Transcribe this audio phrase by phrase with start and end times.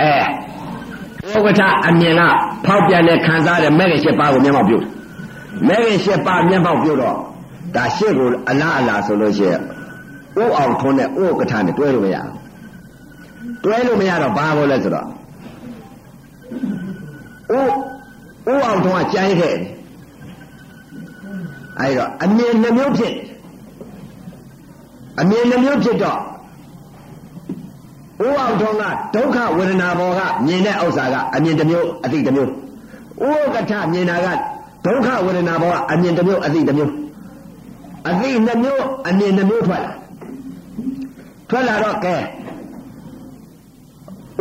[0.00, 2.22] အဲဥက္ကဋ္ဌအမြင်က
[2.66, 4.86] ဖောက်ပြန်တဲ့ခံစားတဲ့မဲ့ခင်ရှစ်ပါးကိုမျက်မှောက်ပြုတယ်
[5.68, 7.16] မဲ့ခင်ရှစ်ပါးမျက်မှောက်ပြုတော့
[7.74, 9.60] ဒါရှစ်ကိုအလားအလားဆိုလို့ရှိရင်
[10.42, 12.32] ဥအောင်ထွန်းတဲ့ဥက္ကဋ္ဌနဲ့တွဲလို့မရဘူး
[13.64, 15.06] တွဲလို့မရတော့ဘာလို့လဲဆိုတော့
[17.54, 19.76] ဥဥအောင်ထွန်းကကြိုင်းခဲ့တယ်
[21.80, 23.14] အဲဒီတော့အမြင်နှမျိုးဖြစ်
[25.20, 26.20] အမြင်နှမျိုးဖြစ်တော့
[28.24, 32.50] ဥအောင်ထွန်းကဒုက္ခဝေဒနာဘောကမြင်တဲ့ဥစ္စာကအမြင်တစ်မျိုးအသိတစ်မျိုး
[33.22, 34.28] ဥက္ကဋ္ဌမြင်တာက
[34.84, 36.92] ဒုက္ခဝေဒနာဘောကအမြင်တစ်မျိုးအသိတစ်မျိုး
[38.08, 39.92] အသိနှမျိုးအမြင်နှမျိုးထွက်လာ
[41.50, 42.14] ထွက်လာတော့ကဲ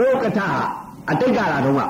[0.01, 0.41] ဥက္ကဋ္ဌ
[1.09, 1.81] အတိတ်ကလာတော့က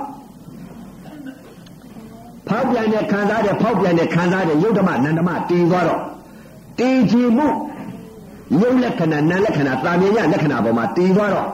[2.48, 6.02] ဖောက်ပြန်တဲ့ခံစားတဲ့ဖောက်ပြန်တဲ့ခံစားတဲ့ယုတ်ဓမ္မနန္ဓမတည်သွားတော့
[6.80, 7.48] တည်ကြည်မှု
[8.62, 11.48] ယုတ်လက္ခဏာနာလက္ခဏာတာမြင်ရလက္ခဏာပေါ်မှာတည်သွားတော့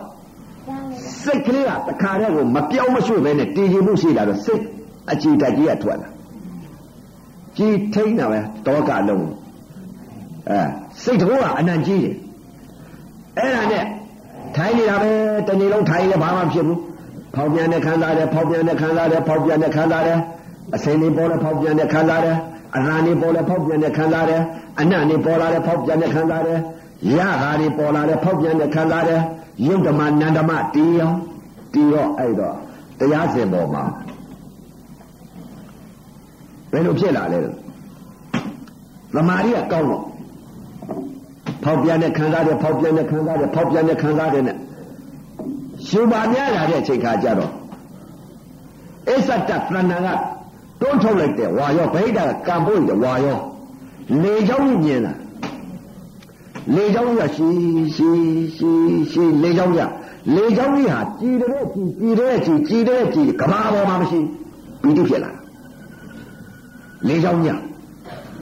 [1.24, 4.64] စိတ်ကလေးကတခါတည်းကိုမပြောင်းမရွှေ့ပဲနဲ့တည်ကြည်မှုရှိလာတော့စိတ်
[5.12, 6.10] အကြည်တက်ကြီးကထွက်လာ
[7.58, 9.26] ကြည်ထိန်တာပဲတောကလုံး
[10.50, 10.60] အဲ
[11.04, 12.16] စိတ်တကောကအနံ့ကြီးတယ်
[13.38, 13.86] အဲ့ဒါနဲ့
[14.56, 15.12] ထိုင်နေတာပဲ
[15.48, 16.80] တနေ့လုံးထိုင်လည်းဘာမှဖြစ်ဘူး
[17.36, 20.20] ဖောက်ပြန်တဲ့ခံစားတယ်ဖောက်ပြန်တဲ့ခံစားတယ်ဖောက်ပြန်တဲ့ခံစားတယ်
[20.76, 22.38] အစင်းလေးပေါ်လဲဖောက်ပြန်တဲ့ခံစားတယ်
[22.76, 24.42] အရန်လေးပေါ်လဲဖောက်ပြန်တဲ့ခံစားတယ်
[24.80, 26.60] အနံ့လေးပေါ်လာတဲ့ဖောက်ပြန်တဲ့ခံစားတယ်
[27.18, 29.22] ရတာလေးပေါ်လာတဲ့ဖောက်ပြန်တဲ့ခံစားတယ်
[29.66, 31.12] ယုတ်ဓမ္မနန္ဓမတီးရော
[31.74, 32.56] တီးရောအဲ့တော့
[33.00, 33.84] တရားစင်ပေါ်မှာ
[36.72, 37.40] ဘယ်လိုဖြစ်လာလဲ
[39.14, 40.04] သမာဓိကကောင်းတော့
[41.64, 44.58] ဖောက်ပြန်တဲ့ခံစားတယ်ဖောက်ပြန်တဲ့ခံစားတယ်ဖောက်ပြန်တဲ့ခံစားတယ်နဲ့
[45.88, 47.52] ရှင်ပါများလာတဲ့အချိန်ခါကျတော့
[49.10, 50.10] အစ္ဆတသဏ္ဍာန်က
[50.82, 53.40] တွန်းထုတ်လိုက်တဲ့ဝါရောဗိဒ္ဓကကံပို့တဲ့ဝါရော
[54.22, 55.14] လေချောင်းကြီးမြင်လာ
[56.76, 57.48] လေချောင်းကြီးကရှိ
[57.96, 58.10] ရှိ
[58.58, 58.72] ရှိ
[59.12, 59.92] ရှိလေချောင်းကြီး
[60.36, 64.20] လေချောင်းကြီးဟာကြည်တဲ့ကြည်ကြည်တဲ့ကြည်ကြည်တဲ့ကြည်ကဘာပေါ်မှာမရှိ
[64.82, 65.32] ပီတိဖြစ်လာ
[67.08, 67.60] လေချောင်းကြီး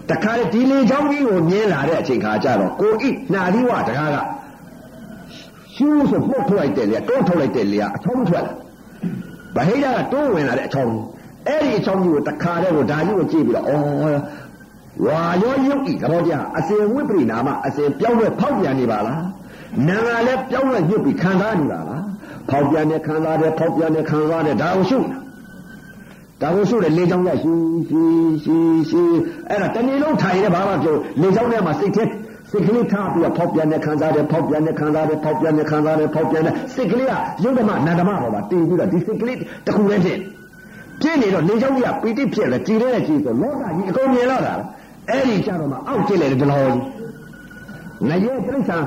[0.09, 4.17] တခါလေဒီလေချောင်းကြီးကိုမြင်လာတဲ့အချိန်ခါကျတော့ကိုဣနာရီဝတကားက
[5.76, 8.54] ရှူးဆိုပုတ်ထုတ်လိုက်တယ်လေတွန်းထုတ်လိုက်တယ်လေအထုံးထွက်လာ
[9.55, 10.94] ဗဟိတကတိုးဝင်လာတဲ့အချောင်း
[11.48, 13.71] အဲ့ဒီအချောင်းကြီးကိုတခါတည်းကိုဒါကြီးကိုကြည့်ပြီးတော့ဩ
[15.05, 19.23] ဝါရောယုတ်ဤသဘောတရားအစဉ်ဝိပရိနာမအစဉ်ပြောင်းလဲဖောက်ပြန်နေပါလား
[19.87, 22.04] နာငါလည်းပြောင်းလဲညှုပ်ပြီးခံစားနေပါလား
[22.49, 24.99] ဖောက်ပြန်နေခံစားတယ်ဖောက်ပြန်နေခံစားတယ်ဒါကိုရှု
[26.42, 27.54] ဒါကိုရှုတယ်လေချောင်းရရှိ
[27.89, 28.02] ရှိ
[28.43, 28.55] ရှိ
[28.89, 29.02] ရှိ
[29.49, 32.04] အဲ့ဒါတနေ့လုံးထိုင်နေဘာမှပြောလေချောင်းထဲမှာစိတ်ထဲ
[32.52, 40.20] စိတ်ကလေးထားပြီးဖောက်ပြန်နေခံစားတယ်ဖောက်ပြန်နေခံစားတယ်ဖောက်ပြန်နေခံစားတယ်ဖောက်ပြန်နေစိတ်ကလေးကယုတ်ဓမ္မနန္ဒမပေါ်မှာတည်ပြီးတော့ဒီစိတ်ကလေးတစ်ခုလည်းဖြစ်
[41.02, 44.54] ပြင်းနေတော့လေချောင်းကြီးကပီတိဖြစ်တယ်ကြည်တဲ့ကြည်ဆိုလောကကြီးအကုန်မြင်လာတာ
[45.09, 46.81] အဲ့ဒီကြတော့မှအောက်ကျစ်လေဒီလိုကြီး
[48.08, 48.80] ငရဲပြိဿာ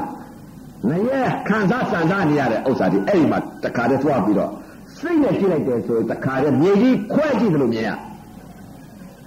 [0.89, 4.51] ငရဲခံစားစံစားနေရတဲ့ဥစ္စာဒီအဲ့ဒီမှာတခါတည်းသွားပြီးတော့
[4.97, 7.91] စိတ်နဲ့ကြည့်လိုက်တယ်ဆိုရင်တခါတည်းမြေကြီးခွဲကြည့်တယ်လို့မြင်ရ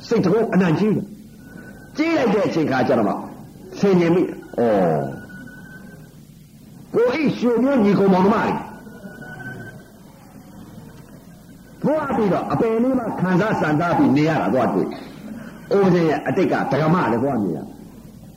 [0.08, 1.06] စိတ်တကုတ်အနံ့ကြီးတယ်
[1.98, 3.14] ကြည့်လိုက်တဲ့အချိန်ခါကျတော့မှ
[3.80, 4.26] ဆင်ញင်မိဩ
[6.94, 8.56] ကိုအိရွှေမျိုးညီကောင်မောင်မလေး
[11.84, 14.88] သွားပြီးတော့အပယ်လေးမှခံစားစံစားပြီးနေရတာသွားတွေ့
[15.72, 17.60] အိုးတဲ့ရဲ့အတိတ်ကဒဂမလည်းသွားမြင်ရ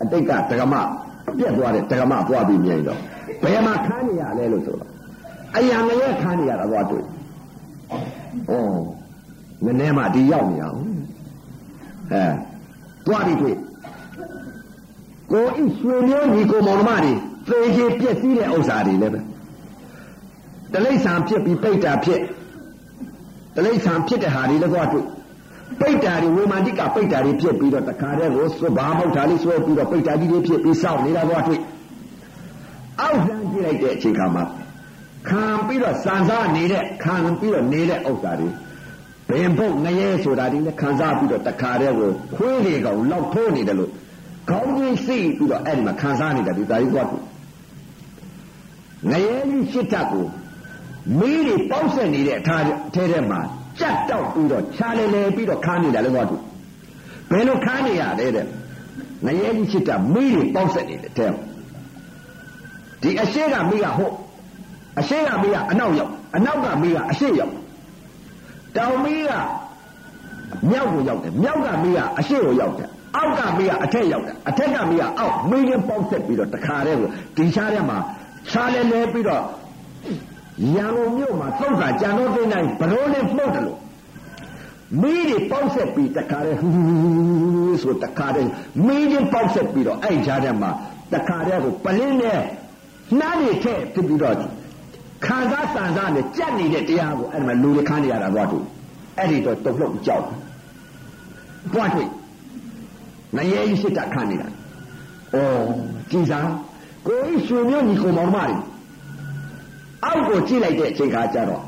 [0.02, 0.74] အတိတ်ကဒဂမ
[1.38, 2.98] ပြက်သွားတဲ့ဒဂမသွားပြီးမြင်တော့
[3.42, 4.90] ဘယ်မှာခန်းနေရလဲလို့ဆိုတော့
[5.56, 7.06] အယံငရဲခန်းနေရတာသွားတွေ့ဩ
[9.64, 10.78] နည်းနည်းမှဒီရောက်နေအောင်
[12.12, 12.24] အဲ
[13.06, 13.56] သွားပြီးတွေ့
[15.32, 19.20] ကိုဤရွှေမျိုးညီကိုမောင်နှမတွေသေချေပြက်စီးတဲ့ဥစ္စာတွေလည်းပဲ
[20.72, 22.20] တလိษံဖြစ်ပြီးပိတ်တာဖြစ်
[23.56, 25.06] တလိษံဖြစ်တဲ့ဟာတွေလည်းသွားတွေ့
[25.80, 31.60] ပိတ်တာတွေဝေမာတိကပိတ်တာတွေဖြစ်ပြီးတော့တခါတည်းကိုစွဘာမဟုတ်တာလေးဆွဲပြီးတော့ပိတ်တာကြီးတွေဖြစ်ပြီးစောင့်နေတာသွားတွေ့
[33.00, 34.44] အောက်လမ်းကြည့်လိုက်တဲ့အချိန်ခါမှာ
[35.28, 38.48] ခံပြီးတော့စံစားနေတဲ့ခံပြီးတော့နေတဲ့ဥစ္စာတွေ
[39.28, 43.90] ဘင်ပုတ်ငရဲဆိုတာဒီလည်းခံစားပြီးတော့တခါတည်းကိုခွေးတွေကောင်လောက်ထိုးနေတယ်လို့
[44.50, 47.22] ခေါင်းကြီးစိတ်ပြီးတော့အဲ့ဒီမှာခံစားနေတာဒီဒါကြီးသွားတွေ့
[49.10, 50.26] ငရဲကြီးရှစ်ထပ်ကို
[51.18, 52.56] မီးတွေပေါက်ဆက်နေတဲ့အခါ
[52.94, 53.40] ထဲထဲမှာ
[53.80, 56.42] ကြက်တောက်ပြီးတော့ခြားလေလေပြီးတော့ခါနေတာလည်းသွားတွေ့
[57.30, 58.46] ဘယ်လိုခါနေရလဲတဲ့
[59.26, 61.26] ငရဲကြီးရှစ်ထပ်မီးတွေပေါက်ဆက်နေတဲ့ထဲ
[63.02, 64.14] ဒီအရှိကမီးကဟုတ်
[64.98, 67.54] အရှိကမီးကအနောက်ရောက်အနောက်ကမီးကအရှိရောက်
[68.76, 69.32] တောင်မီးက
[70.70, 77.98] မြောက်ကိုရောက်တယ်မြောက်ကမီးကအရှိကိုရောက်တယ်အောက်ကမီးကအထက်ရောက်တယ်အထက်ကမီးကအောက်မီးရင်ပေါက်ဆက်ပြီးတော့တခါတည်းကိုဒီရှားထဲမှာ
[78.50, 79.42] ခြားလဲလဲပြီးတော့
[80.74, 83.78] ရန်ကုန်မြို့မှာသုတ်တာကြံတော့သိနိုင်ဘရိုးလေးမှုတ်တယ်လို့
[85.00, 88.50] မီးတွေပေါက်ဆက်ပြီးတခါတည်းဟူးဆိုတခါတည်း
[88.86, 90.70] မီးရင်ပေါက်ဆက်ပြီးတော့အဲ့ကြားထဲမှာ
[91.12, 92.40] တခါတည်းကိုပလင်းနဲ့
[93.18, 94.36] နှားတွေထည့်ပြီးတော့
[95.26, 98.58] ခံစားစံစားနဲ့ကြက်နေတဲ့တရားကိုအဲ့ဒီမှာလူတွေခန်းနေရတာသွားတူ
[99.18, 100.24] အဲ့ဒီတော့တုံ့လောက်ကြောက်
[101.72, 102.08] ပွားတွေ့
[103.36, 104.50] ငရဲကြီးစစ်တာခန်းနေတာဩ
[106.10, 106.48] ကြည်စား
[107.06, 108.56] ကိုကြီးရွှေမျိုးညီကိုမောင်မတွေ
[110.04, 111.62] အောက်ကိုကြည့်လိုက်တဲ့အချိန်ခါကျတော့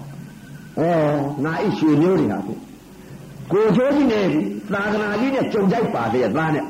[0.78, 0.82] ဩ
[1.44, 2.38] ငါဤရွှေမျိုးတွေဟာ
[3.52, 4.26] ကိုချိုးကြီးနဲ့
[4.72, 6.64] သာသနာကြီးနဲ့ကြုံကြိုက်ပါလေသားနဲ့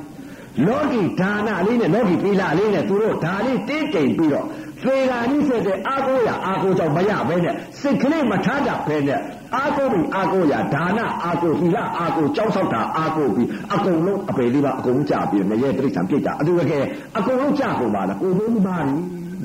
[0.66, 4.46] လောကီဒါနလေးနဲ့လောကီသီလလေးနဲ့သူတို့ဒါလေးတင်းတိမ်ပြီးတော့
[4.84, 9.20] သေဃာနိဆက်တဲ့အာကိုရအာကိုကြောင့်မရဘဲနဲ့စိတ်ကလေးမထားကြဘဲနဲ့
[9.56, 16.84] အာကိုပြီးအာကိုရဒါနအာကိုသီလအာကိုကြောက်ဆောက်တာအာကိုပြီးအကုန်လုံးအပေလေးပါအကုန်ကြပြီးငရဲတိရစ္ဆာန်ပြစ်ကြအတူတကယ်
[17.18, 18.94] အကုန်လုံးကြကုန်ပါလားကိုဘုန်းမာပြီ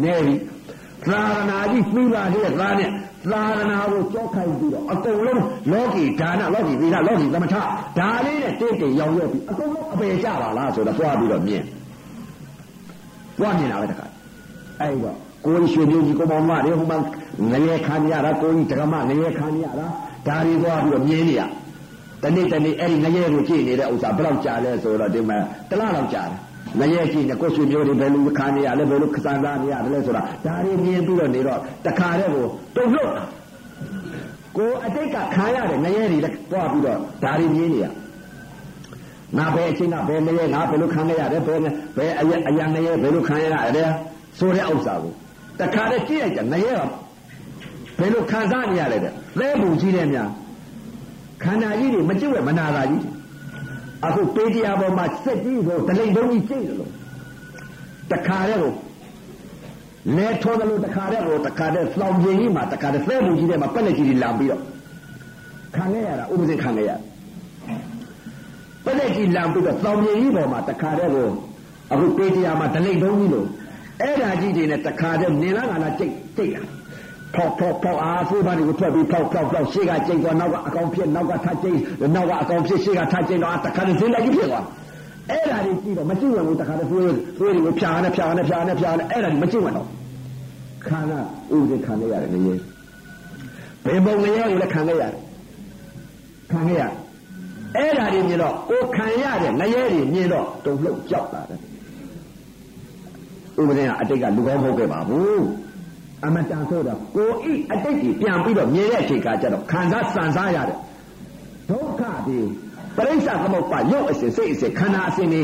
[0.03, 0.35] နေပြီ
[1.09, 2.89] သာသနာကြီးပြီးပါတဲ့သားနဲ့
[3.31, 5.41] သာသနာကိုကြောက်ခိုင်းပြီးတော့အကုန်လုံး
[5.71, 7.55] လောကီဒါနလောကီသီလလောကီသမထ
[7.97, 11.63] ဒါလေးနဲ့တိတ်တိတ်ရောင်ရွက်ပြီးအကုန်လုံးအပေကြပါလားဆိုတော့သွားပြီးတော့မြင်
[13.37, 14.05] သွားမြင်တာပဲတခါ
[14.81, 15.15] အဲ့တော့
[15.45, 16.97] ကိုကြီးရွှေမျိုးကြီးကိုမောင်မတွေဟိုမှာ
[17.51, 19.87] ငရဲခံရတာကိုကြီးဒကမငရဲခံရတာ
[20.27, 21.41] ဒါတွေသွားပြီးတော့မြင်နေရ
[22.23, 25.37] တနေ့တနေ့အဲ့ဒီငရဲကိုကြည့်နေတဲ့ဥစ္စာဘယ်လောက်ကြာလဲဆိုတော့ဒီမှာ
[25.69, 26.39] တလားလောက်ကြာတယ်
[26.79, 32.45] ငရဲကြည့်နေကိုရွှေမျိုးတွေဘယ်လိုခံရလဲဘယ်လိုခစားသားနေရတယ်လဲဆိုတာဒါတွေမြင်ပြီးတော့နေတော့တခါတည်းကို
[32.75, 33.09] တုံ့လို့
[34.57, 37.85] ကိုအတိတ်ကခံရတယ်ငရဲတွေလည်းတွားပြီးတော့ဒါတွေမြင်နေရ
[39.37, 41.59] ငါဘယ်အချိန်ကဘယ်ငရဲငါဘယ်လိုခံရရတယ်ဘယ်
[41.97, 43.89] ဘယ်အရအရငရဲဘယ်လိုခံရရတယ်
[44.39, 45.13] ဆိုတဲ့ဥစ္စာကို
[45.59, 46.73] တခါတည်းကြည့်လိုက်ကြငရဲ
[47.99, 50.29] ဘယ်လိုခံစားနေရလဲတဲ့သဲပူကြီးတဲ့များ
[51.43, 53.03] ခန္ဓာကြီးတွေမကြည့်ဝဲမနာတာကြီး
[54.05, 56.91] အခုပေးတရားပေါ်မှာစက်ကြီးကိုဒလိန်တုံးကြီးကျိတ်တယ်လို့
[58.11, 58.73] တခါတည်းကို
[60.15, 64.61] လဲထောတယ်လို့တခါတည်းကိုတခါတည်းလောင်ပြင်းကြီးမှာတခါတည်းသဲပူကြီးတဲ့မှာပက်လက်ကြီးတွေလာပြီးတော့
[65.75, 66.91] ခံခဲ့ရတာဥပဒေခံခဲ့ရ
[68.85, 71.29] ပက်လက်ကြီးလာပြီးတော့လောင်ပြင်းကြီးပေါ်မှာတခါတည်းကို
[71.91, 73.47] အခုပေးတရားမှာဒလိန်တုံးကြီးလို့
[74.01, 76.61] အဲ့ဒါကြီးတွေနဲ့တခါတည်းနေလားကလားကြိတ်ကြိတ်တာ
[77.35, 81.77] ဖောက်ဖောက်ဖောက်အားဆိုးပါးတွေကိုထွက်ပြီးဖောက်ဖောက်ဖောက်ရှေ့ကကြိတ်သွားနောက်ကအကောင်ဖြစ်နောက်ကထကြိတ်
[82.15, 84.65] နောက်ကအကောင်ဖြစ်ရှေ့ကထကြိတ်တော့တခါတည်းဈေးလိုက်ကြီးဖြစ်သွား
[85.29, 87.03] အဲ့ဒါတွေကြည့်တော့မကြည့်ဝင်ဘူးတခါတည်းသွေး
[87.39, 89.87] သွေးတွေကိုဖြာနဲ့ဖြာနဲ့ဖြာနဲ့ဖြာနဲ့အဲ့ဒါတွေမကြည့်ဝင်တော့
[90.87, 91.19] ခန္ဓာ
[91.53, 92.55] ဥဒိခံရရတယ်ငရေ
[93.85, 95.11] ဘယ်ပုံငရေကိုလည်းခံရရတယ်
[96.51, 96.81] ခံရရ
[97.75, 101.59] အဲ့ဒါတွေမြင်တော့ကိုခံရတဲ့ငရေတွေမြင်တော့တုံ့လှုပ်ကြောက်လာတယ်
[103.59, 105.43] ဥပဒေကအတိတ်ကလူကောင်းမဟုတ်ခဲ့ပါဘူး
[106.23, 110.77] အမတန်ဆိုတော့ကိုဤအတိတ်ကြီးပြန်ပြီးတော့မြင်တဲ့အချိန်ကကျတော့ခံစားစံစားရတဲ့
[111.69, 112.39] ဒုက္ခဒီ
[112.95, 115.41] ပရိစ္ဆသမုပ္ပါရုပ်အစဉ်စိတ်အစဉ်ခန္ဓာအစဉ်တွေ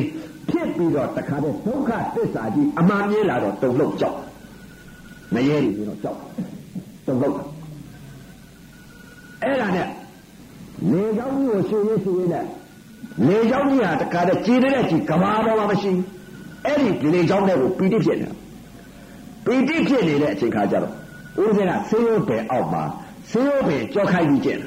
[0.49, 4.17] ဖြစ်ပြီးတော့တခါတည်းဒုက္ခသစ္စာကြီးအမှန်မြင်လာတော့တုံ့လောက်ကြောက်
[5.33, 6.19] မရဲတွေပြီးတော့ကြောက်
[7.05, 7.35] တုံ့လောက်
[9.43, 9.87] အဲ့ဒါနဲ့
[10.91, 12.45] လေကြောင်းကြီးကိုရှင်ရေးရှင်ရေးနဲ့
[13.27, 15.91] လေကြောင်းကြီးဟာတခါတည်းကြည်တဲ့ကြည်ကဘာပေါ်မှာမရှိ
[16.65, 18.40] အဲ့ဒီလေကြောင်းတွေကိုပီတိဖြစ်နေတာ
[19.45, 20.93] ပီတိဖြစ်နေတဲ့အချိန်ခါကျတော့
[21.41, 22.83] ဦးဇင်းကဆေးရုံပယ်အောက်မှာ
[23.31, 24.59] ဆေးရုံပယ်ကြောခိုင်းပြီးကျင်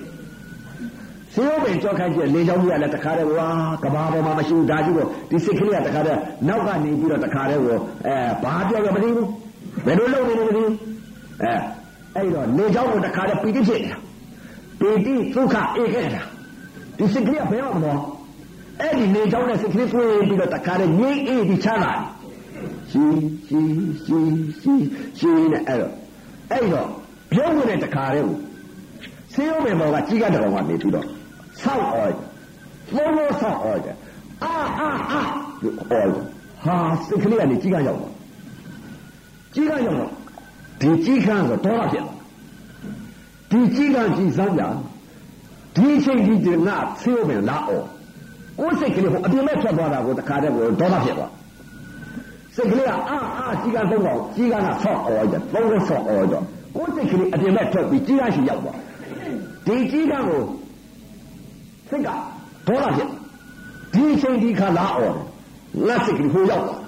[1.35, 3.49] ဆေးရုံပယ်ကြောခိုင်းကျင်လေကြောင်းကြီးကလည်းတခါတည်းဝါ
[3.83, 6.19] ကဘာပေါ်မှာမရှိဘူးဒါကြီးကိုဒီစိတ်ကလေးကတခါတည်း
[6.49, 7.77] နောက်ကနေပြီးတော့တခါတည်းကို
[8.07, 9.29] အဲဘာပြောရမသိဘူး
[9.87, 10.73] ဘယ်လိုလုပ်နေလဲမသိဘူး
[11.43, 11.53] အဲ
[12.17, 13.99] အဲ့တော့လေကြောင်းကိုတခါတည်းပီတိဖြစ်နေတာ
[14.81, 16.23] ပီတိဒုက္ခဧကတာ
[16.99, 17.99] ဒီစိတ်ကလေးကဘယ်မှာမလို့
[18.81, 21.93] အဲ့ဒီလေကြောင်းနဲ့စိတ်ကလေးတွေ့ပြီးတော့တခါတည်းငြိမ့်အေးပြီးချမ်းသာ
[22.95, 23.07] ရှိ
[23.49, 23.61] ရှိ
[24.05, 24.19] ရှိ
[24.61, 24.75] ရှိ
[25.19, 25.93] ရှိနဲ့အဲ့တော့
[26.51, 26.89] အဲ့တော့
[27.31, 28.39] ပြုံးနေတဲ့တခါတည်းကို
[29.33, 31.07] ဆေးရုံပင်ပေါ်ကကြီးကတကောင်ကနေပြီးတော့
[31.61, 32.15] ဆောက်အော်
[32.95, 33.97] လုံးလုံးဆောက်အော်တယ်
[34.43, 35.21] အာအာအာ
[35.63, 36.11] လို့အော်
[36.65, 38.13] ဟာစိတ်ကလေးကနေကြီးကရောက်တော့
[39.55, 40.11] ကြီးကရောက်တော့
[40.81, 42.05] ဒီကြီးခန်းဆိုတော့လာဖြစ်
[43.51, 44.63] ဒီကြီးကကြီးစမ်းကြ
[45.77, 47.87] ဒီအချိန်ကြီးငါဆေးရုံပင်လာအော်
[48.59, 51.31] ကိုယ်စိတ်ကလေးဟိုအပြင်မဲ့ထွက်သွားတာကိုတခါတည်းကိုဒေါသဖြစ်သွား
[52.55, 56.35] စိတ်ကလေးကအာအာကြီးကသုံးတော့ကြီးကကဆော့အော်ကြသုံးလို့ဆော့အော်ကြ
[56.77, 58.79] ကိုယ်စိတ်ကလေးအပြင်မဲ့ထွက်ပြီးကြီးကရှိရောက်သွား
[59.67, 60.43] ဒီကြီးကကို
[61.89, 62.09] စိတ်က
[62.69, 63.09] ဒေါသဖြစ်
[63.95, 65.17] ဒီအချိန်ဒီခါလာအော်
[65.87, 66.81] ငါစိတ်ကလေးဟိုရောက်သွား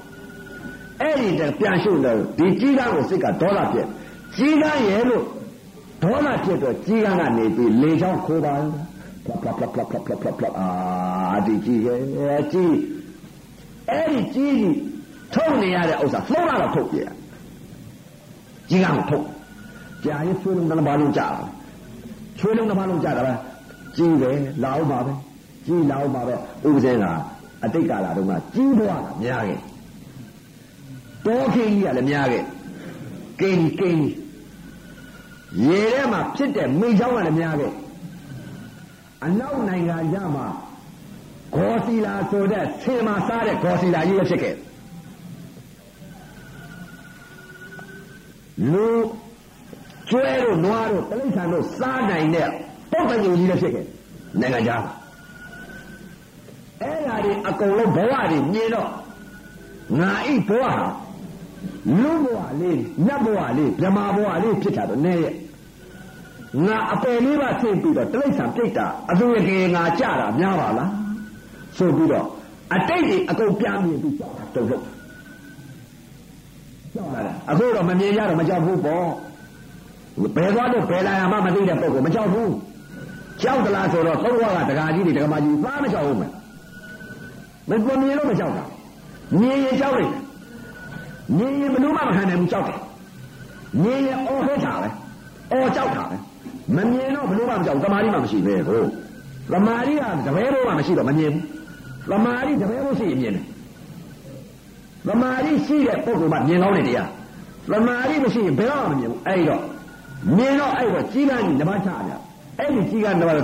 [1.00, 3.86] အဲ့ဒီတပြန်ရှုလို့ဒီကြီးကကိုစိတ်ကဒေါသဖြစ်
[4.36, 5.24] ကြီးကရဲ့လို့
[6.02, 8.54] ဒေါသဖြစ်တော့ကြီးကကနေပြီးလေချောင်းခိုးပါ
[9.24, 10.68] ဖလပ်ဖလပ်ဖလပ်ဖလပ်ဖလပ်ဖလပ်ဖလပ်အာ
[11.46, 12.74] ဒီကြီးရဲ့ကြီး
[13.90, 14.95] အဲ့ဒီကြီးကြီး
[15.34, 17.06] ထုတ်နေရတဲ့ဥစ္စာသုံးရတော့ထုတ်ပြရ
[18.68, 19.26] ကြီးကမထုတ်
[20.04, 21.44] ကြာရင်ဆွေးလုံးတစ်ပါးလုံးကြာတာ
[22.38, 23.32] ဆွေးလုံးတစ်ပါးလုံးကြာတာပဲ
[23.96, 24.30] ကြီးပဲ
[24.62, 25.12] လာအောင်ပါပဲ
[25.66, 26.34] ကြီးလာအောင်ပါပဲ
[26.66, 27.06] ဥပဇင်းက
[27.64, 29.60] အတိတ်ကာလတုန်းကကြီးဘွားကများခဲ့
[31.26, 32.44] တောခင်းကြီးကလည်းများခဲ့
[33.40, 34.06] ကိန်းကိန်း
[35.66, 37.72] ရေထဲမှာဖြစ်တဲ့မိချောင်းကလည်းများခဲ့
[39.24, 40.46] အနောက်နိုင်ငံကြမှာ
[41.54, 44.54] ဂေါ်စီလာဆိုတဲ့ဆင်မာစားတဲ့ဂေါ်စီလာကြီးလည်းဖြစ်ခဲ့
[48.72, 48.86] လူ
[50.08, 52.48] ကျွဲတို့နွားတို့တိရစ္ဆာန်တို့စားနိုင်တဲ့
[52.90, 53.86] ပုဂ္ဂိုလ်ကြီးလည်းဖြစ်ခဲ့
[54.40, 54.82] နိုင်ငံခြား
[56.82, 58.88] အဲ့ဓာတွေအကုန်လုံးဘဝတွေမြင်တော့
[60.00, 60.86] ငါဤဘဝဟာ
[62.00, 65.34] လူဘဝလေးနတ်ဘဝလေးဗြဟ္မာဘဝလေးဖြစ်တာတော့နည်းရဲ့
[66.66, 70.90] ငါအပယ်လေးပါသိပြီးတော့တိရစ္ဆာန်ပြိတ္တာအသူရကေငါကြတာများပါလား
[71.76, 72.26] ဆိုပြီးတော့
[72.74, 74.95] အတိတ်တွေအကုန်ပြန်မြင်ပြီးကြောက်တာတုံ့လို့ကြောက်လာ
[77.50, 79.06] အခုတော့မမြင်ရတော့မကြောက်ဘူးပေါ့
[80.36, 82.52] ဘယ်သွားလို့ဘယ်လာရမှမသိတဲ့ပုံကမကြောက်ဘူး
[83.42, 86.30] ကြောက်သလားဆိုတော့သုံးဘဝကတက္ကကြီးတွေတက္ကမကြီးဘာမကြောက်ဘူးမယ်
[87.68, 87.72] မ
[88.02, 88.64] မြင်လို့မကြောက်တာ
[89.40, 90.12] မြင်ရင်ကြောက်လိုက်
[91.36, 92.78] မြင်ရင်ဘယ်လိုမှမခံနိုင်ဘူးကြောက်တယ်
[93.82, 94.88] မြင်ရင်အော်ဟစ်တာပဲ
[95.52, 96.16] အော်ကြောက်တာပဲ
[96.76, 98.86] မမြင်တော့ဘယ်လိုမှမကြောက်တမာရီမှမရှိပဲဟုတ်
[99.52, 101.42] တမာရီကတပည့်ဘိုးမှမရှိတော့မမြင်ဘူး
[102.10, 103.44] တမာရီတပည့်ဘိုးရှိရင်မြင်တယ်
[105.06, 107.08] တမာရီရှိတဲ့ပုဂ္ဂိုလ်မှမြင်ကောင်းတဲ့တရား
[107.70, 109.62] တမာရီမရှိရင်ဘယ်တော့မှမမြင်ဘူးအဲ့တော့
[110.36, 112.12] မြင်တော့အဲ့တော့ကြီးကန်းကြီးနမချရ
[112.58, 113.34] အဲ့ဒီကြီးကန်းတော့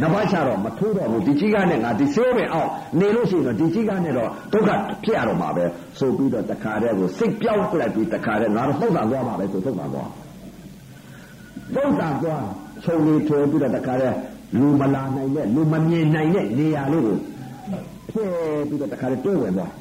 [0.00, 4.70] နဘာချတော့မထိုးတော့ဘူးဒီကြီးကားနဲ့ငါဒီဆိုးပဲအောင်နေလို့ရှိရင်တော့ဒီကြီးကားနဲ့တော့ဒုက္ခ
[5.04, 5.64] ဖြစ်ရတော့မှာပဲ
[5.98, 10.08] ဆိုပြီးတော့တခါတည်းကိုစိတ်ပြောင်းပြလိုက်ပြီးတခါတည်းငါတော့သုတ်တာသွားမှာပဲဆိုသုတ်တာသွား
[11.74, 12.44] သုတ်တာသွား
[12.84, 14.16] ခြုံလေးထိုးပြီးတော့တခါတည်း
[14.58, 17.16] လူမလာနိုင်တဲ့လူမမြင်နိုင်တဲ့နေရာလေးကို
[18.10, 18.24] ဖဲ
[18.68, 19.72] ပြီးတော့တခါတည်းတွဲဝင်သွား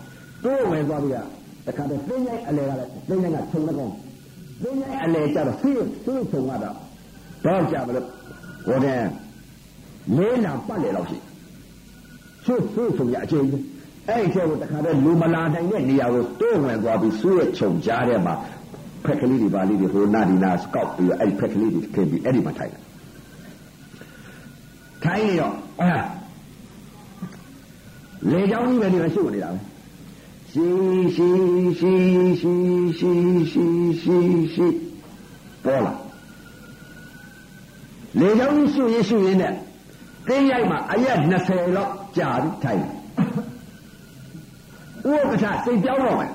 [0.43, 1.27] တွဲဝင်သွားပြီးတော့
[1.67, 3.93] တခါတည်းသိရိုက်အလဲကလည်းသိရိုက်ကခြုံလက်ကောင်း
[4.63, 5.71] သိရိုက်အလဲကြတော့သိ
[6.05, 6.75] သိခြုံကတော့
[7.45, 8.07] တော့ကြမလို့
[8.65, 9.01] ဟိုတဲ့
[10.17, 11.17] လေးလံပတ်လေတော့ရှိ
[12.45, 13.47] ဆွတ်ဆွတ်ဆိုရအကျဉ်း
[14.09, 18.33] အဲ့ဒီကျတော့တခါတည်းလူမလာနိုင်တဲ့နေရာကိုတိုးဝင်သွားပြီးဆွရဲ့ခြုံကြားထဲမှာ
[19.05, 22.81] ဖက်ကလေးတွေပါလေးတွေဟိုနာဒီနာစကောက်ပြီးအဲ့ဒီဖက်ကလေးတွေခင်းပြီးအဲ့ဒီမှာထိုင်တယ်
[25.03, 25.93] ထိုင်နေတော့အာ
[28.31, 29.70] လေကြောင်းကြီးပဲဒီမှာရှုပ်နေတာပဲ
[30.53, 30.67] ရှိ
[31.15, 31.29] ရှိ
[31.79, 31.93] ရှိ
[32.39, 32.53] ရှိ
[32.99, 33.11] ရှိ
[33.51, 33.65] ရှိ
[34.01, 34.17] ရှိ
[34.53, 34.67] ရှိ
[35.63, 35.93] ပေါ်လာ
[38.19, 39.53] လေကြောင်းကြီးရှုရင်ရှုရင်နဲ့
[40.27, 41.17] တင်းရိုက်မှာအရက်
[41.47, 42.83] 20လောက်ကြာပြီထိုင်
[45.09, 46.31] ဥပ္ပခစိတ်ပြောင်းတော့မယ်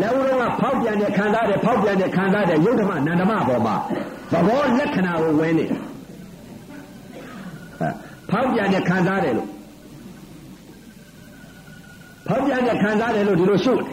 [0.00, 3.74] လက်ဦးလုံးကဖောက်ပြန်တဲ့ခံစားတဲ့ဖောက်ပြန်တဲ့ခံစားတဲ့ယုတ်ဓမ္မနန္ဓမပေါ်မှာ
[4.32, 5.64] သဘောလက္ခဏာကိုဝင်နေ
[8.30, 9.53] ဖောက်ပြန်တဲ့ခံစားတယ်လို့
[12.28, 13.86] ဖောက်ပြန်တဲ့ခံစားတယ်လို့ဒီလိုရှုတယ်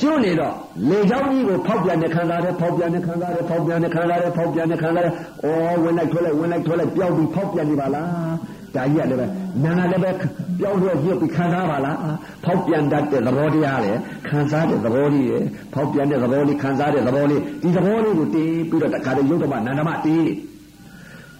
[0.00, 0.54] ရှုနေတော့
[0.88, 5.12] လေချောင်းကြီးကိုဖောက်ပြန်တဲ့ခံစားတယ်ဖောက်ပြန်တဲ့ခံစားတယ်ဖောက်ပြန်တဲ့ခံစားတယ်ဖောက်ပြန်တဲ့ခံစားတယ်
[5.44, 5.48] ဩ
[5.82, 8.34] ဝင်လိုက်ထွက်လိုက်ဝင်လိုက်ထွက်လိုက်ပြောင်းပြီးဖောက်ပြန်နေပါလား
[8.74, 9.26] ဒါကြီးရတယ်ပဲ
[9.64, 10.10] နာနာလည်းပဲ
[10.58, 11.96] ပြောင်းလို့ပြုတ်ပြီးခံစားပါလား
[12.44, 13.92] ဖောက်ပြန်တတ်တဲ့သဘောတရားလေ
[14.28, 15.42] ခံစားတဲ့သဘောလေးရယ်
[15.74, 20.22] ဖောက်ပြန်တဲ့သဘောလေးခံစားတဲ့သဘောလေးဒီသဘောလေးကိုတီးပြီးတော့တခါတည်းရုပ်ဓမ္မနန္ဒမတီး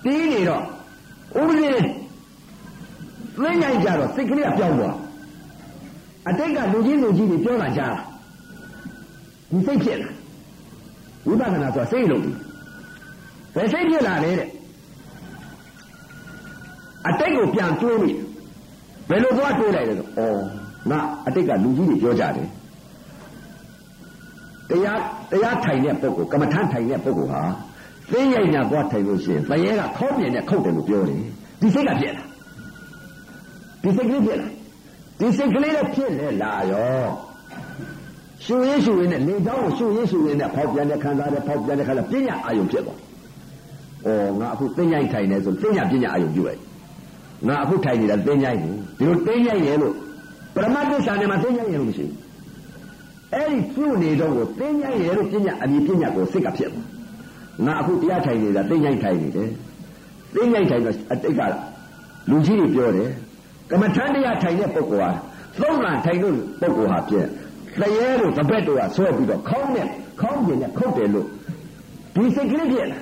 [0.04, 0.62] တီးနေတော့
[1.40, 4.94] ဥပဒေသိဉ္ဇိုင်းကြတော့စိတ်ကလေးကပြောင်းသွား
[6.28, 7.88] အတိတ်ကလူကြီးလူကြီးတွေပြောလာကြတာ
[9.50, 10.10] ဒီစိတ်ဖြစ်လာ
[11.26, 12.36] ဝိပဿနာဆိုတာစိတ်လုံးပြီး
[13.54, 14.48] ဘယ်စိတ်ဖြစ်လာလဲတဲ့
[17.08, 18.10] အတိတ်ကိုပြန်တွေးမိ
[19.08, 20.20] ဘယ်လိုသွားတွေးလိုက်လဲဆိုဩ
[20.90, 22.48] ငါအတိတ်ကလူကြီးတွေပြောကြတယ်
[24.70, 24.98] တရား
[25.30, 27.42] တရားထိုင်တဲ့ပုဂ္ဂိုလ်ကမ္မထမ်းထိုင်တဲ့ပုဂ္ဂိုလ်ဟာ
[28.12, 31.20] သိရိုက်ညာသွားထိုင်လို့ရှိရင်သရဲကခေါင်းပြင်းနဲ့ခုတ်တယ်လို့ပြောတယ်
[31.60, 32.24] ဒီစိတ်ကဖြစ်လာ
[33.82, 34.48] ဒီစိတ်ကလေးဖြစ်လာ
[35.18, 37.06] ဒီစိတ်ကလေးလည်းဖြစ်လေလာရော
[38.44, 42.98] ရှူရင်းရှူရင်းနဲ့လေတောင်းကိုရှူရင်းရှူရင်းနဲ့ဖောက်ပြန်တဲ့ခံစားတဲ့ဖောက်ပြန်တဲ့ခါကျပညာအာယုံဖြစ်သွား။
[44.06, 46.60] အော်ငါအခုသိဉိုင်းထိုင်နေဆိုပညာပညာအာယုံပြုလိုက်။
[47.48, 49.94] ငါအခုထိုင်နေတာသိဉိုင်းဘူး။ဒီလိုသိဉိုင်းရဲ့လို့
[50.54, 52.18] ပရမတ်တ္တဆာနေမှာသိဉိုင်းရဲ့လို့မရှိဘူး။
[53.34, 56.86] အဲ့ဒီပြုနေတော့ကိုသိဉိုင်းရဲ့လို့ပညာအမြင်ပညာကိုစိတ်ကဖြစ်သွား။
[57.66, 59.48] ငါအခုတရားထိုင်နေတာသိဉိုင်းထိုင်နေတယ်။
[60.34, 61.40] သိဉိုင်းထိုင်တော့အတိတ်က
[62.30, 63.10] လူကြီးတွေပြောတယ်။
[63.74, 65.10] ကမ္မထမ်းတရားထိုင်တဲ့ပုဂ္ဂိုလ်ဟာ
[65.60, 67.26] သုံးလထိုင်လို့ပုဂ္ဂိုလ်ဟာပြည့်
[67.80, 69.86] တရေတို့တပက်တို့ကဆွဲပြီးတော့ခေါင်းနဲ့
[70.20, 71.26] ခေါင်းကျင်နဲ့ခုတ်တယ်လို့
[72.14, 72.98] ဒီစိတ်ကလေးဖြစ်လာ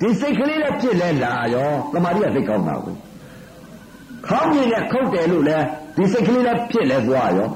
[0.00, 2.94] ဒီစိတ်ကလေးလည်းဖြစ်လဲလာရောတမာရီကသိကောင်းတာကို
[4.26, 5.58] ခေါင်းကျင်နဲ့ခုတ်တယ်လို့လဲ
[5.96, 7.48] ဒီစိတ်ကလေးလည်းဖြစ်လဲသွားရော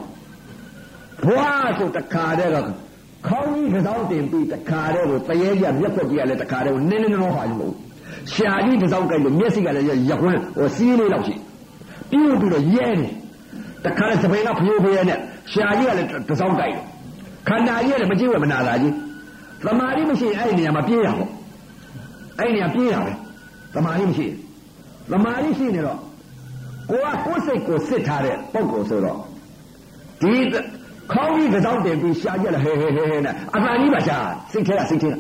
[1.25, 2.59] ဘွားဆိုတခါတည်းက
[3.29, 7.75] ခေါင်းကြီးကစားတင်ပြီးတခါတည်းကိုတရေကြီးမျက်ခွက်ကြီးကလည်းတခါတည်းကိုနင်းနင်းနောဟာလို့
[8.33, 11.35] ရှာကြီးကစားကြိုက်လို့မျက်စိကလည်းရခွန်းဟိုစီးလေးလောက်ရှိ
[12.11, 13.13] ပြီးပြီးတော့ရဲတယ်
[13.85, 15.19] တခါတည်းစပိန်ကဖျိုးဖျဲနဲ့
[15.53, 16.75] ရှာကြီးကလည်းတစောင်းတိုက်
[17.49, 18.95] ခန္ဓာကြီးကလည်းမကြည့်ဝဲမနာတာကြီး
[19.65, 21.31] သမာဓိမရှိရင်အဲ့ဒီနေရာမှာပြေးရပေါ့
[22.39, 23.13] အဲ့ဒီနေရာပြေးရပဲ
[23.75, 24.27] သမာဓိမရှိ
[25.11, 25.99] သမာဓိရှိနေတော့
[26.91, 29.19] ကိုကကိုယ်စိတ်ကိုစစ်ထားတဲ့ပုံကိုဆိုတော့
[30.23, 30.33] ဒီ
[31.13, 34.19] ခေါင်းကြီးကစောင်းတင်ပြီးရှာကြက်လဲဟဲဟဲဟဲဟဲနဲ့အသာကြီးပါရှာ
[34.53, 35.15] စိတ်ထဲကစိတ်ထဲက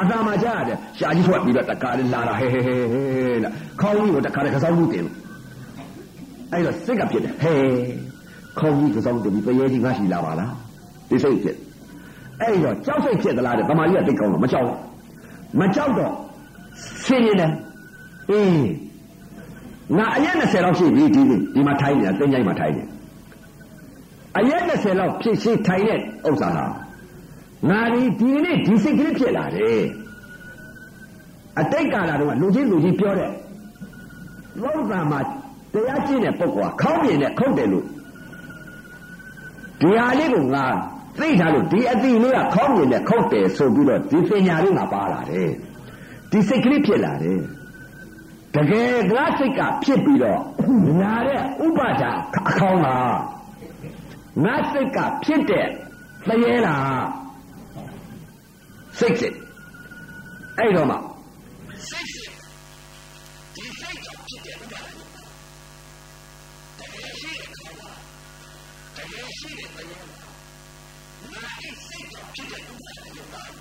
[0.00, 3.02] အသာမှာရှာရတယ်ရှာကြီးထွက်ပြီးတော့တခါလေးလာတာဟဲဟဲဟဲဟဲ
[3.42, 5.14] နဲ့ခေါင်းကြီးကိုတခါလေးကစောင်းမှုတင်လို့
[6.52, 7.54] အဲ့တော့စိတ်ကဖြစ်တယ်ဟဲ
[8.58, 10.52] ခေါင်းကြီးကစောင်းတင်ပြီးပရဲကြီးငါရှိလာပါလား
[11.08, 11.56] ဒီစိတ်ဖြစ်
[12.40, 14.66] အဲ့တော့ကြောက်စိတ်ဖြစ်သလားတဲ့တမာကြီးကသိကောင်းတော့မကြောက်
[15.60, 16.12] မကြောက်တော့
[17.04, 17.52] ဆင်းနေတယ်
[18.30, 18.70] အေး
[19.98, 22.84] ငါအရက်20လောက်ရှိပြီဒီနေ့ဒီမှာထိုင်းနေတာတင်းကြိုင်မှာထိုင်းနေ
[24.38, 26.66] အရက်20လောက်ဖြစ်ရှိထိုင်တဲ့ဥစ္စာဟာ
[27.70, 29.82] ငါဒီဒီနေ့ဒီစိတ်ကလေးဖြစ်လာတယ်
[31.60, 33.30] အတိတ်ကာလတုန်းကလူကြီးလူကြီးပြောတဲ့
[34.60, 35.20] လောကမှာ
[35.72, 37.86] တရားကျင့်တဲ့ပုဂ္ဂိုလ်ကခေါင်းမြင်နဲ့ခုတ်တယ်လို့
[39.80, 40.64] ဒီဟာလေးကိုငါ
[41.18, 45.50] သိထားလို့ဒီအတိလေးကခေါင်းမြင်နဲ့ခုတ်တယ်ဆိုပြီးတော့ဒီပညာလေးငါပါလာတယ်
[46.30, 47.40] ဒီစိတ်ကလေးဖြစ်လာတယ်
[48.54, 50.40] တကယ်ကလားစိတ်ကဖြစ်ပြီးတော့
[51.00, 52.02] ညာတဲ့ဥပါဒ
[52.36, 53.16] အခေါင်းလား
[54.44, 55.66] ငါစိတ်ကဖြစ်တဲ့
[56.28, 57.04] သရဲလား
[58.98, 59.36] စိတ်စိတ်
[60.58, 60.96] အဲ့တော့မှ
[61.88, 62.30] စိတ်စိတ်
[63.54, 64.90] ဒီစိတ်ကဖြစ်တဲ့ဥပါဒ
[66.78, 67.98] တကယ်ရှိတဲ့ခေါင်းလား
[68.96, 70.22] တကယ်ရှိတဲ့သရဲလား
[71.32, 73.52] ငါအဲ့စိတ်က ဖြစ်တဲ့ဥပါဒရုပ်လား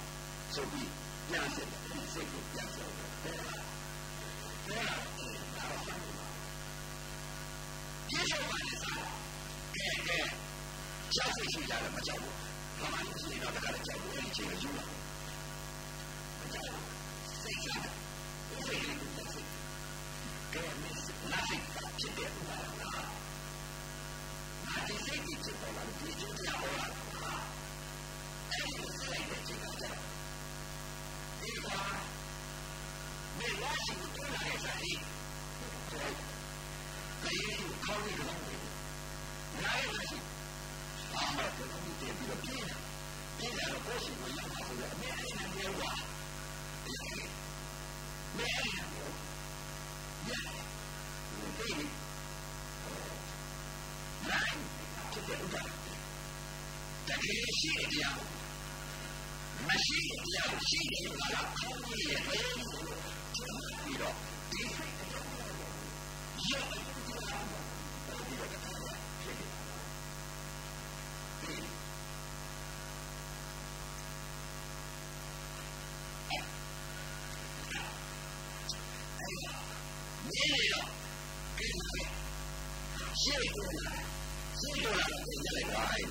[0.54, 0.90] ဆိုပြီး
[1.28, 1.68] ပြန်စစ်
[2.14, 2.92] စိတ်ကိုပြန်စစ်
[8.12, 8.98] ပြေရှောက်ပါလေစား
[9.76, 10.20] ကဲကဲ
[11.16, 12.36] ကြောက်စိတ်ရှိကြတယ်မကြောက်ဘူး
[12.80, 14.86] ဘာမှမရှိတော့တခါကြောက်ဘူးအဲ့ဒီချိန်ကယူလာ
[16.40, 16.86] မကြောက်ဘူး
[17.42, 17.94] စိတ်ရှိတယ်
[18.66, 19.48] စိတ်လေးကိုစိတ်
[20.54, 20.96] ကဲမစ်
[21.32, 21.64] လာစိတ်
[22.00, 26.86] ဖြစ်တယ်ဘာလားငါဒီစိတ်ကြီးဖြစ်ပေါ်လာဒီကျိုးတရားပေါ်လာ
[28.50, 29.98] အဲ့ဒီစိတ်တဲ့ချိန်ကကြောက်
[31.42, 31.80] ဒီကွာ
[33.38, 35.00] မေလာရှိကိုတွေ့လာတဲ့စားလေး
[37.24, 37.40] လေ
[37.86, 38.38] ခေါင်းလေးတော့
[39.64, 40.18] နိုင်ရရှိ
[41.14, 41.66] အာမတော်ကို
[42.00, 42.78] တည်ပြီးတော့ပြေးတယ်
[43.38, 45.92] ပြေးတယ်တော့ကိုရှိကိုရောက်ပါဆိုတော့အမေအဲ့နဲ့ပြောပါ
[46.86, 47.28] မေအဲ့နဲ့
[48.38, 49.08] ပြော
[50.30, 50.32] ရ
[51.58, 51.76] ပြေး
[54.30, 54.58] နိုင်
[55.12, 55.62] ဖြစ်တဲ့ဥစ္စာ
[57.08, 58.18] တကယ်ရှိတဲ့တရား
[59.68, 62.56] မရှိတဲ့တရားရှိတယ်ကခေါင်းလေးရဲ့ဘယ်လို
[63.84, 64.16] ပြီးတော့
[64.52, 80.90] ဒီစိတ်ရောက်
[83.22, 83.94] ရှေ့ကိုလာ
[84.60, 86.06] ရှေ့ကိုလာကိုရလိုက်ပါလိုက်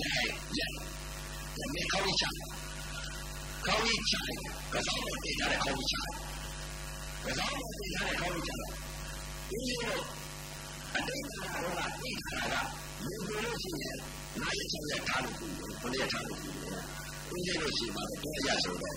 [0.00, 0.72] ရိုက်ရိုက်
[1.56, 2.24] ဒါနဲ့ခေါင်းချ
[3.64, 4.14] ခေါင်းချ
[4.72, 5.94] ကစားတော့တင်ကြတဲ့ခေါင်းချ
[7.24, 8.50] ကစားတော့တင်ကြတဲ့ခေါင်းချ
[9.50, 9.96] ဒီလို
[10.96, 12.26] အတိတ်ကတော့အတိတ်က
[13.04, 13.96] လူတွေလို့ရှိရင်
[14.40, 16.50] နိုင်ချင်တဲ့ကားလို့ဘယ်နဲ့ထားလို့ဒီ
[17.46, 18.96] လိုရှိမှတော့ရဆိုတော့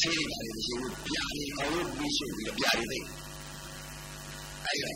[0.00, 0.12] ခြေ
[0.64, 3.04] ရည်ပါလို့ရှိဘူးပြာနေအောင်လို့ပြီးရှိပြီးပြာနေတယ်
[4.64, 4.92] အဲ့ဒါ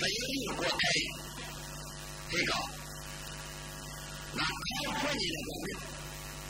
[0.00, 2.52] ဘယ်လိုကိုအဲ့ဒီက
[4.38, 5.44] နာခေါ်ဖွင့်နေတယ်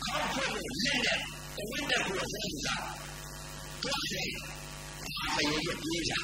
[0.05, 1.18] ခေါ်ဖွင့်လို့လက်နဲ့
[1.57, 2.83] တဝင်းတဲ့ကိုဆက်စား
[3.83, 4.29] တော့တယ်
[5.35, 6.14] ဘယ်လိုပြေးကြ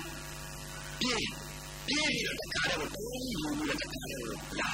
[1.00, 1.26] ပြေး
[1.86, 4.24] ပြေးပြီးတော့တခါတော့တုံးယူပြီးတော့တခါတော့
[4.60, 4.70] လာ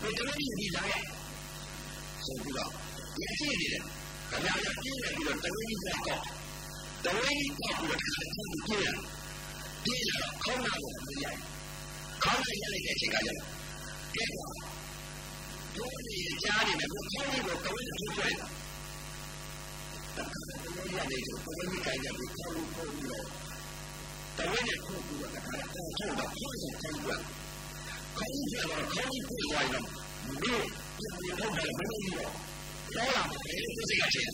[0.00, 1.02] ဘယ်လိုယူပြီးလာရဲ့
[2.24, 2.70] ဆိုပြီးတော့
[3.16, 3.82] ဒီအဖြစ်နေတယ်
[4.30, 6.20] ခဏရပြေးနေပြီးတော့တဝင်းကြီးကတော့
[7.04, 8.88] တဝင်းကြီးကတော့တခါတော့ပြေးရ
[9.84, 11.38] ပြေးလာတော့ခေါင်းနာကိုမရိုက်
[12.22, 13.48] ခေါင်းနဲ့ရလိုက်တဲ့အချိန်ကကျတော့
[14.14, 14.54] ကဲတော့
[15.76, 18.48] ဒုနေကြားနေမယ်ဘုခေါင်းလေးကိုကောင်းနေထိုးလိုက်တာ
[20.16, 23.26] တခါတော့ရနေတော့ဘုန်းကြီးကိုင်းကြပြီးခေါင်းကိုပို့ပြီးတော့
[24.38, 27.22] တဝင်းနဲ့ထိုးပြီးတော့တခါတော့ထိုးတော့ခေါင်းကိုထိုးပြီး
[28.16, 29.86] ခေါင်းကျတော့ခေါင်းကိုပို့သွားရင်တော့
[30.42, 30.52] ဒီ
[31.20, 32.28] ဒီတော့လည်းမလို့ရော
[32.94, 34.30] တော့လာတယ်ဒီစိတ်ကချင်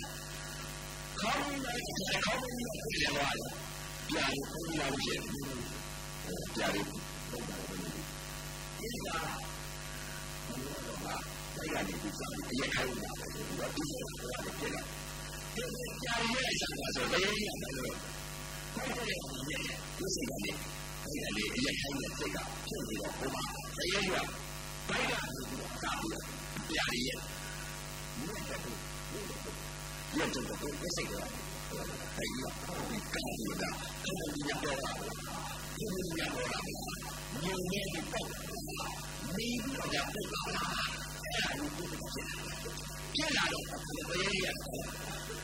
[1.20, 1.78] ခေါင်းနဲ့
[2.24, 3.16] ခေါင်းကိုပို့ပြီးတော့
[4.08, 6.86] ပြန်ကိုပို့လာလို့ရှိရင်ပြန်ပြီး
[8.78, 14.74] ဒီကအဲ့ဒါဒီစားရခိုင်လာတယ်ဒီတော့ဒီလိုပြောရတယ်
[15.56, 17.94] ဒီကြာရဲဆိုင်ပါဆိုတရားကြီးရတယ်လို့
[18.74, 19.20] အဲ့ဒါလေး
[19.98, 20.50] ဒီစိတ်ကနေ
[21.02, 24.18] အဲ့ဒါလေးရခိုင်တဲ့စိတ်ကဖြစ်ပြီးတော့ဘုရားတရားကြီးက
[24.88, 25.12] ဘိုက်က
[25.82, 26.10] စားပြီး
[26.68, 27.18] တရားကြီးရဲ့
[28.20, 28.58] မြတ်တဲ့
[30.14, 31.28] မြတ်တဲ့ကိုစိတ်ကအဲ့
[32.16, 32.46] ဒီက
[32.88, 33.70] ဒီကောင်းတာ
[34.02, 34.90] အဲ့ဒီညပြောတာ
[35.76, 35.84] ဒီ
[36.16, 36.58] ညပြောတာ
[37.42, 38.26] ညနေပေါ့
[39.34, 43.64] မိတော့ရပုတ်လာအဲ့ဒါကိုသူကဖြစ်လာတော့
[44.08, 44.48] ဘယ်ရရ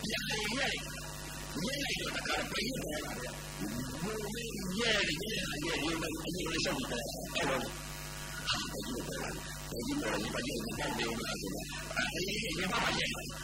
[0.03, 0.73] ပြာရရရ
[1.63, 3.35] လိုက်တော့တကားပြေးပေါ်လာတယ်
[4.03, 7.03] ဘုံလေးရရရရရရအရင်ကရှောက်တယ်
[7.35, 7.63] အဲ့တော့
[8.49, 11.67] ဟာဒီလိုပေါ်လာတယ်ဒီလိုရပါကြည့်နေတယ်ဘယ်လိုလဲဆိုတော့
[12.61, 13.37] အဲ့ဒီရပါပါရဲ့အဲ့ဒါ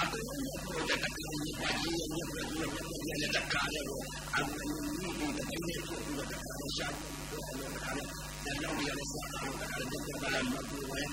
[0.00, 4.02] အတူတူကိုတက်တယ်ဒီပါကြီးရရရရရတကားရတော့
[4.34, 6.88] အမှန်ကြီးဒီတကယ်ကိုဒီတကားရှာ
[8.44, 11.12] တယ်နောက်ပြီးရတဲ့ဆက်အားတခါတည်းပြန်လာမှပြောရဲ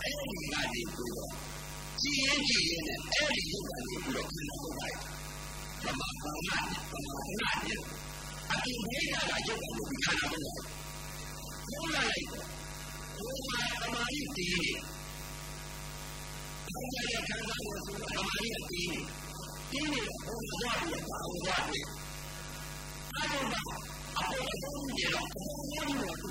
[0.00, 1.30] အဲ့ဒီကနေပြီးတော့
[2.00, 4.96] ကြည်ရင်ကြည်ရင်နဲ့အဲ့ဒီယုတ်ကနေပြီးတော့ခန္ဓာကိုလိုက်
[5.84, 6.26] မမဘာမှ
[6.92, 7.80] မမနာတယ်
[8.50, 10.64] အပြင်ဘေးကလာရုပ်ကိုခန္ဓာကိုလိုက်
[11.68, 12.49] ဘုရားလိုက်
[13.20, 14.56] ဘုရားအမာရီတည်
[16.72, 18.92] ဘုရားရဲ့ခန္ဓာကိုဆိုအမာရီတည်
[19.70, 21.84] တည်နေဘုရားရဲ့ဘာဝရတဲ့
[23.14, 23.80] အဲ့ဒါအပေါ်
[24.52, 26.30] အပေါ်ကြီးတော့ဘုရားရဲ့သူ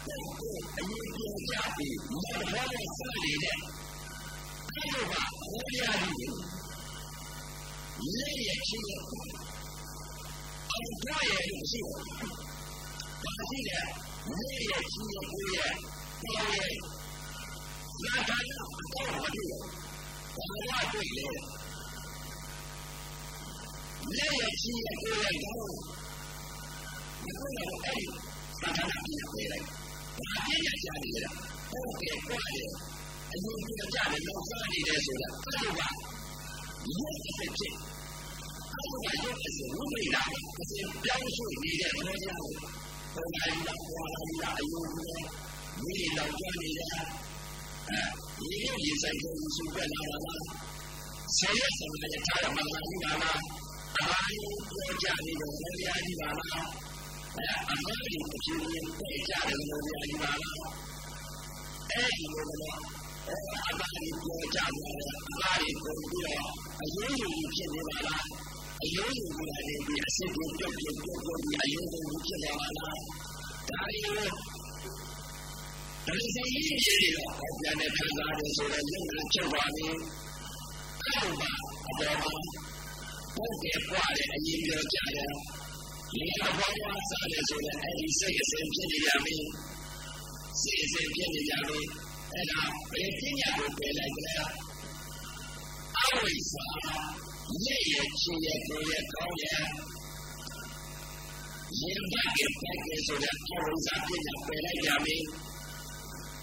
[0.09, 5.43] အပေါ်ကစိတ်ကြည့်လို့မြင်ရခဏကြီးမြင်ရစိတ်ရကြည်စားနားနေတော့ရုပ်ရရှိရုပ်ရရှိတကယ်အတော့ကိန်းကအားလုံးအရင်ပြောကြပြီးမတော်တဲ့စနေတဲ့အဲ့လိုပါဘု
[5.79, 6.33] ရားကြီး
[8.17, 9.05] လက်ရချင်းအောင်
[11.01, 11.91] ကြရလို့ရှိတယ်။
[13.23, 13.83] ဒါရှိတယ်
[14.29, 15.57] လက်ရချင်းကိုကိုရ
[16.21, 16.39] ပေါ်ရ
[18.05, 19.63] လာတာတော့တော့မတွေ့ဘူး။
[20.35, 21.27] ဘာလို့တွေ့လဲ။
[24.17, 25.55] လက်ရချင်းကိုကိုရတော့
[27.21, 28.05] ဒီလိုအဲ့ဒီ
[28.61, 29.78] သာသနာ့ပြည်ပြေးလိုက်။ဘာ
[30.19, 31.29] ပြည့်ရကြနေလဲ။
[31.69, 32.63] ဟုတ်ကဲ့ကွာလေ။
[33.31, 35.87] အရင်ကကြတယ်လောက်စားနေတယ်ဆိုတာအဲ့လိုပါ
[36.89, 37.73] ရုပ်အဖြစ်ဖြစ်
[38.73, 40.21] အဲ့လိုပါရုပ်အဖြစ်ဝိမိတာ
[40.59, 42.51] အစဉ်ပြောင်းရွှေ့နေတဲ့သဘောတရားကို
[43.13, 45.21] ဘုရားကြီးကဘုရားကြီးကအယုံနဲ့
[45.81, 46.89] မိလောက်ကြနေတဲ့
[47.87, 48.01] အဲ
[48.37, 50.41] ဒီရုပ်ရည်ဆိုင်ကိုစုပ်လာတာလား
[51.35, 53.39] ဆယ်ရက်ဆောင်တဲ့ထားရမှာကြီးပါလား
[53.97, 56.88] အာယုပြောကြနေတဲ့ဘုရားကြီးပါလား
[57.37, 60.57] အဲအမှားကြီးအဖြစ်နဲ့ပြကြတယ်ဘုရားကြီးပါလား
[61.91, 62.79] အဲ့ဒီလိုတော့
[63.69, 64.69] အပါရီပြောကြတယ်
[65.27, 68.25] အပါရီကိုပြီးတော့အရေးယူဖြစ်နေပါလား
[68.83, 72.97] အရေးယူရတယ်ဒီအစစ်ကိုပြုတ်ပြုတ်ပြုတ်ပြုတ်ဒီအရေးယူဖြစ်နေပါလား
[73.69, 74.13] ဒါရီဒါ
[76.07, 79.97] လည်းစိတ်ကြီးကြီးတော့ပြန်နေခံစားတယ်ဆိုတော့လက်နဲ့ချုပ်ပါပြီအဲ့
[81.13, 81.51] လိုပါ
[81.87, 82.31] အပေါ်မှာ
[83.35, 85.31] ဘုရားပွားတဲ့အရေးပြောကြတယ်
[86.11, 89.37] ဒီအပေါ်မှာစားတယ်ဆိုတော့အဲ့ဒီစိတ်အစဉ်ဖြစ်နေရပြီ
[90.61, 91.79] စိတ်အစဉ်ဖြစ်နေကြပြီ
[92.33, 94.33] အဲ့ဒါဘယ်ပညာကိုပယ်လိုက်ကြလဲ
[95.97, 96.67] အဝိဇ္ဇာ
[97.65, 99.61] ရဲ့ရဲ့ချီရဲ့ကိုရဲ့ကောင်းရဲ့
[101.79, 105.17] ရင်ဘက်ကပိုက်ကဆိုတဲ့အဝိဇ္ဇာပညာပယ်လိုက်ကြပြီ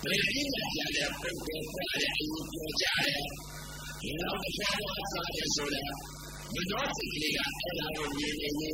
[0.05, 3.25] ဘယ်ပညာကြတဲ့ပုဂ္ဂိုလ်ပေါ်တဲ့အယူပြောကြတယ်
[4.01, 5.95] ဒီလောက်အပြောင်းစားတယ်ဆိုတော့
[6.55, 8.71] မနောစိတ်ကလေးကအဲ့ဒါကိုမြင်နေနေ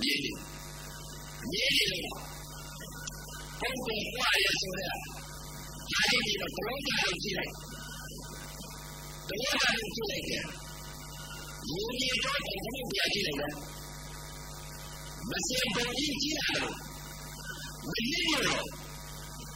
[0.00, 0.30] မြင်နေ
[1.50, 2.20] မြင်နေလို့
[3.60, 7.52] ပုဂ္ဂိုလ်ပေါ်ရဆိုတဲ့အဲဒီပြီးတော့ဘလုံးကြလို့ကြည့်လိုက်
[9.28, 10.42] ဘလုံးကြလို့ကြည့်လိုက်တယ်
[11.70, 13.26] ရင်းရတော့ဘယ်လိုပြကြည့်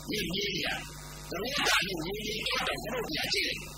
[0.10, 0.68] ရင်းရင်းရ
[1.30, 3.70] တော့ဒါလို့ရင်းရင်းတော့ဘုရားကြည့်လိုက်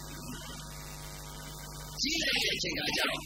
[2.01, 3.21] ကြည့်လိုက်တဲ့အချိန်ကကြတော့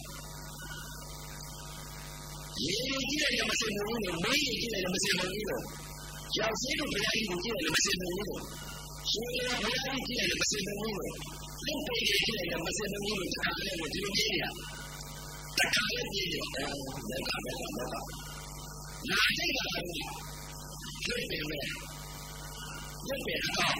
[2.61, 2.73] ရေ
[3.09, 5.63] ကြည့်လိုက်မစင်ဘူးလို့မေးကြည့်လိုက်မစင်ဘူးလို့
[6.33, 8.41] ကျောင်းစင်းတို့ဘုရားကြီးကိုကြည့်လိုက်မစင်ဘူးလို့
[9.09, 11.15] ရှင်ရဘုရားကြီးကြည့်လိုက်မစင်ဘူးလို့
[11.65, 14.43] လူပေကြည့်လိုက်မစင်ဘူးလို့တခါလဲဒီလိုကြီးရ
[15.57, 16.77] တခါလဲကြည့်ရအောင်
[17.09, 17.95] လောကပဲလောက
[19.09, 19.89] နာစိတ်ကလည်း
[21.03, 21.65] ဖြစ်ပေမဲ့
[23.05, 23.75] ဖြစ်ပေတော့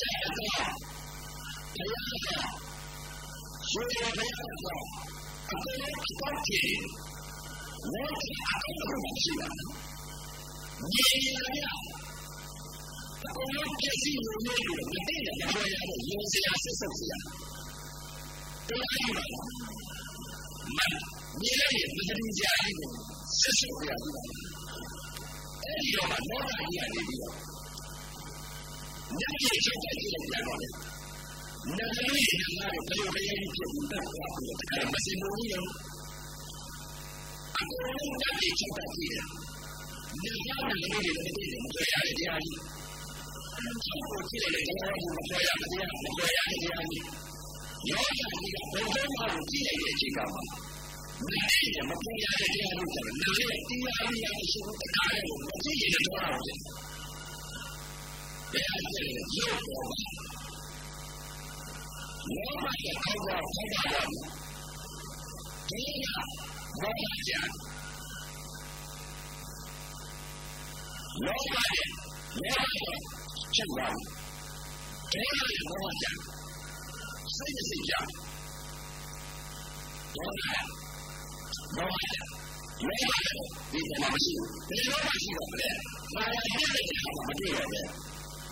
[0.00, 2.28] တဲ့တော့ဘုရားက
[3.68, 4.68] ရှင်ရဘုရားက
[5.50, 6.74] အကုန်လုံးပတ်ကြည့်
[7.92, 9.48] လောကအကုန်လုံးရှိတာ
[10.80, 11.28] မြေရ
[11.58, 11.66] ရ
[13.24, 15.30] အကုန်လုံးပြည့်စုံလို့မတည့်ရ
[18.64, 20.44] မပေါ်ရတဲ့ရုံစရာဆက်ဆက်စရာတော်ရည်ပါ
[20.76, 20.90] မ
[21.38, 22.94] မြေရရမတည်ကြရဘူး
[23.38, 24.16] ဆက်ဆက်ရဘူး
[25.62, 27.36] အဲ့ဒီတော့လောကကြီးကနေပြီးတော့
[29.18, 30.58] ညကြီးချုပ်ကြည့်လိုက်ကြတော့
[31.78, 33.22] နာမည်ရနာဘယ်လိုလဲ
[33.54, 35.66] ဖြစ်ဘူးတက်သွားပြီးတခါမစင်ဘူးရော
[37.58, 39.26] အကုန်လုံးတက်ပြီးချက်တက်ပြီးတယ်
[40.48, 42.60] နာမည်လည်းလည်းလည်းမပြောရတဲ့တရားကြီး
[43.86, 47.04] ဆောက်ဖို့ကြည့်လိုက်တယ်ကျွန်တော်ကမပြောရမတရားမပြောရတဲ့တရားကြီး
[47.90, 56.60] ရောရကြီးကဘယ်တော့မှကြည့်လိုက်တဲ့အချိန်ကမှနာမည်မပြောရတဲ့တရားကြီးဆိုတော့နာမည်တရားကြီးရရှိတဲ့တခါလည်းမကြည့်ရတော့ဘူး
[58.50, 60.08] ဘယ်အကျင့်ရုပ်ပေါ်မှာ
[62.34, 64.02] လောဘရဲ့အောက်ကဆက်တာပါ
[65.68, 66.16] ဒီက
[66.78, 67.48] ဘောဓကျန်
[71.24, 71.88] လောဘရဲ့
[72.42, 72.98] လောဘရဲ့
[73.54, 73.86] ချက်ပါ
[75.10, 75.22] ဒီ
[75.56, 76.06] ကဘောဓကျ
[77.34, 81.92] န်စိတ်စိတ်ကြလောဘလောဘလောဘ
[83.72, 85.68] ဒီကမှာမရှိဘူးဒီလောဘရှိတော့လေ
[86.14, 87.84] မာယာပြည့်တဲ့အခါမှာမတွေ့ရဘူး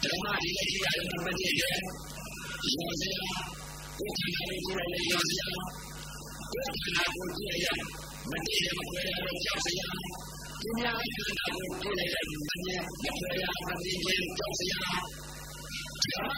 [0.03, 3.21] ဓမ္မဒီလည်းကြည့်ရတယ်မကြည့်တယ်ရောစရာ
[3.99, 5.47] ကိုယ်ခန္ဓာကိုကြည့်လိုက်ရောစရာ
[6.51, 7.67] ကိုယ်ခန္ဓာကိုကြည့်ရ
[8.31, 9.89] မတည်ရမခွဲရတော့ကြောက်စရာ
[10.61, 16.33] ဒီများခန္ဓာ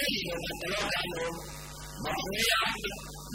[0.00, 1.32] ကိုကြည့်လိုက်မမြင်
[2.02, 2.54] မခွဲရ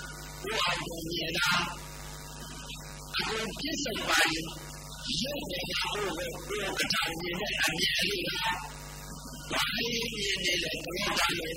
[0.00, 1.50] အောင်တော်မြင်တာ
[3.14, 4.44] အခုပြည့်စုံပါရင်
[5.20, 8.30] ရုပ်နဲ့ဟိုကိုကတာမြင်တဲ့အမြင်လေးက
[9.52, 11.54] ဘာလေးမြင်နေလဲတော့တာလို့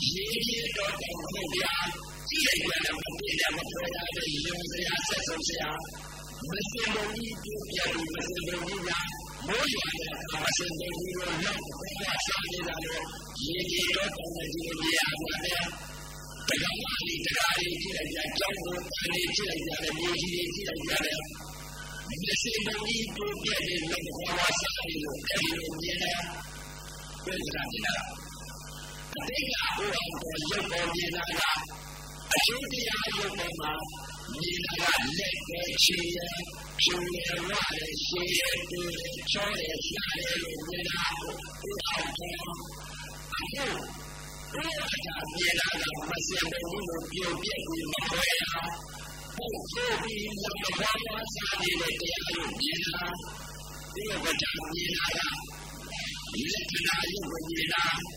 [0.00, 1.86] ရေးရတော့တော့ဘုရား
[2.29, 5.69] ကြည့်လိုက်ရတယ်မပြည့်တယ်မပေါ်ရတဲ့ရုံစရာဆက်ဆုံးစရာ
[6.47, 8.91] မစင်ဘုံကြီးပြပြပြီးမစင်ဘုံကြီးက
[9.47, 10.13] မိုးရွာတဲ့
[10.43, 13.03] မစင်ဘုံကြီးကိုရောက်ဘုရားစားနေတာလို့
[13.41, 15.63] ရေးရတော့တော့ဒီလိုရပါတယ်
[16.47, 21.19] တက္ကမလေးတရားလေးကြည့်လိုက်ကြကြောင်းကိုတန်လေးကြည့်လိုက်ကြတယ်မြေကြီးလေးကြည့်လိုက်ကြတယ်
[22.21, 24.19] မျက်စိမကြီးတိုးပြည့်တဲ့လက်ဘဝ
[24.61, 26.19] စားရလို့အဲဒီလိုမြင်တယ်
[27.23, 27.95] ပြန်ကြည့်တာ
[29.13, 31.86] အတိတ်ကဟိုအောင်ပေါ်ရုပ်ပေါ်မြင်တာကအကျိုးတရားရုပ်ပေါ်မှာမြင်တာက
[35.17, 36.19] လက်ပဲချီရ
[36.79, 38.81] ဖြူရဝရရှည်ရတူ
[39.31, 43.65] ချောရရှားရလို့မြင်တာဟိုအောင်ပေါ်အခု
[44.53, 44.63] ဘု
[57.47, 58.16] ရား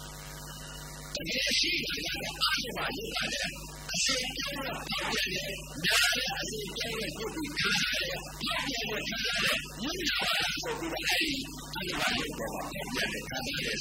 [1.11, 1.65] တယ်ဆ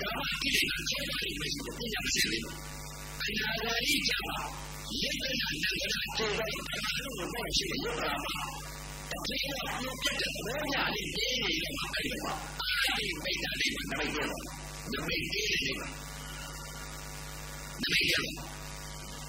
[0.00, 2.42] ကာမကိလေသာချက်တွေမရှိတဲ့ပညာမစင်လေး
[3.23, 4.37] အနာဂါရီကြမှာ
[4.99, 8.35] ယေတနာနန္ဒနာကျေဝိပမာလို့တော့ရှိရုပ်လာမှာ
[9.11, 14.43] တတိယပြုတ်တဲ့သဘောညာလေးပြင်းနေတဲ့မှာအဲ့ဒီမှာအာဒီမိတ်တာလေးမှာနမိတ်ကျတော့
[14.91, 15.89] နမိတ်သေးတယ်လေးမှာ
[17.81, 18.13] နမိတ်ရ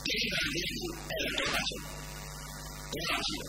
[0.06, 0.66] ဒီကနေ့
[1.08, 3.48] အဲ့တော့တော့ဆိုတော့ရှိတယ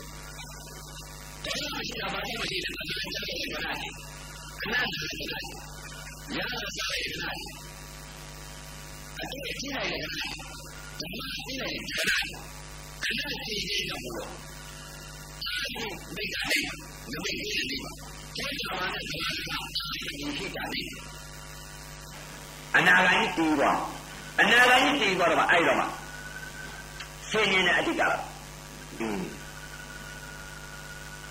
[1.44, 3.92] တော်ရှိတာဘာလို့မရှိလဲအနာကြတဲ့ကြရတယ်
[4.62, 5.44] အနာကြတဲ့ကြရတယ်
[6.34, 7.61] ရတာစားရတဲ့ကြ
[9.22, 11.82] အတိအကျလိုက်တယ်ဓမ္မအတိလိုက်တယ်
[13.04, 14.16] ခဏတည်းတည်းတော့ဘူး
[15.46, 17.92] အဲဒီမိတ်တယ်ငမိတ်တယ်ဒီမှာ
[18.36, 20.80] ကျေးဇူးတော်နဲ့ဒီမှာဒီဖြစ်တာနေ
[22.76, 23.78] အနာဂိုင်းတူတော့
[24.40, 25.86] အနာဂိုင်းတူတော့မှအဲ့တော့မှ
[27.30, 28.22] ဆင်းရဲတဲ့အတိတ်ကလား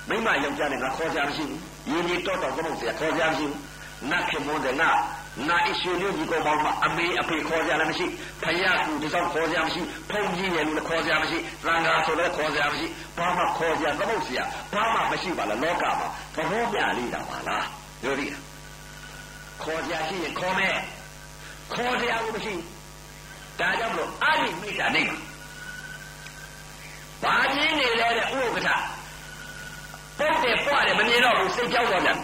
[0.07, 1.43] မိမယောက်ျားနဲ့ငါခေါ်ကြမရှိ
[1.85, 3.59] ဘူးရင်းရတော့တော့ကောင်းစရာခေါ်ကြမရှိဘူး
[4.09, 4.89] နတ်ခင်မုန်းတယ်ငါ
[5.47, 8.05] ငါအရှင်မျိုးကြီးကောပေါင်းမှာအမေအဖေခေါ်ကြလည်းမရှိ
[8.41, 12.85] ဖယားကူတစောင်းခေါ်ကြမရှိဖုန်ကြီးရဲ့လူလည်းခေါ်ကြမရှိသံဃာဆိုလည်းခေါ်ကြမရှိ
[13.17, 17.67] ဘာမှခေါ်ကြသမုတ်ဆရာဘာမှမရှိပါလားလောကမှာသဘောပြလေးတာပါလား
[18.01, 18.31] ပြောရည်
[19.61, 20.75] ခေါ်ကြရှိရင်ခေါ်မယ်
[21.73, 22.53] ခေါ်ကြဘူးမရှိ
[23.59, 25.03] ဒါကြောင့်မလို့အာရိမိတ်တာနေ
[27.23, 28.69] ဘာကြီးနေလဲတဲ့ဥက္ကဋ္ဌ
[30.17, 32.17] ပုတ်တယ်ပွားတယ်မမြင်တော့ဘူးစိတ်ကြောက်တော့တယ်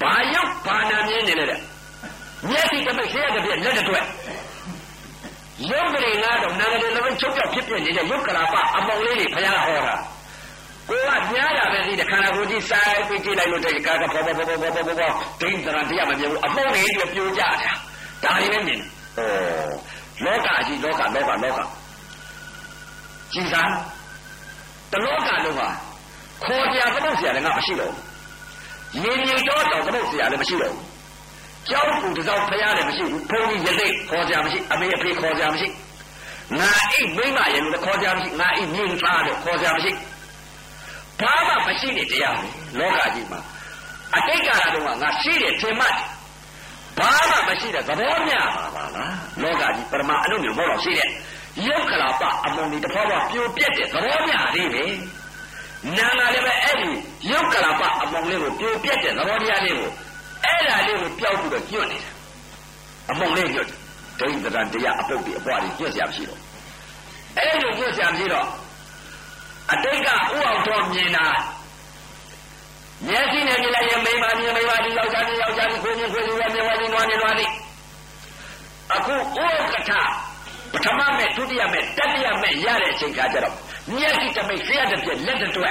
[0.00, 1.60] ဘာရုပ်ဘာနာမြင်နေလဲတဲ့
[2.50, 4.04] မျက်စိတစ်ပိတ်ဆေးရတစ်ပြက်လက်တစ်တွက်
[5.70, 9.96] ရုပ်ကလေးကတော့နာငယ်လုံးချုပ်ပြောက်ဖြစ်ပြနေတဲ့ရုပ်ကလာပအပေါင်းလေးတွေဖရားဟောတာ
[10.88, 17.50] ကိုကများတာပဲဒီခန္ဓာကိုယ်ကြီးစိုက်ပြီးကြည့်လိုက်လို့တည်းကာကဘောဘောဘောဘောဘောဘောဒိန်းတရံတရားမပြေဘူးအပေါင်းလေးတွေပြိုကြတာ
[18.22, 18.82] ဒါလေးပဲမြင်ဩ
[20.24, 21.60] လောကကြီးလောကလောကလောက
[23.32, 23.70] ကြည်စား
[24.92, 25.68] တလောကလုံးဟာ
[26.44, 28.04] ခေါ်ပြသမုတ်ဆရာလည်းငါမရှိတော့ဘူး
[29.04, 30.91] ရေမြေတော့တော့သမုတ်ဆရာလည်းမရှိတော့ဘူး
[31.68, 35.68] ကျောင်းကူတစောက်ဖရားလည်းမရှိဘူးဘုန်းကြီးရသိခေါ်ကြမရှိအမေအဖေခေါ်ကြမရှိ
[36.58, 39.92] ငါအိတ်မိမရဲ့လို့ခေါ်ကြမရှိငါအိတ်မြင့်သားလို့ခေါ်ကြမရှိ
[41.20, 42.46] ဘာမှမရှိတဲ့တရားပဲ
[42.78, 43.40] လောကကြီးမှာ
[44.16, 45.96] အတိတ်ကာလတုန်းကငါရှိတယ်ထင်မှတ်
[46.98, 51.08] ဘာမှမရှိတဲ့သဘောမျှပါပါလားလောကကြီးပရမအလုံးမျိုးဘောတော့ရှိတဲ့
[51.66, 54.84] ယုတ်ကလာပအမုံဒီတဖွာဖွာပြိုပြက်တဲ့သဘောမျှလေးပဲ
[55.96, 56.90] နာငါလည်းပဲအဲ့ဒီ
[57.30, 59.90] ယုတ်ကလာပအမုံလေးကိုပြိုပြက်တဲ့သဘောတရားလေးကို
[60.44, 62.10] အဲ့ဒါလေးကိုပျောက်ပြီးတော့ညွတ်နေတာ
[63.10, 63.68] အမုံလေးညွတ်
[64.20, 66.40] ဒိဋ္ဌိတန်တရားအပုတ်တွေအပွားတွေညွတ်ရမရှိတော့
[67.36, 68.48] အဲ့လိုညွတ်ရမရှိတော့
[69.72, 71.26] အတိတ်ကဥအောင်တော်မြင်တာ
[73.06, 77.46] မျက်စိနဲ့မြင်လိုက်ရင်မိမမြင်မိမဒီယောက်ျားဒီယောက်ျားဒီကိုမြင်ကိုမြင်ဝါမြင်ဝါမြင်ဝါမြင်ဝါဒီ
[78.94, 79.92] အခုဥက္ကဋ္ဌ
[80.72, 83.54] ပထမမဲ့ဒုတိယမဲ့တတိယမဲ့ရတဲ့အချိန်ခါကျတော့
[83.96, 85.70] မျက်စိတမိတ်ဆရာတပြက်လက်တွဲ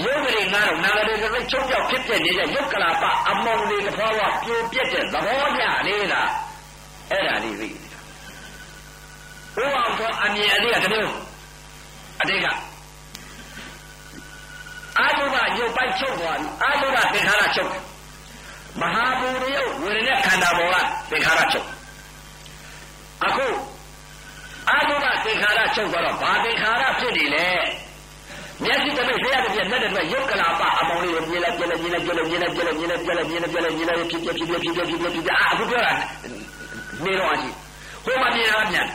[0.00, 6.30] ရုပ်ကလေးငါတော့နာဂရေကလေးချုပ်ပြောက်ဖြစ်ပြနေတဲ့ရုပ်ကလာပအမောင်လေးတစ်ဖွားဖွားပြိုပြက်တဲ့သဘောညလေးလား
[7.10, 8.00] အဲ့ဒါလေးသိနေတာ
[9.54, 11.14] ဘုရားတော်အမြင်အလေးကတမျိုး
[12.20, 12.46] အတိတ်က
[14.98, 17.82] အာလုဘရုပ်ပိုက်ချုပ်သွားပြီအာလုဘသင်္ခါရချုပ်တယ်
[18.80, 20.76] မဟာဘူရယဝေဒနာခန္ဓာပေါ်က
[21.10, 21.68] သင်္ခါရချုပ်
[23.24, 23.46] အခု
[24.70, 27.46] အာလုဘသင်္ခါရချုပ်သွားတော့ဘာသင်္ခါရဖြစ်နေလဲ
[28.64, 35.92] မျက်စိတစ်ပိတ်ဆရာတစ်ပြက်လက်တစ်ပြက်ရုပ်ကလာပအမောင်လေးကိုမြင်လိုက်ကြည့်လိုက်မြင်လိုက်ကြည့်လိုက်မြင်လိုက်ကြည့်လိုက်မြင်လိုက်ကြည့်လိုက်မြင်လိုက်ကြည့်လိုက်မြင်လိုက်ဖြစ်ဖြစ်ဖြစ်ဖြစ်ဖြစ်ဖြစ်ဖြစ်ဖြစ်အာအခုပြောတာ
[37.04, 37.50] နေတော့အရှိ
[38.04, 38.86] ဟိုမှာမြင်တာပြန်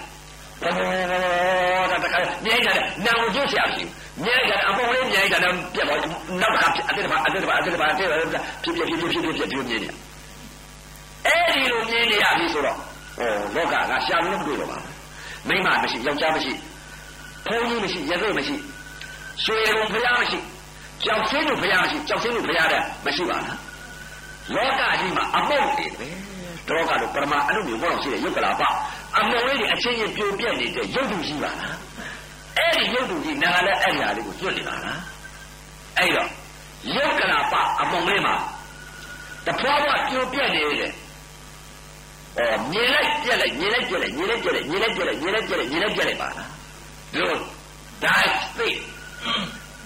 [0.61, 3.83] ဘောတာတခါမြင်ကြတယ်နာကိုကျဆရာရှိ
[4.23, 5.99] မြင်ကြတယ်အမောင်လေးမြင်ကြတယ်ပြက်တော့
[6.41, 8.17] နောက်တစ်ခါအတိတ်ဘာအတိတ်ဘာအတိတ်ဘာအတိတ်ဘာ
[8.63, 9.89] ဖြစ်ဖြစ်ဖြစ်ဖြစ်ဖြစ်ဖြစ်ဖြစ်မြင်နေ
[11.25, 13.21] အဲ့ဒီလိုမြင်နေရပြီဆိုတော့ဩ
[13.55, 14.93] လောကကရှာလို့မတွေ့တော့ပါဘူး
[15.47, 16.51] မိမမရှိယောက်ျားမရှိ
[17.45, 18.55] ဘုန်းကြီးမရှိရသေမရှိ
[19.43, 20.39] ရွှေရုံဖရားမရှိ
[21.03, 23.57] ကြောက်ဆင်းတို့ဖရားမရှိကြောက်ဆင်းတို့ဖရားတဲ့မရှိပါလား
[24.55, 26.07] လောကကြီးမှာအပုတ်တွေပဲ
[26.67, 28.61] တောကလို့ပရမအလုပ်မျိုးဘောတော့ရှိတဲ့ယုတ်ကလာပ
[29.17, 31.77] အမောလေးတွေအချင်းချင်းပြိုပြက်နေတဲ့ယုတ်တူရှိပါလား
[32.57, 34.99] အဲ့ဒီယုတ်တူကြီးနာလည်းအဲ့ဒီဟာလေးကိုကျွတ်နေပါလား
[35.97, 36.29] အဲ့တော့
[36.95, 38.35] ယုတ်ကလာပအမောလေးမှာ
[39.45, 40.93] တဖွာဖွာပြိုပြက်နေတယ်
[42.37, 46.49] အော်မြင်လိုက်ပြက်လိုက်မြင်လိုက်ပြက်လိုက်မြင်လိုက်ပြက်လိုက်မြင်လိုက်ပြက်လိုက်မြင်လိုက်ပြက်လိုက်မြင်လိုက်ပြက်လိုက်ပါလား
[47.11, 48.96] ဒီလို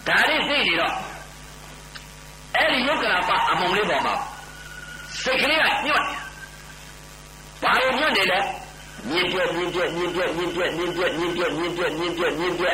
[0.08, 0.94] ဒါသိဒါလေးသိနေတော့
[2.56, 4.16] အဲ့ဒီယုတ်ကလာပအမုံလေးပေါ်မှာ
[5.22, 6.06] စိတ်ကလေးကညွတ်
[7.64, 8.40] ဘာလို့ညွတ်နေလဲ
[9.10, 12.66] မြင်ပြမြင်ပြမြင်ပြမြင်ပြမြင်ပြမြင်ပြမြင်ပြမြင်ပြမြင်ပြ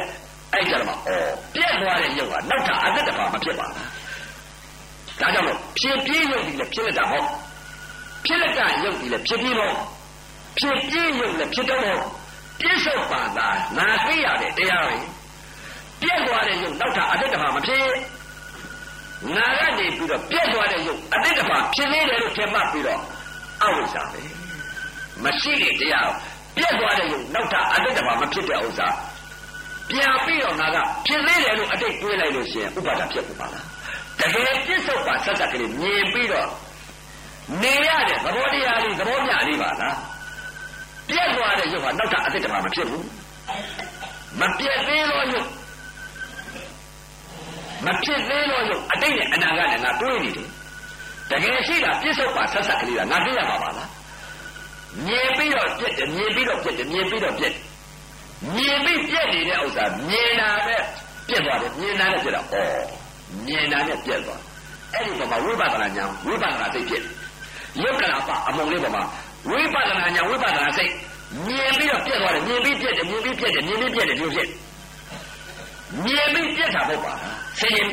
[0.54, 1.10] အဲ့ကြတော့ဩ
[1.56, 3.76] ပြက်သွားတဲ့ယုတ်ကနောက်ထပ်အသက်တပါမဖြစ်ပါဘူး
[5.20, 7.28] ဒါကြောင့်လို့ဖြစ်ပြေးယုတ်ဒီလည်းဖြစ်လက်တာဟုတ်
[8.26, 9.74] ဖြစ်လက်ကယုတ်ဒီလည်းဖြစ်ပြီးတော့
[10.60, 11.82] ဖြစ်ပြေးယုတ်လည်းဖြစ်တော့
[12.60, 13.48] ပြစ္ဆုတ်ပါသာ
[13.78, 14.98] နာသိရတဲ့တရားပဲ
[16.02, 17.86] ပြက်သွားတဲ့ယုတ်နောက်ထပ်အတိတ်တဘာမဖြစ်
[19.36, 23.02] ငါကနေပြီးတော့ပြက်သွားတဲ့ယုတ်အတိတ်တဘာဖြစ်နေတယ်လို့ထင်မှတ်ပြီးတော့
[23.64, 24.22] အဝိဇ္ဇာပဲ
[25.24, 26.10] မရှိတဲ့တရား
[26.58, 28.88] ပြက်သွားတဲ့ယုတ်နောက်ထပ်အတိတ်တဘာမဖြစ်တဲ့ဥစ္စာ
[29.90, 33.66] ပြန်ပြီးတော့ငါကဖြစ်နေတယ်လို့အတိတ်တွေးလိုက်လို့ရှိရင်ဥပါဒဖြစ်မှာလား
[34.20, 36.50] တကယ်ပြစ္ဆုတ်ပါဆက်ဆက်ကလေးမြင်ပြီးတော့
[37.62, 39.98] နေရတဲ့သဘောတရားလေးသဘောမျှလေးပါလား
[41.10, 43.06] ပြက်သွားတဲ့ရုပ်ဟာနောက်ထပ်အတိတ်တမှာမဖြစ်ဘူး
[44.40, 45.48] မပြက်သေးတော့ရုပ်
[47.86, 50.48] မဖြစ်သေးတော့ရုပ်အတိတ်နဲ့အနာဂတ်နဲ့ငါတွေးနေတယ်
[51.32, 53.90] တကယ်ရှိတာပြစ္ဆုတ်ပါဆက်ဆက်ကလေးကငါသိရမှာပါလား
[55.06, 57.64] မြင်ပြီးတော့ပြက်တယ်မြင်ပြီးတော့ပြက်တယ်မြင်ပြီးတော့ပြက်တယ်
[58.56, 60.78] မြင်ပြီးပြက်နေတဲ့ဥစ္စာမြင်တာပဲ
[61.28, 62.56] ပြက်သွားတယ်မြင်တာနဲ့ပြက်တာဩ
[63.46, 64.42] မြင်တာနဲ့ပြက်သွား
[64.94, 67.04] အဲ့ဒီပေါ်မှာဝိပဿနာဉာဏ်ဝိပဿနာသိဖြစ်
[67.84, 69.04] ရုပ်ကလာပအမုံလေးပေါ်မှာ
[69.50, 70.92] ဝိပဿနာဉာဏ်ဝိပဿနာစိတ်
[71.48, 74.50] မြင်ပြီးတော့ပြက်သွားတယ်မြင်ပြီးပြက်တယ်မြင်ပြီးပြက်တယ်မြင်ပြီးပြက်တယ်ဒီလိုဖြစ်
[76.06, 77.14] မြင်ပြီးပြက်တာပေါ့ပါ
[77.60, 77.92] ဆင်းရင်ဩ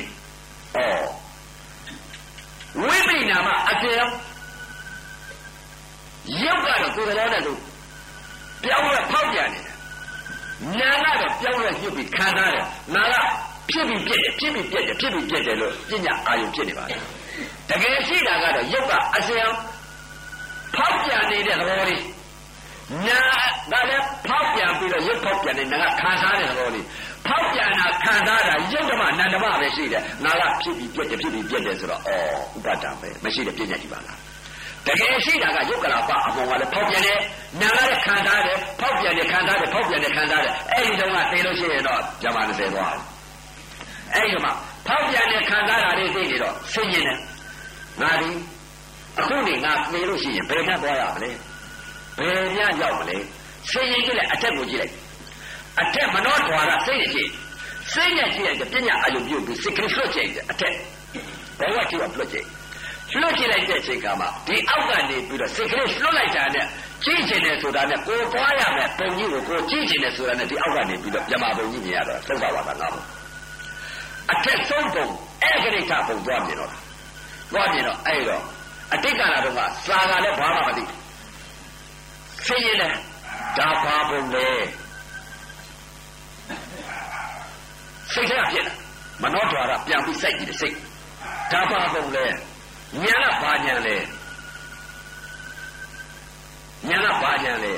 [2.82, 7.60] ဝိပိနာမအကျေရုပ်ကတော့ကိုယ်တော်နဲ့လို့
[8.62, 9.60] ပြောင်းလဲဖောက်ပြန်နေ
[10.78, 13.14] တယ်နာကတော့ပြောင်းလဲညှစ်ပြီးခံစားတယ်နာက
[13.70, 17.00] ဖြစ်ပြီးပြက်တယ်ဖြစ်ပြီးပြက်တယ်ဖြစ်ပြီးပြက်တယ်လို့ပညာအာယုဖြစ်နေပါတယ်
[17.68, 19.46] တကယ်ရှိတာကတော့ရုပ်ကအစဉ်
[20.74, 22.02] ဖောက်ပြန်နေတဲ့သဘောလေး
[23.06, 23.20] နာ
[23.72, 26.84] ကလည်းဖောက်ပြန်ပြီးတော့ရုပ်ဖောက်ပြန်နေနာကခံစားတဲ့သဘောလေး
[27.26, 32.10] ဖောက်ပြန်တာခံစားတာရုပ်ဓမ္မနန္ဒမပဲရှိတယ်နာကဖြစ်ပြီးပြက်တယ်ဖြစ်ပြီးပြက်တယ်ဆိုတော့ဩ
[32.56, 34.18] ဥပဒံပဲမရှိတဲ့ပညာကြီးပါလား
[34.86, 37.18] တကယ်ရှိတာကယုတ်ကလာပအမောကလည်းဖောက်ပြန်တယ်
[37.60, 43.02] နာကလည်းခံစားတယ်ဖောက်ပြန်တယ်ခံစားတယ်ဖောက်ပြန်တယ်ခံစားတယ်အဲ့ဒီတော့ကသိလို့ရှိရင်တော့ဇမ20သွားတယ်
[44.14, 44.52] အဲ့ဒီမှာ
[44.86, 47.18] ဖောက်ပြန်တယ်ခံစားတာလေးသိနေတော့ဆင်းရင်တယ်
[48.00, 48.30] ငါဒီ
[49.18, 51.30] အခုနေငါသိလို့ရှိရင်ဘယ်နဲ့သွားရမလဲ
[52.18, 53.16] ဘယ်ညရောက်မလဲ
[53.70, 54.92] ဆင်းရင်ကြည့်လိုက်အထက်ကိုကြည့်လိုက်
[55.80, 57.30] အထက်မနှောထွာရစိတ်နဲ့ကြည့်
[57.92, 60.74] စိတ်နဲ့ကြည့်လိုက်ပညာအယုံပြုပြီးစိတ်ကလေးလွှတ်ကြည့်တယ်အထက်
[61.58, 62.46] ဘဝကြည့်တော့လွှတ်ကြည့်
[63.20, 66.66] လွှတ်ကြည့်လိုက်တဲ့အချိန်ကမှဒီအောက်ကနေပြီးတော့စိတ်ကလေးလွှတ်လိုက်တာနဲ့
[67.04, 73.00] ကြည့်ချင်တယ်ဆိုတာနဲ့ကိုယ်သွားရမယ်ပုံကြီးကိုကိုယ်ကြည့်ချင်တယ်ဆိုတာနဲ့ဒီအောက်ကနေပြီးတော့ပြမပုံကြီးမြင်ရတော့သုဘဝတာငါ့ဘု
[74.32, 75.06] အထက်ဆုံးပုံ
[75.42, 76.70] အဲ့ကလေးကပုံသွားမြင်တော့
[77.52, 78.42] သွားမြင်တော့အဲ့တော့
[78.94, 80.84] အတိတ်ကလာတော့ကစာကလည်းဘာမှမသိ
[82.46, 82.94] ဆင်းရဲတယ်
[83.58, 84.48] ဒါဘာပုံလဲ
[88.12, 88.74] စိတ်ထဲကဖြစ်လာ
[89.22, 90.76] မနှောထွာရပြန်ပြီးစိုက်ကြည့်တယ်စိတ်
[91.52, 92.26] ဒါဘာပုံလဲ
[93.04, 93.96] ညာကဘာညာလဲ
[96.88, 97.74] ညာကဘာညာလဲ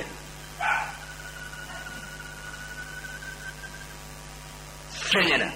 [5.10, 5.52] ဆင်းရဲတယ်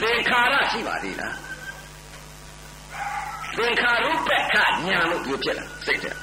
[0.00, 1.36] သင်္ခါရရှိပါသေးလား
[3.56, 4.56] သင်္ခါရုပ္ပက
[4.86, 6.14] ညာလို့ပြောဖြစ်လာစိတ်ထဲဩ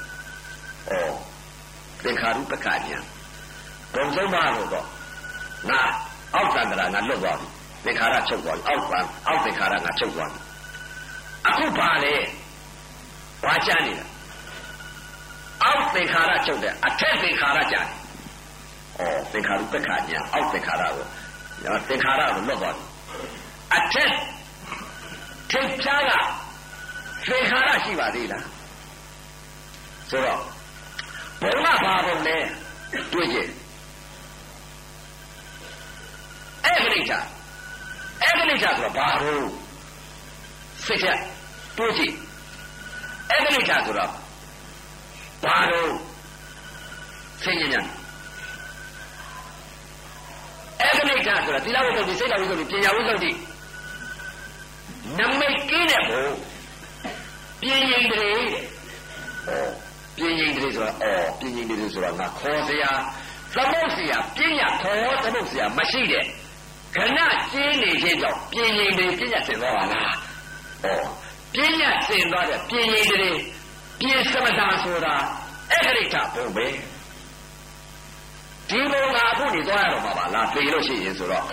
[2.03, 2.99] သင်္ခါရုပ္ပကညာ
[3.93, 4.87] ဘုံဆုံးပါလို့တော့
[5.71, 5.81] ငါ
[6.35, 7.47] အောက်သန္တရာငါလွတ်သွားပြီ
[7.85, 10.39] သင်္ခါရချုပ်သွားပြီအောက်သံအောက်သင်္ခါရငါချုပ်သွားပြီ
[11.47, 12.15] အခုပါလေ
[13.43, 14.05] ဘာချမ်းနေတာ
[15.63, 17.85] အောက်သင်္ခါရချုပ်တယ်အထက်သင်္ခါရကြတယ်
[18.99, 19.01] ဩ
[19.31, 21.05] သင်္ခါရုပ္ပကညာအောက်သင်္ခါရကို
[21.89, 22.85] သင်္ခါရကိုလွတ်သွားပြီ
[23.75, 24.11] အထက်
[25.51, 26.11] ထိပ်ချားက
[27.27, 28.45] သင်္ခါရရှိပါသေးလား
[30.09, 30.41] ဆိုတော့
[31.41, 32.37] ဘုံကဘာဘုံလဲ
[33.13, 33.37] တွေ့ကြ
[36.67, 37.19] အဲ့ဒီချာ
[38.21, 39.39] အဲ့ဒီချာဆိုတော့ဘာဘုံ
[40.85, 41.17] စိတ်ချက်
[41.77, 42.13] တွေးကြည့်
[43.29, 44.11] အဲ့ဒီချာဆိုတော့
[45.43, 45.93] ဘာလို့
[47.43, 47.81] ဆင်းရဲညာ
[50.81, 53.31] အဲ့ဒီချာဆိုတော့သီလဝိသုဒ္ဓိစိတ်ဝိသုဒ္ဓိပညာဝိသုဒ္ဓိ
[55.17, 56.25] နမိတ်ကင်းတဲ့ဘုံ
[57.61, 58.49] ပြင်းရင်တည်း
[60.17, 62.91] ပြင်းရင်တည်းဆိုတော့အော်ပြင်းရင်တည်းဆိုတော့ငါခေါ်စရာ
[63.55, 66.25] သမုတ်စရာပြညာခေါ်သမုတ်စရာမရှိတဲ့
[66.95, 67.19] ခဏ
[67.51, 70.11] ကျင်းနေခြင်းကြောင့်ပြင်းရင်တည်းပြညာဆင်သွားပါလား
[70.83, 70.87] ဩ
[71.53, 73.39] ပြညာဆင်သွားတဲ့ပြင်းရင်တည်း
[73.99, 75.15] ပြင်းစမတာဆိုတာ
[75.71, 76.65] အဲ့ခရိတဘုံပဲ
[78.69, 81.45] ဒီဘုံကအခုနေသွားရတော့မှာပါလားသိလို့ရှိရင်ဆိုတော့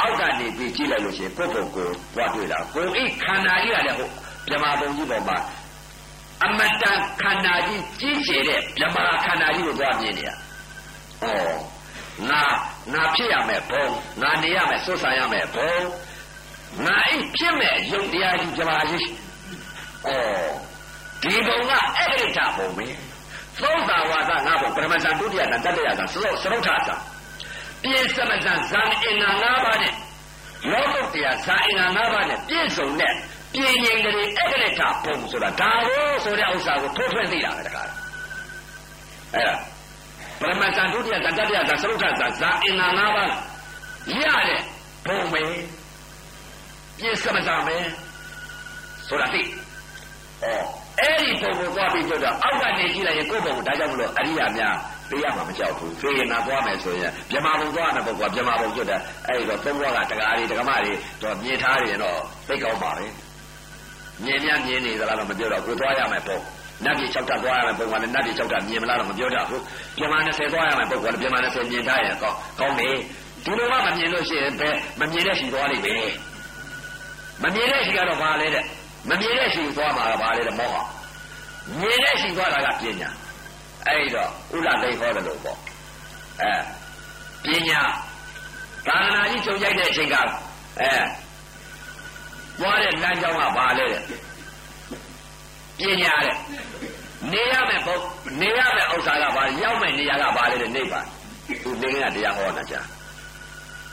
[0.00, 4.12] အောက်ကနေပြီးကြည့်လိုက်လို့ရှိရင်ပုဂ္ဂိုလ်ကိုသွားတွေ့တာကိုယ်ဤခန္ဓာကြီးကလည်းဟုတ်
[4.48, 5.36] မြမဘုံကြီးပေါ်မှာ
[6.44, 10.30] အမတန်ခန္ဓာကြီးကြီးကျယ်တဲ့မြမခန္ဓာကြီးကိုသွားမြင်နေရ။
[11.22, 11.71] ဩ
[12.30, 12.42] ငါ
[12.92, 13.84] ငါဖြစ်ရမယ်ဘုံ
[14.22, 15.74] ငါနေရမယ်ဆွဆန်ရမယ်ဘုံ
[16.86, 19.06] ငါအိဖြစ်မဲ့ယုတ်တရားကြီးမြမကြီး။
[20.06, 20.10] ဩ
[21.22, 22.88] ဒီဘုံကအဲ့ဒီတာဘုံပဲ။
[23.60, 27.00] သောတာဝါဒငါဘုံပရမဇန်ဒုတိယဇန်တတိယဇန်သရုပ်သရုပ်ထဇန်
[27.82, 29.94] ပြည့်စမဇန်ဇန်အင်္ဂါ၅ပါးနဲ့
[30.70, 33.14] လောကုတ္တရာဇန်အင်္ဂါ၅ပါးနဲ့ပြည့်စုံတဲ့
[33.54, 37.82] ပြင်းရင်ကလေးအက္ခရထပုံဆိုတာဒါကိုဆိုတဲ့ဥစ္စာကိုထိုးထွင်းသိတာပဲတခါ
[39.34, 39.54] အဲ့ဒါ
[40.42, 43.30] ပရမဇန်ဒုတိယဇန်တတိယဇန်သရုပ်ထဇန်ဇာအင်္ဂါ၅ပါး
[44.22, 44.60] ရတဲ့
[45.06, 45.42] ပုံပဲ
[46.98, 47.76] ပြည့်စမဇန်ပဲ
[49.06, 49.44] ဆိုတာသိဩ
[51.00, 54.76] အဲ့ဒီပုံကိုသွားပြီးကြတော့အောက်ကနေကြည့်လိုက်ရင်ကိုယ့်ပုံကိုဒါကြောင့်မလို့အရိယာများ
[55.10, 62.18] ပေးရမှာမကြောက်ဘူးဖေးရင်နာသွားမယ်ဆိုရင်မြမဘုံသွားတဲ့ပုဂ္ဂိုလ်ကမြမဘုံကျွတ်တယ်အဲ့ဒီတော့သုံးဘွားကတကားတွေတက္ကမတွေတော့မြေထားတယ်တော့
[62.48, 63.06] သိကောင်းပါပဲ
[64.24, 66.42] မြင်များမြင်နေသလားတော့မပြောတော့ကိုသွားရမယ်ပေါ့
[66.84, 69.62] နတ်ပြည်6တက်သွားရမယ်ပုံကလည်းနတ်ပြည်6တက်မြင်မလားတော့မပြောတော့ဘူး
[69.96, 72.96] ပြမ20သွားရမယ်ပုံကလည်းပြမ20မြင်ထားရင်ကောင်းကောင်းတယ်
[73.44, 74.68] ဒီလိုမှမမြင်လို့ရှိရင်ပဲ
[75.00, 76.10] မမြင်တဲ့ရှိသွားလိမ့်မယ်
[77.42, 78.64] မမြင်တဲ့ရှိကတော့ဘာလဲတဲ့
[79.08, 80.76] မမြင်တဲ့ရှိသွားမှာကဘာလဲတဲ့မောဟ
[81.80, 83.10] မြင်တဲ့ရှိသွားတာကပညာ
[83.86, 85.58] အဲ့တော့ဥလသိဟောတယ်လို့ပေါ့
[86.40, 86.54] အဲ
[87.44, 87.82] ပညာ
[88.86, 90.92] သာသနာကြီးချုပ်ရိုက်တဲ့အချိန်ကအဲ
[92.60, 94.02] သွားတဲ့လမ်းကြောင်းကဘာလဲတဲ့
[95.82, 96.34] ပညာတဲ့
[97.32, 97.94] နေရမယ်ဘု
[98.40, 101.06] နေရမယ်ဥစ္စာကဘာရောက်မယ်နေရာကဘာလဲတဲ့နိဗ္ဗာန်
[101.62, 102.80] သူနေကတရားဟောတာကြာ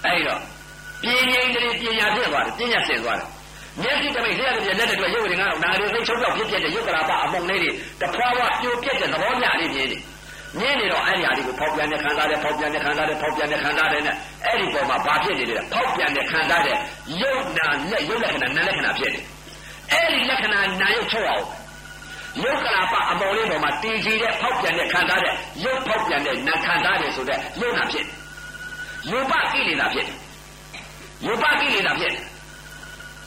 [0.06, 0.40] အဲ့တော့
[1.04, 3.28] ပြင်းငိမ့်တယ်ပညာဖြစ်သွားတယ်ပညာဆင်သွားတယ်
[3.82, 7.72] မျက်စိတမိတ်လျှက်တဲ့လက်တွေရုပ်တွေကတော့နာရီသိချုပ်တော့ဖြစ်ပြတဲ့ရုပ်ကလာပအမုံလေးတွေ
[8.02, 9.98] တဖွာဖွာပြိုပြက်တဲ့သဘောမျှလေးမြင်နေ
[10.58, 14.16] မြင်နေတော့အဲ့ဒီအရာတွေကိုဖောက်ပြန်တဲ့ခံစားတဲ့ဖောက်ပြန်တဲ့ခံစားတဲ့ဖောက်ပြန်တဲ့ခံစားတဲ့နဲ့
[14.46, 16.76] အဲ့ဒီပေါ်မှာဘာဖြစ်နေလဲဖောက်ပြန်တဲ့ခံစားတဲ့
[17.22, 19.20] ရုပ်နာလက်ရုပ်လက္ခဏာနာလက္ခဏာဖြစ်နေ
[19.92, 21.46] အဲ့ဒီလက္ခဏာနာရုပ်ချုပ်အောင်
[22.44, 25.34] ရုပ်ကလာပအမော်လေးပေါ်မှာတည်ကြည်တဲ့ဖောက်ပြန်တဲ့ခံစားတဲ့
[25.64, 28.06] ရုပ်ဖောက်ပြန်တဲ့နာခံစားတဲ့ဆိုတဲ့ရုပ်နာဖြစ်
[29.12, 30.18] ယုပကိလေသာဖြစ်တယ်
[31.26, 32.24] ယုပကိလေသာဖြစ်တယ်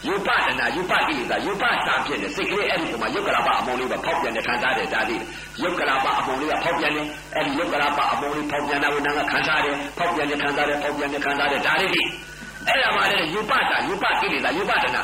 [0.09, 5.17] ယုပတနာယုပကိလေသာယုပစာဖြစ်တယ်စိတ်ကလေးအဲ့ဒီပုံမှာယုတ်ကလာပအမုံလေးပဲဖောက်ပြန်တဲ့ခံစားတဲ့ဓာတိ
[5.63, 11.87] ယုတ်ကလာပအမုံလေးကဖောက်ပြန်တယ်အဲ့ဒီယုတ်ကလာပအမုံလေးဖောက်ပြန်တာကိုနာကခံစားတယ်ဖောက်ပြန်တဲ့ခံစားတယ်ဖောက်ပြန်တဲ့ခံစားတဲ့ဓာတိ
[12.69, 15.03] အဲ့ဒါမှလည်းယုပတာယုပကိလေသာယုပတနာ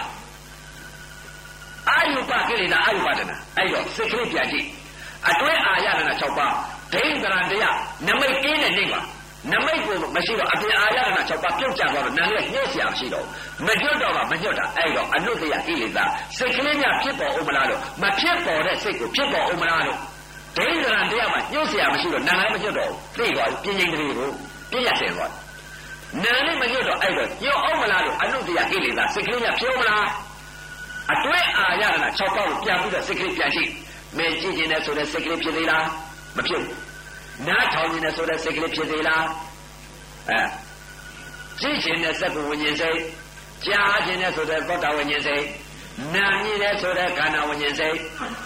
[1.89, 4.65] အာယုပကိလေသာအာယုပတနာအဲ့တော့စိတ်ကလေးပြန်ကြည့်
[5.29, 6.53] အတွဲအာရဏ6ပါး
[6.93, 7.77] ဒိဋ္ဌရံတရား
[8.07, 8.99] နမိတ်ကင်းတဲ့နေပါ
[9.51, 13.25] နမိတ်ကိုမရှိတော့အပြင်အာရဏ6ပါးပြုတ်ကျသွားတော့နာနဲ့ညှို့เสียမရှိတော့
[13.67, 16.05] မညွတ်တော့ကမညွတ်တာအဲ့တော့အနုတ္တယကိလေသာ
[16.37, 19.97] စိတ်ကလေးများဖြစ်ပေါ်အောင်မလားလို့မဖြစ်ပေါ်တဲ့စိတ်ကိုဖြစ်ပေါ်အောင်မလားလို့
[20.57, 24.29] ဒိဋ္ဌရံတရားမှာညှို့เสียမရှိတော့နာလည်းမညွတ်တော့သိသွားပြင်းပြင်းကလေးကို
[24.71, 25.31] ပြည့်ရဆင်သွား
[26.23, 30.05] နာနဲ့မညွတ်တော့အဲ့တော့ညှို့အောင်မလားလို့အနုတ္တယကိလေသာစိတ်ကလေးများဖြစ်အောင်မလား
[31.12, 31.88] အတွဲအာရဏ
[32.18, 33.64] 6ပါးကိုပြန်ပြီးတော့စိတ်ကလေးပြန်ရှိ
[34.16, 35.86] မင်းကြည့်ခြင်းနဲ့ဆိုတဲ့စိတ်ကလေးဖြစ်သေးလား
[36.36, 36.76] မဖြစ်ဘူး
[37.46, 39.24] နားထောင်ခြင်းနဲ့ဆိုတဲ့စိတ်ကလေးဖြစ်သေးလား
[40.30, 40.40] အဲ
[41.60, 42.98] ကြည့်ခြင်းနဲ့စက္ကဝိညာဉ်စိတ်
[43.66, 45.44] ကြားခြင်းနဲ့ဆိုတဲ့သောတာဝိညာဉ်စိတ်
[46.14, 47.96] နာမြင်တဲ့ဆိုတဲ့ခန္ဓာဝိညာဉ်စိတ်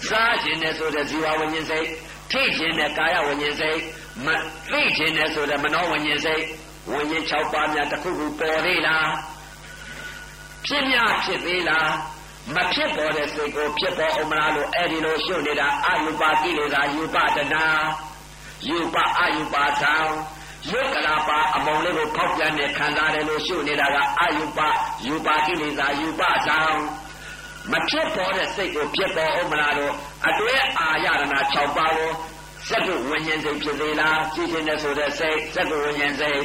[0.09, 1.87] စားခြင်းနဲ့ဆိုတဲ့ဇီဝဝိညာဉ်စိတ်
[2.31, 3.79] ထိခြင်းနဲ့ကာယဝိညာဉ်စိတ်
[4.25, 4.29] မ
[4.71, 6.43] သိခြင်းနဲ့ဆိုတဲ့မနောဝိညာဉ်စိတ်
[6.93, 9.09] ဝိညာဉ်6ပါးများတစ်ခုခုပေါ်သေးလား
[10.67, 11.89] ဖြစ်များဖြစ်သေးလား
[12.55, 17.64] မဖြစ်ပေါ်တဲ့စိတ်ကိုဖြစ်ပေါ်အောင်မလားလို့အဲ့ဒီလိုရှုပ်နေတာအယုပါကိလေသာယူပတနာ
[18.68, 19.95] ယူပအယူပါသံ
[20.70, 24.61] ယုတ်ကလာပါအမောင်လေးကိုဖောက်ပြန်နေခံစားတယ်လို့ရှုနေတာကအယုပ
[25.07, 26.61] ယူပါကိလေသာယူပသံ
[27.70, 29.95] မဖြစ်ပေါ်တဲ့စိတ်ကိုဖြစ်ပေါ်အောင်မလားလို့
[30.28, 32.11] အတွဲအာရဏ6ပါးကို
[32.68, 36.40] စက္ကုဝိညာဉ်စိတ်ဖြစ်သေးလားကြည့်ခြင်းနဲ့ဆိုတဲ့စိတ်စက္ကုဝိညာဉ်စိတ်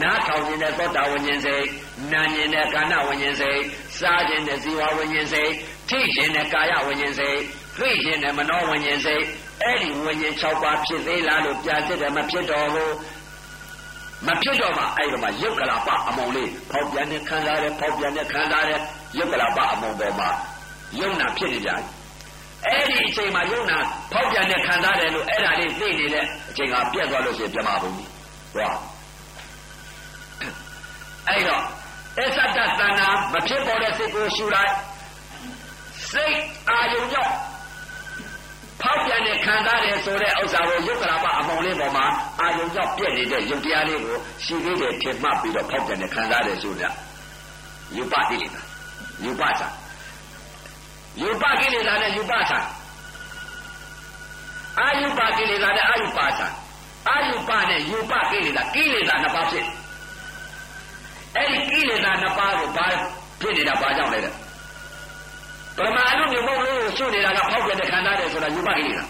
[0.00, 1.64] နားထောင်ခြင်းနဲ့သောတာဝိညာဉ်စိတ်
[2.12, 3.60] နာဉ္ဉ္နဲ့ကာဏဝိညာဉ်စိတ်
[3.98, 5.50] စားခြင်းနဲ့ဇီဝဝိညာဉ်စိတ်
[5.88, 7.38] ထိခြင်းနဲ့ကာယဝိညာဉ်စိတ်
[7.78, 9.24] သိခြင်းနဲ့မနောဝိညာဉ်စိတ်
[9.62, 12.94] အဲ့ဒီဝိညာဉ်6ပါးဖြစ်သေးလားလို့ပြစစ်တယ်မဖြစ်တော့ဘူး
[14.26, 18.80] မဖြစ်တော့မှအဲ့ဒီမှာယုတ်ကလာပအမုံလေးဖောက်ပြန်တဲ့ခံစားတယ်ဖောက်ပြန်တဲ့ခံစားတယ်
[19.18, 20.28] ယုတ်ကလာပအမုံပေါ်မှာ
[21.00, 21.80] ယုံနာဖြစ်နေကြတယ်
[22.66, 23.78] အဲ့ဒီအချိန်မှာယုံနာ
[24.12, 28.08] ဖောက်ပြန်တဲ့ခံစားတယ်လို့အဲ့ဒါလေးသိနေတဲ့အချိန်ကပြတ်သွားလို့ရှိရင်ပြမဘုံကြီး
[28.54, 28.72] ဟော
[31.28, 31.62] အဲ့တော့
[32.18, 34.72] အစ္ဆတသနာမဖြစ်ပေါ်တဲ့စိတ်ကိုရှူလိုက်
[36.10, 37.34] စိတ်အာယုံကြောင့်
[38.80, 42.06] ဖောက်ပြန်တဲ့ခံစားတယ်ဆိုတဲ့ဥစ္စာကိုယုတ်ကလာပအမောင်လေးပေါ်မှာ
[42.40, 46.88] အာယုံကြောင့်ပြည့်နေတဲ့ယုတ်တရားလေးကိုရှိသေးတယ်ထင်မှတ်ပြီးတော့ဖောက်ပြန်တဲ့ခံစားတယ်ဆိုတာ
[47.96, 48.62] ယူပတိလိတာ
[49.24, 49.68] ယူပစာ
[51.20, 52.58] ယူပကိလေသာနဲ့ယူပစာ
[54.78, 56.46] အာယုပကိလေသာနဲ့အာယုပစာ
[57.08, 59.66] အာယုပနဲ့ယူပကိလေသာကိလေသာနှစ်ပါးဖြစ်
[61.36, 62.86] အဲ့ဒီကိလေသာနှစ်ပါးကိုဘာ
[63.40, 64.32] ဖြစ်နေတာဘာကြောင့်လဲတဲ့
[65.76, 69.04] ပရမအနုမျိုးမဟုတ်လို့ရှုနေတာကဖောက်ပြတဲ့ခန္ဓာတယ်ဆိုတာယူပကိလေသာ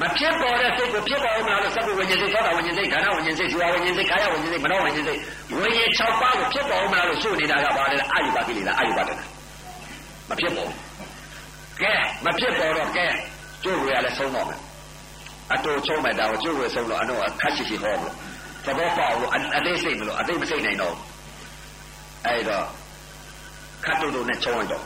[0.00, 5.20] မဖြစ်ပေါ်တဲ့စိတ်ကိုဖြစ်ပေါ်အောင်မလားလို့စက္ကုဝိညာဉ်စိတ်သောတာဝိညာဉ်စိတ်ခန္ဓာဝိညာဉ်စိတ်ဇီဝဝိညာဉ်စိတ်ကာယဝိညာဉ်စိတ်မနောဝိညာဉ်စိတ်
[5.58, 9.16] ဝိညာဉ်6ပါးကိုဖြစ်ပေါ်အောင်မလားလို့ရှုနေတာကဘာလဲအာယုပကိလေသာအာယုပတယ်
[10.28, 10.70] မဖြစ်ပေါ်
[11.82, 11.92] ကဲ
[12.24, 13.06] မဖြစ်ပေါ်တော့ကဲ
[13.62, 14.60] ကျိုးဝေရလဲဆုံးတော့မယ်
[15.52, 18.14] အတူချုံးမဲ့တာကိုကျိုးဝေဆုံးတော့အတော့အခက်ရှိရှိဟောလို့
[18.66, 20.94] သဘောပေါက်လို့အလေးစိတ်မလို့အသိမစိတ်နိုင်တော့
[22.26, 22.64] အဲ့တော့
[23.84, 24.84] ခတ်တုတ်တုတ်နဲ့ချုံးလိုက်တော့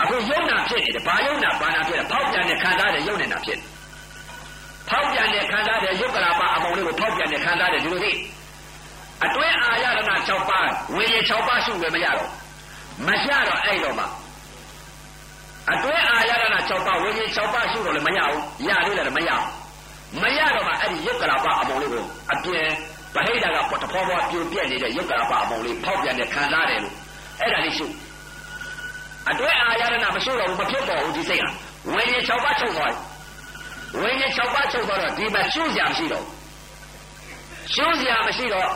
[0.00, 3.66] အခုယုံနာဖြစ်နေတယ်ဘာယုံနာဘာနာဖြစ်တယ်ဖောက်ပြန်တဲ့ခံစားတဲ့ယုံနေတာဖြစ်တယ်
[4.88, 8.12] ဖောက်ပြန်တဲ့ခံစားတဲ့ယုတ်ကလာပအမောင်လေးကိုဖောက်ပြန်တဲ့ခံစားတဲ့ဒီလိုသိ
[9.24, 9.98] အတွဲအာရဏ
[10.28, 12.30] 6ပါးဝိညာဉ်6ပါးရှုလည်းမရတော့
[13.06, 14.04] မရတော့အဲ့တော့မှ
[15.72, 22.68] အတွဲအာရဏ6ပါးဝိညာဉ်6ပါးရှုတော့လည်းမရဘူးရလေးလည်းမရဘူးမရတော့မှအဲ့ဒီယုတ်ကလာပအမောင်လေးကိုအပြင်
[23.14, 26.94] ဗဟိတကပေါ်တဖောဖောပြိုပြက်နေတဲ့ယုတ်ကလာပအမောင်လေးဖောက်ပြန်တဲ့ခံစားတယ်လို့
[27.40, 27.86] အဲ့ဒါလေးရှု
[29.30, 31.44] အတွဲအာရဏမရှိတော့ဘူးမဖြစ်တော့ဘူးဒီစိတ်က
[31.92, 32.92] ဝိညာဉ်6ပါးချုပ်သွား
[34.00, 36.24] ဝိညာဉ်6ပါးချုပ်သွားတော့ဒီမှာရှုစရာမရှိတော့
[37.74, 38.68] ရှုစရာမရှိတော့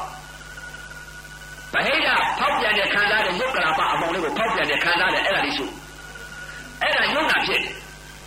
[1.73, 2.09] ဗဟိတ
[2.39, 5.67] ဖောက်ပြန်တဲ့ခံစားတဲ့ယုတ်ကလာပအမောင်လေးကိုဖောက်ပြန်တဲ့ခံစားတဲ့အဲ့ဒါလေးရှု
[6.81, 7.75] အဲ့ဒါယုံနာဖြစ်တယ်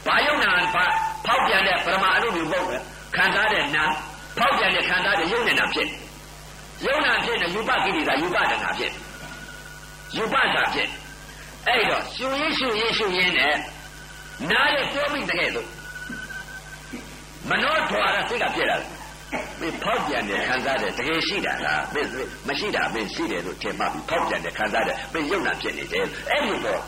[0.05, 0.85] ဘာယုံနာဘာ
[1.25, 2.65] ဖောက်ပြန်တဲ့ပရမအနုမြုပ်ပုတ်
[3.15, 3.83] ခံစားတဲ့နာ
[4.39, 5.87] ဖောက်ပြန်တဲ့ခံစားတဲ့ယုံနေတာဖြစ်
[6.85, 8.91] ယုံနာဖြစ်တဲ့ယူပကိရိတာယူပတနာဖြစ်
[10.15, 10.89] ယူပတာဖြစ်
[11.67, 13.55] အဲ့တော့ရှုရင်းရှုရင်းရှုရင်းနဲ့
[14.51, 15.67] နားရဲ့ပြောမိတဲ့ကဲ့သို့
[17.49, 18.89] မနောထွာရစိတ်ကဖြစ်လာတယ်
[19.59, 22.09] မင်းဖောက်ပြန်တဲ့ခံစားတဲ့တကယ်ရှိတာလားမင်း
[22.47, 26.81] မရှိတာမင်းရှိတယ်လို့ထင်မှပြီးဖောက်ပြန်တဲ့ခံစားတဲ့မင်းယုံနာဖြစ်နေတယ်အဲ့ဒီတော့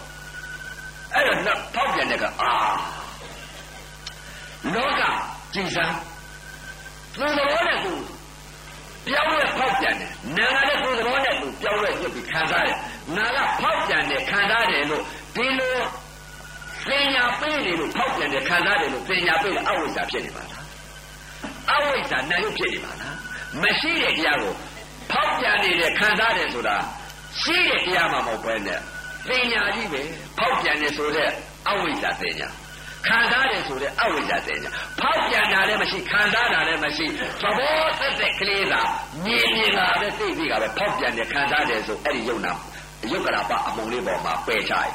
[1.14, 2.54] အဲ့တော့ဖောက်ပြန်တဲ့ကအာ
[4.74, 5.02] လောက
[5.54, 5.96] ကြည်စမ်း
[7.16, 7.94] သူတော်နဲ့သူ
[9.06, 12.78] ပြောင်းလဲဖောက်ပြန်တယ်နာငါတဲ့သူတော်နဲ့သူပြောင်းလဲညစ်ပြီးခံစားတယ်
[13.16, 15.04] နာကဖောက်ပြန်တယ်ခံစားတယ်လို့
[15.36, 15.78] ဒီလို
[16.88, 20.64] ပညာပေးတယ်လို့ဖောက်ပြန်တယ်ခံစားတယ်လို့ပညာပေးတယ်အဝိဇ္ဇာဖြစ်နေပါလား
[21.72, 23.16] အဝိဇ္ဇာနာရုပ်ဖြစ်နေပါလား
[23.62, 24.54] မရှိတဲ့တရားကို
[25.12, 26.76] ဖောက်ပြန်နေတဲ့ခံစားတယ်ဆိုတာ
[27.42, 28.80] ရှိတဲ့တရားမှမဟုတ်ဘဲနဲ့
[29.28, 30.02] ပညာကြီးပဲ
[30.38, 31.30] ဖောက်ပြန်နေဆိုတဲ့
[31.70, 32.48] အဝိဇ္ဇာပညာ
[33.08, 38.82] ခံစားတယ်ဆိုတဲ့အဝိဇ္ဇာပညာဖောက်ပြန်တာလည်းမရှိခံစားတာလည်းမရှိသဘောသက်သက်ကလေးသာ
[39.26, 42.54] မြင်မြင်လာပဲသိသိကပဲဖောက်ပြန်တယ်ခံစားတယ်ဆိုအဲ့ဒီယုံနာ
[43.12, 44.92] ယုတ်ကရာပအမုံလေးပေါ်မှာပယ်ချလိုက်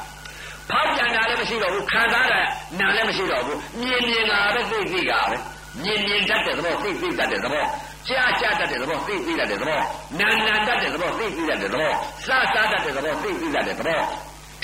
[0.69, 2.39] ဖောက်ပြန်တာလည်းမရှိတော့ဘူးခံစားတာ
[2.79, 5.37] နာလည်းမရှိတော့ဘူးမြင်မြင်လာပဲသိသိကပဲ
[5.83, 7.65] မြင်မြင်တတ်တဲ့သဘောသိသိတတ်တဲ့သဘော
[8.07, 9.79] ကြားကြားတတ်တဲ့သဘောသိသိတတ်တဲ့သဘော
[10.19, 11.91] နာနာတတ်တဲ့သဘောသိသိတတ်တဲ့သဘော
[12.25, 14.01] စားစားတတ်တဲ့သဘောသိသိတတ်တဲ့သဘော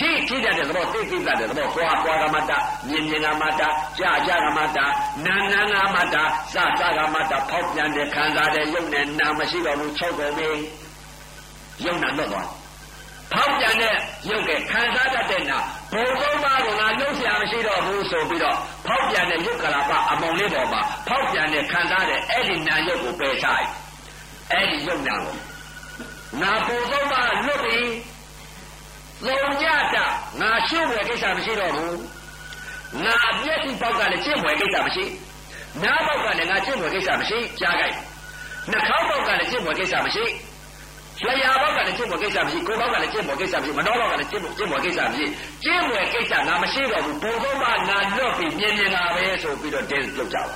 [0.03, 2.51] ထိထိတတ်တဲ့သဘောသိသိတတ်တဲ့သဘောသွားသွားကမတ
[2.87, 3.61] မြင်မြင်ကမတ
[3.97, 4.79] ကြားကြားကမတ
[5.25, 6.15] နာနာကမတ
[6.53, 10.49] စားစားကမတဖောက်ပြန်တဲ့ခံစားတဲ့ယုံနဲ့နာမရှိတော့ဘူးချုပ်ကုန်ပြီ
[11.85, 12.47] ယုံနာတော့သွား
[13.31, 13.95] ဖောက်ပြန်တဲ့
[14.29, 15.57] ရုပ်ကခံစားတတ်တဲ့နာ
[15.93, 23.67] ဘုံသုံးပါးကငါလုံးဆရာမရှိတော့ဘူးဆိုပြီးတော့ဖောက်ပြန်တဲ့ရုပ်ကလာပအမုံလေးပေါ်မှာဖောက်ပြန်တဲ့ခံစားတဲ့အဲ့ဒီနာရုပ်ကိုပယ်ချလိုက်
[24.51, 25.35] အဲ့ဒီရုပ်နာကို
[26.41, 27.85] ငါဘုံသုံးပါးလွတ်ပြီး
[29.27, 30.05] လုံကြတာ
[30.41, 32.01] ငါရှုပ်ွယ်ကိစ္စမရှိတော့ဘူး
[33.03, 35.05] ငါမျက်စိပေါက်ကလည်းကျင့်ွယ်ကိစ္စမရှိ
[35.83, 37.95] နားပေါက်ကလည်းငါကျင့်ွယ်ကိစ္စမရှိကြားကြိုက်
[38.71, 40.25] နှာခေါင်းပေါက်ကလည်းကျင့်ွယ်ကိစ္စမရှိ
[41.21, 45.25] လျှာဘောက်ကလည်းကျင့်ဖို့ကိစ္စမရှိကိုယ်ဘောက်ကလည်းကျင့်ဖို့ကိစ္စမရှိမနှောဘောက်ကလည်းကျင့်ဖို့ကျင့်ဖို့ကိစ္စမရှိ
[45.63, 50.55] ကျင့်ဖို့ကိစ္စငါမရှိတော့ဘူးဘုံဆုံးမငါလွတ်ပြီးမြင်မြင်လာပဲဆိုပြီးတော့တင်းလုပ်ကြပါ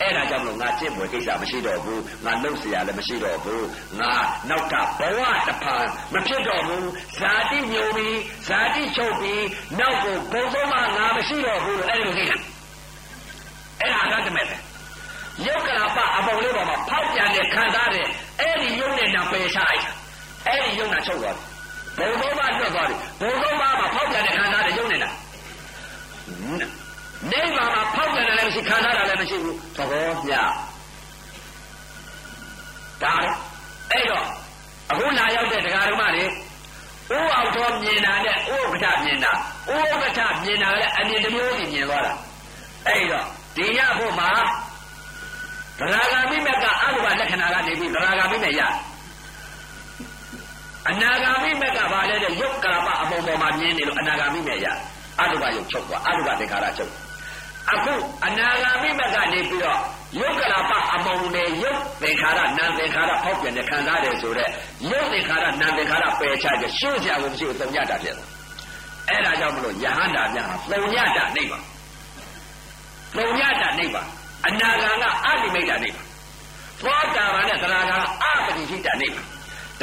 [0.00, 3.66] အဲ့ဒါကြောင့်မလို့ငါကျင့်ဖို့ကိစ္စမရှိတော့ဘူးငါလှုပ်เสียလည်းမရှိတော့ဘူး
[4.00, 4.12] ငါ
[4.48, 8.18] နောက်ထဘဝတဖန်မဖြစ်တော့ဘူးဇာတိညုံပြီး
[8.48, 9.44] ဇာတိချုပ်ပြီး
[9.78, 12.36] နောက်ကိုဘုံဆုံးမငါမရှိတော့ဘူးလို့အဲ့ဒီလိုသိတာ
[13.80, 14.56] အဲ့ဒါအရတ္တမဲ့ပဲ
[15.46, 18.06] ယုတ်ကလာပအပေါလေးပေါ်မှာဖောက်ပြန်တဲ့ခံစားတဲ့
[18.40, 19.82] အဲ့ဒီယုတ်နဲ့နာပယ်ချလိုက်
[20.46, 21.36] အဲ့ဒီယုတ်နာချုပ်သွား
[21.98, 25.10] တယ်ဘုံသုံးပါးလွတ်သွားတယ်ဘုံသုံးပါးမှာဖောက်ပြန်တဲ့ခံစားတဲ့ယုတ်နဲ့နာ
[27.31, 30.37] နေမှာမှာဖောက်ပြန်တယ်လည်းမရှိခံစားတာလည်းမရှိဘူးသဘောမျှ
[33.03, 33.13] ဒါ
[33.91, 34.25] အဲ့တော့
[34.91, 39.31] အခုလာရောက်တဲ့တရားဓမ္မတွေဥအောင်တော်မြင်တာနဲ့ဥက္ကဋ္ဌမြင်တာ
[39.69, 42.13] ဥက္ကဋ္ဌမြင်တာလည်းအမြင်တစ်မျိုးစီမြင်သွားတာ
[42.87, 44.29] အဲ့တော့ဒီရဖို့မှာ
[45.79, 48.61] သရဂါမိမကအဘုဘလက္ခဏာကနေပြီးသရဂါမိမရ
[50.89, 54.65] အနာဂါမိမကဘာလဲတဲ့ယုတ်ကရပအပုံပေါ်မှာမြင်နေလို့အနာဂါမိမရ
[55.21, 56.91] အတုဘယုတ်ချုပ်သွားအတုဘသင်္ခါရချုပ်
[57.71, 57.93] အခု
[58.25, 59.79] အနာဂါမိမကနေပြီးတော့
[60.19, 64.49] ယုတ်ကရပအပုံနဲ့ယုတ်သင်္ခါရနာသင်္ခါရဖောက်ပြန်တဲ့ခံစားတယ်ဆိုတော့
[64.89, 68.27] ယုတ်သင်္ခါရနာသင်္ခါရပယ်ချတဲ့ရှုစရာကိုမရှိဘူးသုံးညတာဖြစ်တယ်
[69.09, 71.63] အဲ့ဒါကြောင့်မလို့ယဟန္တာများဟာသုံးညတာနိဗ္ဗာန်
[73.15, 74.07] သုံးညတာနိဗ္ဗာန်
[74.47, 76.07] အနာဂံကအနိမိတ်တာနိဗ္ဗာန်
[76.81, 79.32] သောတာပန်နဲ့သရဂံအပတိရှိတာနိဗ္ဗာန်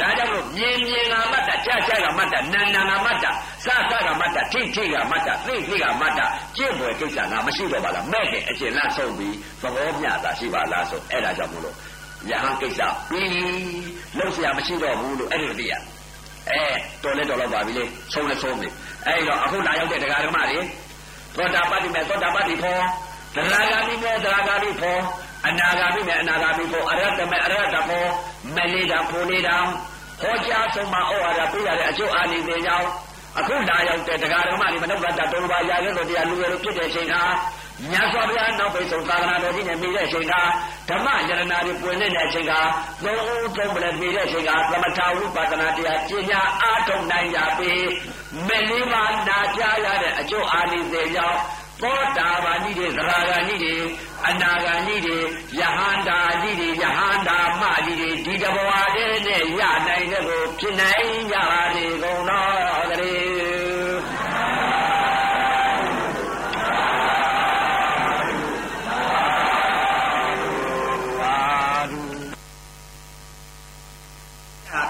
[0.06, 3.26] ါကြောင့်လို့မြင်မြင်ကမတ္တကြာကြာကမတ္တနာနာကမတ္တ
[3.64, 6.20] စသကမတ္တထိထိကမတ္တသိသိကမတ္တ
[6.56, 11.74] ကျင့်ပွဲကိစ္စငါမရှိတော့ပါလားမဲ့တဲ့အကျင့်လန့်ဆုံးပြီးသဘောမျှတာရှိပါလားဆိုအဲ့ဒါကြောင့်မလို့
[12.30, 12.80] ယဟန်ကိစ္စ
[13.10, 13.30] ပြီး
[14.18, 15.74] လုံးเสียမရှိတော့ဘူးလို့အဲ့ဒီလိုသိရ
[16.50, 16.62] အဲ
[17.02, 18.68] တော်လဲတော်တော့ပါပြီလေဆုံးလဲဆုံးပြီ
[19.06, 20.60] အဲ့တော့အခုလာရောက်တဲ့တရားဓမ္မတွေ
[21.36, 22.78] သောတာပတ္တိမဲ့သောတာပတ္တိဖော
[23.34, 24.98] သရဂါမိမဲ့သရဂါမိဖော
[25.46, 28.04] အနာဂါမိမဲ့အနာဂါမိဖောအရတ္တမဲ့အရတ္တဖော
[28.54, 29.56] မလေးတာဖိုလေးတာ
[30.21, 32.87] ဟောကြားဆုံးမဩဝါဒပေးရတဲ့အကျိုးအာနိသင်ကြောင့်
[33.39, 37.15] အခုလာရောက်တဲ့တရားဓမ္မတွေမနုဿတတုံးပါရာရဲလို့တရားလူရလို့ဖြစ်တဲ့အချိန်က
[37.91, 40.33] မြတ်စွာဘုရားနောက်ပိတ်ဆုံးသာသနာတော်ကြီးနဲ့မိတဲ့အချိန်က
[40.89, 42.53] ဓမ္မယရနာတွေပွင့်တဲ့အချိန်က
[43.03, 47.73] သုံးဦးသုံးပလည်းမိတဲ့အချိန်ကသမထဝိပဿနာတရားကျင့်ကြအားထုတ်နိုင်ကြပြီ
[48.47, 51.39] မလေးပါနာကြားရတဲ့အကျိုးအာနိသင်ကြောင့်
[51.83, 53.75] သောတာပန်ဤတွေသရဂန်ဤတွေ
[54.27, 55.17] အနာဂန်ဤတွေ
[55.59, 56.19] ယဟန္တာ
[56.49, 63.31] ဤတွေယဟန္တာမဤတွေဒီတဘဝတည်းနဲ့ရနိုင်တဲ့ကိုဖြစ်နိုင်ကြပါလေကုန်တော်တည်း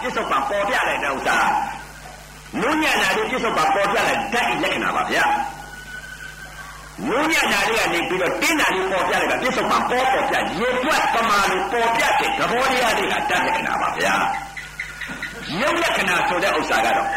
[0.01, 1.37] ပြစ္ဆုတ်ပံပေါ်ပြလိုက်တဲ့ဥစ္စာ
[2.61, 5.25] နုညံ့တာတို့ပြစ္ဆုတ်ပံပေါ်ပြလိုက်တဲ့လက္ခဏာပါဗျာ
[7.07, 14.13] နုညံ့တာလေးကနေပြီးတော့တင်းတာလေးပေါ်ပြလိုက်ကပြစ္ဆုတ်ပံပေါ်ပေါ်ပြရေပွက်ပမာလို့ပေါ်ပြတဲ့သဘောတရားလေးကဓာတ်လက္ခဏာပါဗျာ
[15.61, 17.07] ရုပ်လက္ခဏာဆိုတဲ့ဥစ္စာကတော့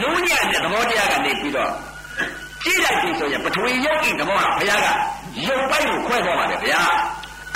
[0.00, 1.70] နုညံ့တဲ့သဘောတရားကနေပြီးတော့
[2.64, 4.86] ကြည့်လိုက်ပြီဆိုရင်ပထဝီယုတ်ဤသဘောကဘုရားက
[5.46, 6.80] ရုပ်ပိုင်းကိုခွဲသွားပါတယ်ဗျာ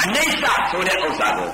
[0.02, 1.50] အနိစ္စဆိုတဲ့ဥစ္စာကို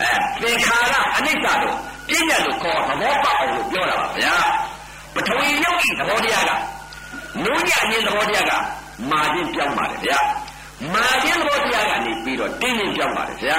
[0.00, 0.10] အဲ
[0.42, 1.76] သင်္ခါရအနိစ္စလို့
[2.08, 4.34] ပြည့်ညတ်လို့ခေါ်သဘောပေါက်အောင်လို့ပြောတာပါဗျာ
[5.14, 6.50] ပထဝီယုတ်ဤသဘောတရားက
[7.44, 8.52] နုညံ့ခြင်းသဘောတရားက
[9.10, 10.18] မာခြင်းပြောင်းပါတယ်ဗျာ
[10.94, 13.58] မာခြင်းသဘောတရားကနေပြီးတော့တင်းခြင်းပြောင်းပါတယ်ဗျာ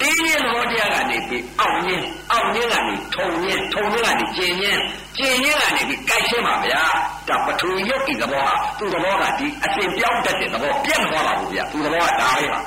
[0.00, 4.80] တင်းခြင်းသဘောတရားကနေပြီးအောက်ခြင်းအောက်ခြင်းကနေထုံခြင်းထုံခြင်းကနေကျင်ခြင်း
[5.18, 6.82] ကျင်ခြင်းကနေပြီးကြိုက်ခြင်းပါဗျာ
[7.28, 12.60] ဒါပထဝီယုတ်ဤသဘောဟာသူ့သဘောကဒီအစဉ်ပြောင်းတတ်တဲ့သဘောပြတ်မသွားပါဘူးဗျာသူ့သဘောကဒါပဲပါ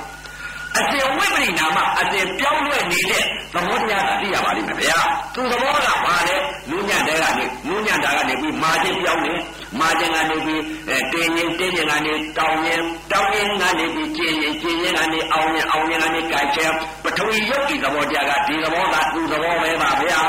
[0.78, 3.22] အစဉ်ဝိပရိနာမအစဉ်ပြောင်းလဲနေတဲ့
[3.54, 5.00] သဘောတရားကသိရပါလိမ့်မယ်ဗျာ
[5.34, 6.36] သူသဘောကဘာလဲ
[6.70, 9.32] လူညံ့တဲ့ကနေလူညံ့တာကနေပြီးမာခြင်းပြောင်းနေ
[9.80, 12.80] မာခြင်းကနေပြီးအဲတင်းရင်တင်းရင်ကနေတောင်းရင်
[13.12, 16.66] တောင်းရင်ကနေပြီးကျင်းရင်ကျင်းရင်ကနေအောင်ရင်အောင်ရင်ကနေကြိုက်ချဲ
[17.04, 20.20] ပထဝီယုတ်ဒီသဘောတရားကဒီသဘောကသူသဘောပဲပါဗျာ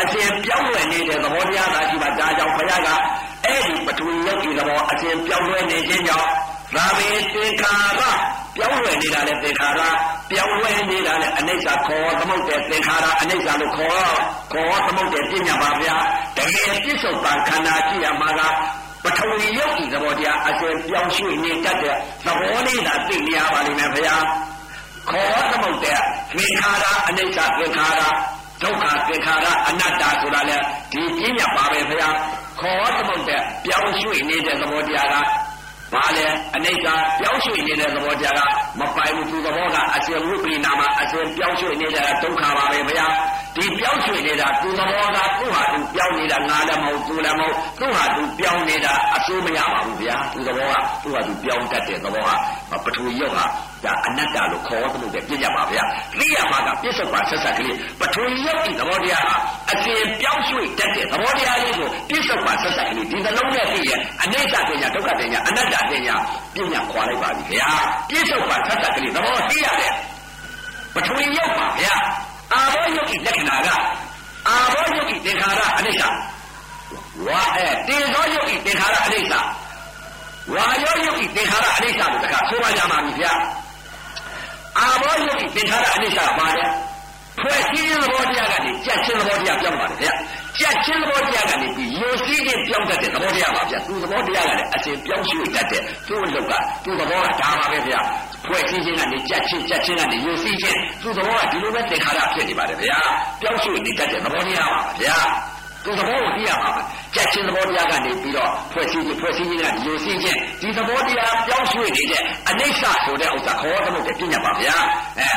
[0.00, 2.88] အစဉ်ပြောင်းလဲနေတဲ့သဘောတရားသာရှိပါဒါကြောင့်ဘုရားက
[3.44, 6.28] အဲ့ဒီပထဝီယုတ်ဒီသဘောအစဉ်ပြောင်းလဲနေခြင်းကြောင့်
[6.74, 8.02] သာမေသင်္ခါရ
[8.56, 9.80] ပြောင်းလဲနေတာလေသင်္ခါရ
[10.30, 14.14] ပြောင်းလဲနေတာလေအနိစ္စခေါ်သမုတ်တဲ့သင်္ခါရအနိစ္စလို့ခေါ်
[14.52, 15.96] ခေါ်သမုတ်တဲ့ပြညာပါဗျာ
[16.36, 18.40] တကယ်ပြစ္ဆုတ်ပံခန္ဓာရှိရမှာက
[19.04, 21.96] ပထဝီယုတ်ဤသဘောတရားအစဉ်ပြောင်းရွှေ့နေတတ်တဲ့
[22.26, 24.16] သဘောလေးသာသိနေရပါလိမ့်မယ်ဗျာ
[25.10, 26.00] ခေါ်သမုတ်တဲ့
[26.36, 28.00] သင်္ခါရအနိစ္စသင်္ခါရ
[28.62, 30.56] ဒုက္ခသင်္ခါရအနတ္တဆိုတာလေ
[30.92, 32.08] ဒီပြညာပါပဲဗျာ
[32.60, 35.16] ခေါ်သမုတ်တဲ့ပြောင်းရွှေ့နေတဲ့သဘောတရားက
[35.92, 36.86] ဘာလဲအနိစ္စ
[37.18, 38.40] ပြောင်းရွှေ့နေတဲ့သဘောတရားက
[38.80, 43.06] မပိုင်ဘူးသူသဘောကအစဉ်ဝိပရိနာမအစဉ်ပြောင်းရွှေ့နေတာဒုက္ခပါပဲဗျာ
[43.56, 52.30] ဒီပြောင်းရွှေ့နေတာသူသဘောကသူ့ဟာသူပြောင်းနေတာငါလည်းမဟုတ်သူလည်းမဟုတ်သူ့ဟာသူပြောင်းနေတာအစိုးမရပါဘူးဗျာသူသဘောကသူ့ဟာသူပြောင်းတတ်တဲ့သဘောက
[52.84, 53.44] ပထဝီရုပ်ဟာ
[53.84, 55.84] ဒါအနတ္တလို့ခေါ်သလိုတဲ့ပြည့်ရပါဗျာ
[56.18, 59.36] သိရမှာကပြစ္ဆုတ်ပါဆက်ဆက်ကလေးပထဝီရုပ်ဒီသဘောတရားဟာ
[59.72, 63.90] အစဉ်ပြောင်းရွှေ့တတ်တဲ့သဘောတရားလေးကိုပြစ္ဆုတ်ပါဆက်ဆက်ကလေးဒီနှလုံးနဲ့သိရ
[64.22, 66.16] အနိစ္စတင်ညာဒုက္ခတင်ညာအနတ္တတင်ညာ
[66.54, 67.70] ပြညာခွာလိုက်ပါပြီဗျာ
[68.08, 69.92] ပြစ္ဆုတ်ပါဆက်ဆက်ကလေးသဘောသိရတယ်
[70.94, 71.94] ပထဝီရုပ်ပါဗျာ
[72.52, 73.68] အာဘောယုတ်ဤလက္ခဏာက
[74.48, 76.02] အာဘောယုတ်ဤသင်္ခါရအနိစ္စ
[77.26, 79.34] ဝါအဲတေဇောယုတ်ဤသင်္ခါရအနိစ္စ
[80.54, 83.32] ဝါယောယုတ်ဤသင်္ခါရအနိစ္စလို့တခါဆိုပါကြပါပြီဗျာ
[84.78, 86.64] အာဘောယုတ်ဤသင်္ခါရအနိစ္စပါလေ
[87.40, 90.12] ဖွဲ့စည်းခြင်းသဘောတရားကနေကြက်ခြင်းသဘောတရားပြောင်းပါတယ်ဗျာ
[90.60, 96.52] ကြက်ချင်းသဘောတရားကနေပြီးယိုစီးခြင်းပြောင်းတတ်တဲ့သဘောတရားပါဗျာသူသဘောတရားကလည်းအစဉ်ပြောင်းရွှေ့တတ်တဲ့သူ့အလုပ်က
[96.84, 98.00] သူ့သဘောကဒါပါပဲဗျာ
[98.46, 102.98] ဖွဲ့စည်းခြင်းကနေကြက်ချင်းကြက်ချင်းကနေယိုစီးခြင်းသူ့သဘောကဒီလိုပဲသင်္ခါရဖြစ်နေပါတယ်ဗျာ
[103.40, 105.18] ပြောင်းရွှေ့နေတတ်တဲ့သဘောတရားပါဗျာ
[105.86, 106.82] သူသဘောကိုသိရမှာပါ
[107.14, 114.76] ကြက်ချင်းသဘောတရားကနေပြီးတော့ဖွဲ့စည်းခြင်းဖွဲ့စည်းခြင်းကယိုစီးခြင်းဒီသဘောတရားပြောင်းရွှေ့နေတဲ့အနိစ္စဆိုတဲ့ဥစ္စာခေါ်သမုတ်တဲ့ပြညာပါဗျာ
[115.18, 115.28] အဲ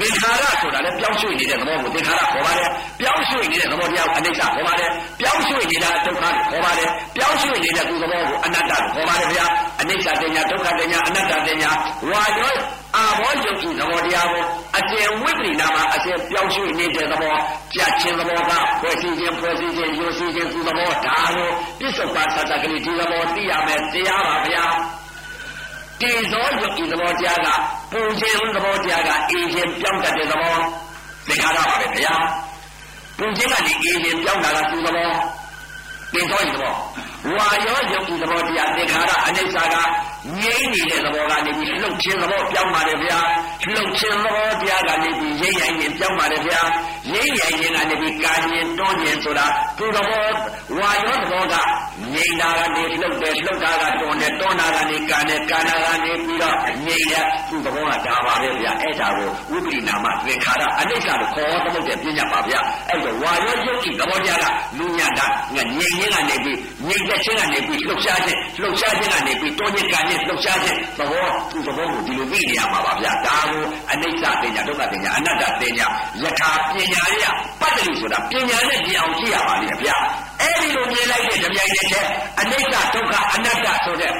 [0.00, 4.90] သင်္ခါရဆိုတာလည်းပြောင်းရွှေ့နေတဲ့သဘောကိုသင်္ခါရခေါ်ပါတယ်ပြောင်းရွှေ့နေတဲ့သဘောတရားကိုအနိစ္စခေါ်ပါတယ်
[5.20, 9.46] ပြောင်းရွှေ့နေတာဒုက္ခကိုခေါ်ပါတယ်ပြောင်းရွှေ့နေတဲ့သူသဘောကိုအနတ္တကိုခေါ်ပါတယ်ဗျာ
[9.80, 11.70] အနိစ္စတင်ညာဒုက္ခတင်ညာအနတ္တတင်ညာ
[12.10, 12.54] ဝါရော
[12.98, 14.44] အာဘောယုတ်ကြီးသဘောတရားကို
[14.78, 17.34] အကျဉ်ဝိပရိနာမှာအကျဉ်ပြောင်းရွှေ့နေတဲ့သဘော
[17.74, 21.48] ကြက်ခြင်းသဘောကဖွဲ့စည်းခြင်းဖွဲ့စည်းခြင်းယူစည်းခြင်းသူသဘောဒါကို
[21.78, 24.64] ပြစ္ဆုတ်ပါသတ္တကလေးဒီသဘောသိရမယ်တရားပါဗျာ
[26.00, 27.48] တေဇောယုတ်ဤသဘောတရားက
[27.92, 30.56] ပူခြင်းသဘောတရားကအေးခြင်းပြောင်းတတ်တဲ့သဘော
[31.26, 32.14] သင်္ခါရပါပဲဗျာ
[33.18, 35.10] ပူခြင်းကနေအေးခြင်းပြောင်းတာကသူသဘော
[36.12, 36.74] တေဇောဤသဘော
[37.26, 39.76] ဝါရောယုတ်ဤသဘောတရားသင်္ခါရအနိစ္စက
[40.40, 43.18] ငြိမ့်နေတဲ့သဘောကနေပြီးလှုပ်ခြင်းသဘောပြောင်းပါတယ်ဗျာ
[43.72, 46.60] လှုပ်ခြင်းသဘောတရားကနေပြီးရိမ့်ရိုင်ခြင်းပြောင်းပါတယ်ဗျာ
[47.12, 49.46] ရိမ့်ရိုင်ခြင်းကနေပြီးကာခြင်းတွန်းခြင်းဆိုတာ
[49.78, 50.26] သူသဘော
[50.78, 51.54] ဝါရောသဘောက
[52.12, 64.46] ငြိမ့်တာကနေလှုပ်တယ်လှုပ်တာကတွန်းတယ်တွန်းတာကနေကာတယ်ကာတာကနေပြီးတော့ငြိမ့်တယ်သူသဘောကဒါပါပဲဗျာအဲ့ဒါကိုဝိပရိနာမသင်္ခါရအနိစ္စလို့ခေါ်သမုတ်တဲ့ပြညာပါဗျာအဲ့တော့ဝါရောယုတ်ဤသဘောတရားက
[64.78, 66.58] လူညာတာငြိမ့်ရင်းကနေပြီး
[66.88, 73.62] ငြိမ့်တဲ့ခြင်းကနေပြီးလှုပ်ရှားခြင်းလှုပ်ရှားခြင်းကနေပြီးတွန်းခြင်းကာခြင်းလှုပ်ရှားခြင်းသဘောသူသဘောကိုဒီလိုသိနေရမှာပါဗျာဒါကို
[73.92, 75.86] အနိစ္စပညာဒုက္ခပညာအနတ္တပညာ
[76.22, 77.24] ယထာပညာရ
[77.60, 79.96] ပတ္တိဆိုတာပညာနဲ့ကြည့်အောင်ကြည့်ရပါလိမ့်ဗျာ
[80.40, 82.06] အဲ့ဒီလိုမြင်လိုက်တဲ့ကြပြိုင်တဲ့ချက်
[82.40, 84.12] အနိစ္စဒုက္ခအနတ္တဆိုတဲ့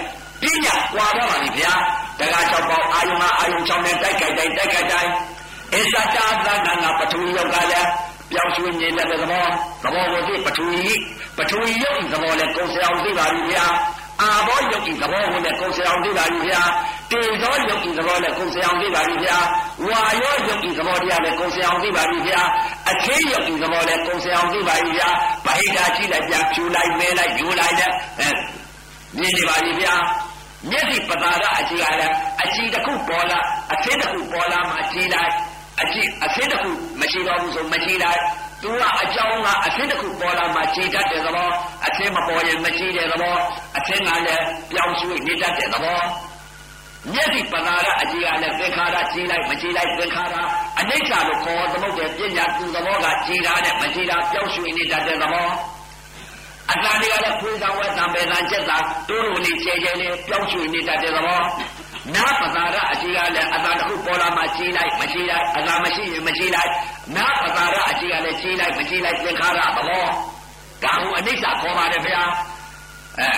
[0.43, 1.73] ပညာကွာတော့ပါလိမ့်ဗျာ
[2.21, 5.13] တက္က၆ပေါင်းအာယုံအာယုံ၆နဲ့တိုက်ခိုက်တိုင်းတိုက်ခိုက်တိုင်း
[5.75, 7.89] အစ္ဆတာသန္နာပထဝီယောက်ကလည်း
[8.31, 9.47] ပြောင်းရွှေ့နေတဲ့သဘော
[9.83, 10.85] သဘောကိုသိပထဝီ
[11.37, 13.67] ပထဝီယုတ်သဘောလည်းကိုယ်စရာသိပါပြီဗျာ
[14.23, 16.63] အာဘောယုတ်ဤသဘောကိုလည်းကိုယ်ဆောင်သိပါပြီဗျာ
[17.11, 19.39] တေဇောယုတ်ဤသဘောလည်းကိုယ်ဆောင်သိပါပြီဗျာ
[19.89, 22.41] ဝါယောယုတ်ဤသဘောတရားလည်းကိုယ်ဆောင်သိပါပြီဗျာ
[22.91, 25.09] အသေးယုတ်ဤသဘောလည်းကိုယ်ဆောင်သိပါပြီဗျာ
[25.47, 27.91] ဗဟိတာကြည့်လိုက်ပြန်ဖြူလိုက်မဲလိုက်ယူလိုက်တဲ့
[28.21, 28.31] အဲ
[29.19, 29.95] မြင်နေပါပြီဗျာ
[30.71, 32.09] မျက်စိပတာကအကြည့်ရလဲ
[32.43, 33.39] အကြည့်တစ်ခုပေါ်လာ
[33.73, 35.33] အသေးတစ်ခုပေါ်လာမှကြည့်လိုက်
[35.83, 38.21] အကြည့်အသေးတစ်ခုမရှိတော့ဘူးဆိုမကြည့်လိုက်
[38.63, 41.51] သူကအကြောင်းကအသင်းတစ်ခုပေါ်လာမှကြည်တတ်တဲ့သဘော
[41.87, 43.37] အသင်းမပေါ်ရင်မကြည်တဲ့သဘော
[43.77, 46.01] အသင်းကလည်းပြောင်းရွှေ့နေတတ်တဲ့သဘော
[47.13, 50.37] မျက်စိပသာရအကြည်ကလည်းသင်္ခါရကြည်လိုက်မကြည်လိုက်သင်္ခါရ
[50.81, 55.49] အနိစ္စလို့ခေါ်သမုတ်တဲ့ပညာသူသဘောကကြည်တာနဲ့မကြည်တာပြောင်းရွှေ့နေတတ်တဲ့သဘော
[56.73, 58.79] အတန်တွေကလည်းဖွေးဆောင်ဝဲတံပေတန်ချက်တာ
[59.09, 61.41] တိုးလိုလေးကျဲကျဲလေးပြောင်းရွှေ့နေတတ်တဲ့သဘော
[62.15, 66.71] နာပသာရအကြီးကလည်းအသာတစ်ခုပေါ်လာမှကြီးလိုက်မကြီးလိုက်အသာမရှိရင်မကြီးလိုက်
[67.17, 70.05] နာပသာရအကြီးကလည်းကြီးလိုက်မကြီးလိုက်သင်္ခါရသဘော
[70.85, 72.23] ဒါဟုအနိစ္စခေါ်ပါတယ်ဗျာ
[73.19, 73.31] အဲ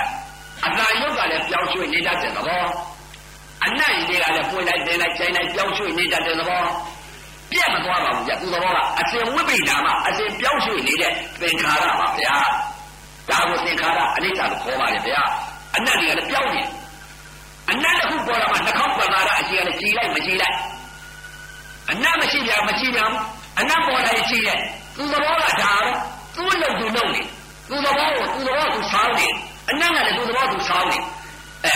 [0.66, 2.64] အသာယုတ်ကလည်းပြောင်းရွှေ့နေတတ်တဲ့သဘော
[3.64, 6.62] အနတ်ကြီးကလည်းပွေလိုက်တင်လိုက်ချိန်လိုက်ပြောင်းရွှေ့နေတတ်တဲ့သဘော
[7.52, 12.36] ပြတ်မသွားပါဘူးကြာသူသဘောကအစဉ်ဝိပိဒါမှအစဉ်ပြောင်းရွှေ့နေတဲ့သင်္ခါရပါဗျာ
[13.30, 15.22] ဒါကိုသင်္ခါရအနိစ္စလို့ခေါ်ပါတယ်ဗျာ
[15.76, 16.62] အနတ်ကြီးကလည်းပြောင်းနေ
[17.70, 20.56] အနတ်တစ်ခုပေါ်လာမှနှာခေါင်းပသာရအကြီးကလည်းကြည်လိုက်မကြည်လိုက်
[21.90, 23.10] အနတ်မရှိပြမကြည်ပြန်
[23.58, 24.58] အနတ်ပေါ်လာရင်ကြည်တယ်
[24.96, 25.90] သူသဘောကဒါပဲ
[26.34, 27.22] သူ့လုံသူလုံနေ
[27.68, 29.26] သူသဘောကိုသူသဘောသူဆောင်းနေ
[29.70, 30.98] အနတ်ကလည်းသူသဘောသူဆောင်းနေ
[31.64, 31.74] အဲ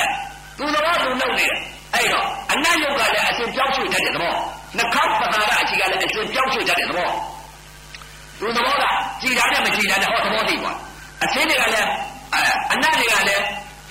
[0.58, 1.54] သူသဘောသူလုံနေတယ်
[1.94, 4.34] အဲ့တော့အနတ်ယုတ်ကလည်းအစဉ်ပြောင်းရွှေ့တတ်တဲ့သဘော
[4.76, 7.10] နှာခေါင်းပသာရအကြီးကလည်းအစဉ်ပြောင်းရွှေ့တတ်တဲ့သဘော
[8.40, 8.84] သူသဘောက
[9.22, 10.72] ကြည်တာနဲ့မကြည်တာနဲ့ဟောသဘောသိကွာ
[11.22, 11.88] အချင်းတွေကလည်း
[12.72, 13.44] အနတ်တွေကလည်း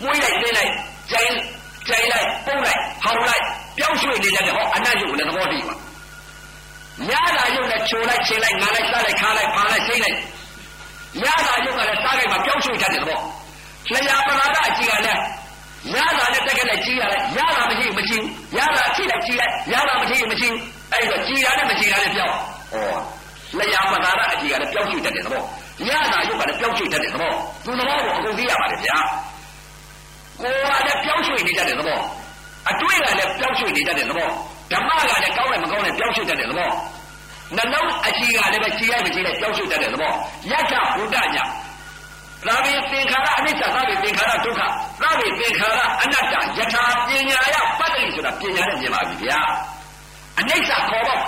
[0.04, 0.72] မွေးလိုက်သိလိုက်
[1.12, 1.36] ကျိုင်း
[1.88, 3.44] ကြိုင်လိုက်ပုံလိုက်ဟောင်းလိုက်
[3.78, 5.76] ပြောင်းရွှေ့နေကြတယ်ဟောအနတ်ယုတ်လည်းသဘောတည်းပါ
[7.10, 10.18] ရတာယုတ်လည်းချိုလိုက်ချင်းလိုက်ငါလိုက်စားလိုက်ခါလိုက်ဖာလိုက်စိမ့်လိုက်
[11.24, 13.20] ရတာယုတ်ကလည်းစားလိုက်မှပြောင်းရွှေ့တတ်တယ်သဘော
[13.92, 15.22] လျာပနာကအကြီးကလည်း
[15.94, 18.18] ရတာနဲ့တက်ကလည်းကြီးရတယ်ရတာမရှိမရှိ
[18.58, 20.50] ရတာချိလိုက်ကြီးလိုက်ရတာမရှိမရှိ
[20.92, 22.36] အဲ့တော့ကြီးတာနဲ့မကြီးတာနဲ့ပြောင်း
[23.58, 25.44] ဩလျာပနာကအကြီးကလည်းပြောင်းရွှေ့တတ်တယ်သဘော
[25.88, 27.32] ရတာယုတ်ကလည်းပြောင်းရွှေ့တတ်တယ်သဘော
[27.66, 28.98] သူသဘောကိုအကုန်သိရပါတယ်ဗျာ
[30.44, 32.00] ကိုယ်ကလည်းပြောင်းရွှေ့နေတတ်တဲ့သဘော
[32.70, 34.30] အတွေ့ကလည်းပြောင်းရွှေ့နေတတ်တဲ့သဘော
[34.72, 36.72] ဓမ္မကလည်းကောင်းတယ်မကောင်းတယ်ပြောင်းရွှေ့တတ်တဲ့သဘော
[37.56, 40.14] နှလုံးအကြည့်ကလည်းပဲကြည်ရိုက်မကြည်လိုက်ပြောင်းရွှေ့တတ်တဲ့သဘော
[40.52, 41.44] ယက္ခဘုဒ္ဓညာ
[42.48, 44.62] သာဝေသင်္ခါရအနိစ္စသာဝေသင်္ခါရဒုက္ခ
[45.02, 49.40] သာဝေသင်္ခါရအနတ္တယထာပညာယပတ္တိဆိုတာပညာနဲ့မြင်ပါပြီဗျာ
[50.40, 51.22] အနိစ္စခေါ်တော့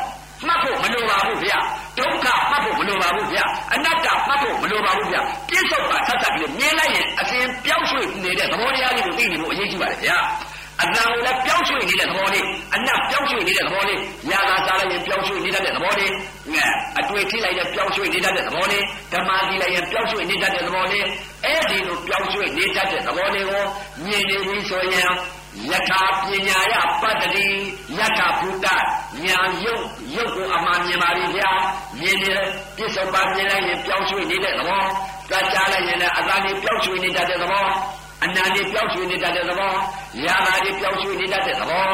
[0.48, 1.60] မှတ်ဖို့မလိုပါဘူးဗျာ
[2.00, 3.44] ဒုက္ခမှတ်ဖို့မလိုပါဘူးဗျာ
[3.74, 10.18] အနတ္တမှတ်ဖို့မလိုပါဘူးဗျာပြစ္ဆုတ်ပါသတ်သတ်ပြီးမြင်လိုက်ရင်အစဉ်ပြောင်းရွှေ့နေတဲ့သဘောတရားလေးကိုသိနေဖို့အရေးကြီးပါတယ်ဗျာ
[10.82, 12.46] အတန်ကိုလည်းပြောင်းရွှေ့နေတဲ့သဘောလေး
[12.76, 14.00] အနတ်ပြောင်းရွှေ့နေတဲ့သဘောလေး
[14.30, 16.12] ညာသာစားလိုက်ရင်ပြောင်းရွှေ့နေတဲ့သဘောလေး
[16.54, 16.68] ငါ
[17.00, 21.06] အတွေ့ထိလိုက်ရင်ပြောင်းရွှေ့နေတဲ့သဘောလေးဓမ္မတိလိုက်ရင်ပြောင်းရွှေ့နေတဲ့သဘောလေး
[21.46, 23.64] အဲ့ဒီလိုပြောင်းရွှေ့နေတဲ့သဘောလေးကို
[24.06, 25.12] မြင်နေပြီဆိုရင်
[25.72, 27.48] ယထာပညာယပတ္တိ
[27.98, 28.68] ယထာဘုဒ္ဓ
[29.26, 29.84] ညာယုတ်
[30.16, 31.52] ယုတ်ကိုအမှန်မြင်ပါပြီဗျာ
[32.00, 32.34] မြင်နေ
[32.76, 34.84] ပြစ္ဆုတ်ပါမြင်လိုက်ရင်ပြောင်းရွှေ့နေတဲ့သဘော
[35.30, 37.68] သတ်ကြလိုက်ရင်လည်းအသာလေးပြောင်းရွှေ့နေတဲ့သဘော
[38.24, 39.74] အနန္တပြောင်းရွှေ့နေတဲ့သဘော
[40.26, 41.88] ယာနာတွေပြောင်းရွှေ့နေတဲ့သဘော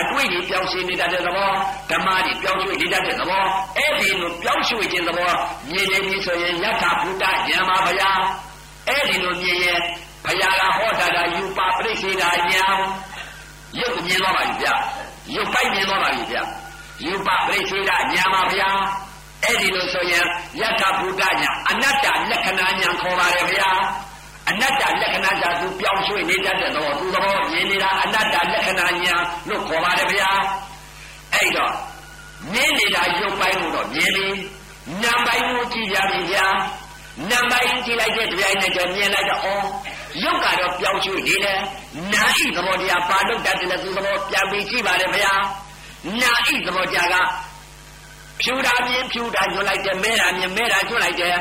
[0.00, 1.50] အတွေ့တွေပြောင်းရွှေ့နေတဲ့သဘော
[1.90, 3.44] ဓမ္မတွေပြောင်းရွှေ့နေတဲ့သဘော
[3.76, 5.30] အဲ့ဒီလိုပြောင်းရွှေ့ခြင်းသဘော
[5.70, 8.10] မြင်နေပြီဆိုရင်ယထာဘုဒ္ဓဉာဏ်ပါဗျာ
[8.88, 9.80] အဲ့ဒီလိုမြင်ရင်
[10.24, 12.66] ဘုရားကဟောတာတာယူပါပြိစေတာညာ
[13.80, 14.68] ရုပ်မြင်သွားပါပြီဗျ
[15.34, 16.38] ရုပ်ပိုက်မြင်သွားပါပြီဗျ
[17.04, 18.68] ယူပါပြိစေတာညာပါဗျာ
[19.44, 20.24] အဲ့ဒီလိုဆိုရင်
[20.60, 23.70] ယထာဘုဒ္ဓညာအနတ္တလက္ခဏာညာခေါ်ပါတယ်ဗျာ
[24.48, 29.14] အနတ္တလက္ခဏာညာသူပြောင်းရွှေ့နေတတ်တဲ့သဘောသူသဘောမြင်နေတာအနတ္တလက္ခဏာညာ
[29.48, 30.30] လို့ခေါ်ပါတယ်ဗျာ
[31.34, 31.72] အဲ့တော့
[32.52, 34.28] မြင်နေတာရုပ်ပိုင်းကိုတော့မြင်ပြီ
[35.02, 36.46] နာမ်ပိုင်းကိုကြည့်ကြပြီဗျာ
[37.30, 39.46] နံပါတ်ကြည့်လိုက်တဲ့တရားနဲ့ကြမြင်လိုက်တော့ဩ
[40.22, 41.60] ရုပ်ကတော့ပြောင်းရွှေ့နေတယ်
[42.12, 45.32] နာဣသဘောတရားပါလို့တတ်တယ်သူသဘောပြန်ပြီးကြည့်ပါတယ်ဗျာ
[46.20, 47.16] နာဣသဘောတရားက
[48.40, 51.36] ဖြူတာမြင်ဖြူတာညွှန်လိုက်တယ်မဲတာမြင်မဲတာညွှန်လိုက်တယ်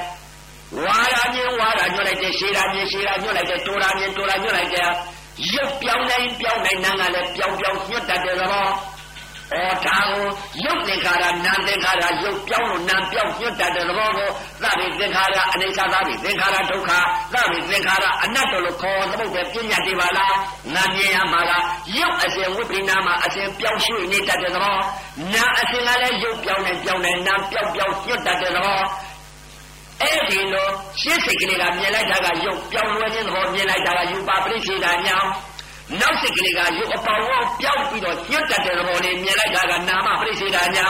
[0.84, 4.89] ဝါရာမြင်ဝါရာညွှန်လိုက်တယ်ရှည်တာမြင်ရှည်တာညွှန်လိုက်တယ်တိုးတာမြင်တိုးတာညွှန်လိုက်တယ်
[5.53, 8.68] ရုပ်ပြောင်းနိုင်ပြောင်းနိုင်နာကလည်းပြောင်းပြောင်းညွှတ်တတ်တယ်သဘော
[9.51, 9.55] ဩ
[9.85, 10.23] ဒါကို
[10.65, 14.30] ရုပ်သင်္ခါရနာမ်သင်္ခါရရုပ်ပြောင်းလို့နာမ်ပြောင်းညွတ်တတ်တဲ့သဘောကို
[14.63, 16.91] သဗ္ဗေသင်္ခါရအနိစ္စသဗ္ဗေသင်္ခါရဒုက္ခ
[17.34, 20.35] သဗ္ဗေသင်္ခါရအနတ္တလို့ခေါ်သမုတ်တဲ့ပညာတွေပါလား
[20.76, 21.63] နာမြင်ရမှာလား
[21.97, 24.77] ရုပ်အစဉ်ဝိပိနာမှာအစဉ်ပြောင်းရွှေ့နေတတ်တဲ့သဘော
[25.34, 28.81] နာအစဉ်ကလည်းရုပ်ပြောင်းနေပြောင်းနေနာမ်ပြောင်းပြောင်းညွတ်တတ်တဲ့သဘော
[30.01, 30.67] အဲ့ဒီလို
[31.01, 35.17] ရှင်းစိတ်ကလေးကမြင်လိုက်တာကရုပ်ပြောင်းလဲခြင်းသဘောမြင်လိုက်တာကယူပါပရိသေတာညာ
[35.99, 40.88] နောက်စိတ်ကလေးကရုပ်အပေါင်းကိုပြောက်ပြီးတော့ညှက်တတ်တဲ့သဘောလေးမြင်လိုက်တာကနာမပရိစေတာညာ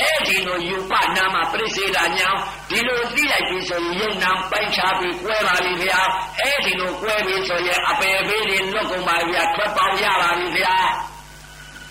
[0.00, 2.28] အဲ့ဒီလိုယူပနာမပရိစေတာညာ
[2.70, 6.00] ဒီလိုသိလိုက်ပြီဆိုရင်ယုံနာပိုင်ချပြီးကွဲပါပြီဗျာ
[6.40, 10.76] အဲ့ဒီလိုကွဲပြီဆိုရင်အပေပေးတွေလွတ်ကုန်ပါဗျာထွက်ပေါက်ရပါပြီဗျာ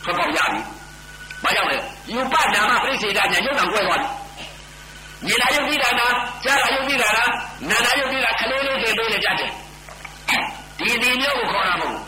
[0.03, 0.61] ထွက်ပေါက်ရပြီ
[1.44, 1.78] ဘာကြောင့်လဲ
[2.14, 4.20] ယူပနာမပရိစေတာညာယုံနာကွဲသွားပြီ
[5.26, 6.07] မြင်လာယုတ်ပြီးတာနာ
[6.44, 7.24] ကြားလာယုတ်ပြီးတာနာ
[7.70, 9.52] နာနာယုတ်ပြီးတာခလေးလေးတွေပေးနေကြတယ်
[10.80, 11.99] ဒီဒီမျိုးကိုခေါ်တာမဟုတ်မြ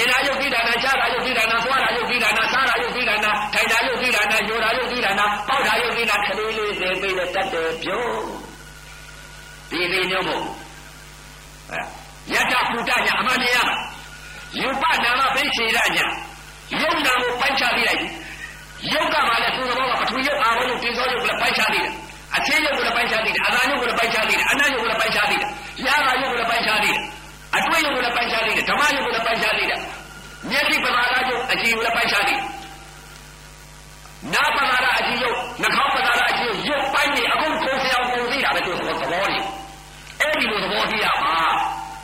[0.00, 8.04] င်လာယုတ်ပြီးတာနာကြားလာယုတ်ပြီးတာနာသွားလာယုတ်ပြီးတာနာစားလာယုတ်ပြီးတာနာထိုင်လာယုတ်ပြီးတာနာယောလာယုတ်ပြီးတာနာပေါက်လာယုတ်ပြီးတာခလေးလေးတွေပေးနေတတ်တယ်ပြော
[9.70, 10.44] ဒီဒီမျိုးမဟုတ်
[11.70, 11.78] အဲ
[12.32, 13.70] ယတ္တပုတ္တညာအမှန်တရား
[14.60, 16.06] ယူပနာမဘိစေရညာ
[16.80, 18.00] ယုံနာကိုပိုင်းခြားပြလိုက်
[18.92, 21.92] ယုတ်ကမှလည်းသူ့သဘောကပထဝီယုတ်အာရုံယုတ်တင်းစောယုတ်ကလည်းပိုင်းခြားသေးတယ်
[22.36, 25.50] အချင်းယုတ်ကလည်းပိုင်းခြားသေးတယ်အနာယုတ်ကလည်းပိုင်းခြားသေးတယ်အနတ်ယုတ်ကလည်းပိုင်းခြားသေးတယ်
[25.86, 27.02] ရာဂယုတ်ကလည်းပိုင်းခြားသေးတယ်
[27.56, 29.80] အတွေ့ယုတ်ကလည်းပိုင်းခြားသေးတယ်ဓမ္မယုတ်ကလည်းပိုင်းခြားသေးတယ်
[30.50, 32.52] မျက်စိပမာဒယုတ်အကြည့်ကလည်းပိုင်းခြားသေးတယ်
[34.34, 39.38] နာပမာဒအကြည့်ယုတ်နှာခေါင်းပမာဒအကြည့်ယုတ်ပိုင်းနေအခုကိုယ်စအောင်ပုံသိတာပဲသူသဘောသဘောတွေ
[40.20, 41.36] အဲ့ဒီလိုသဘောသိရမှာ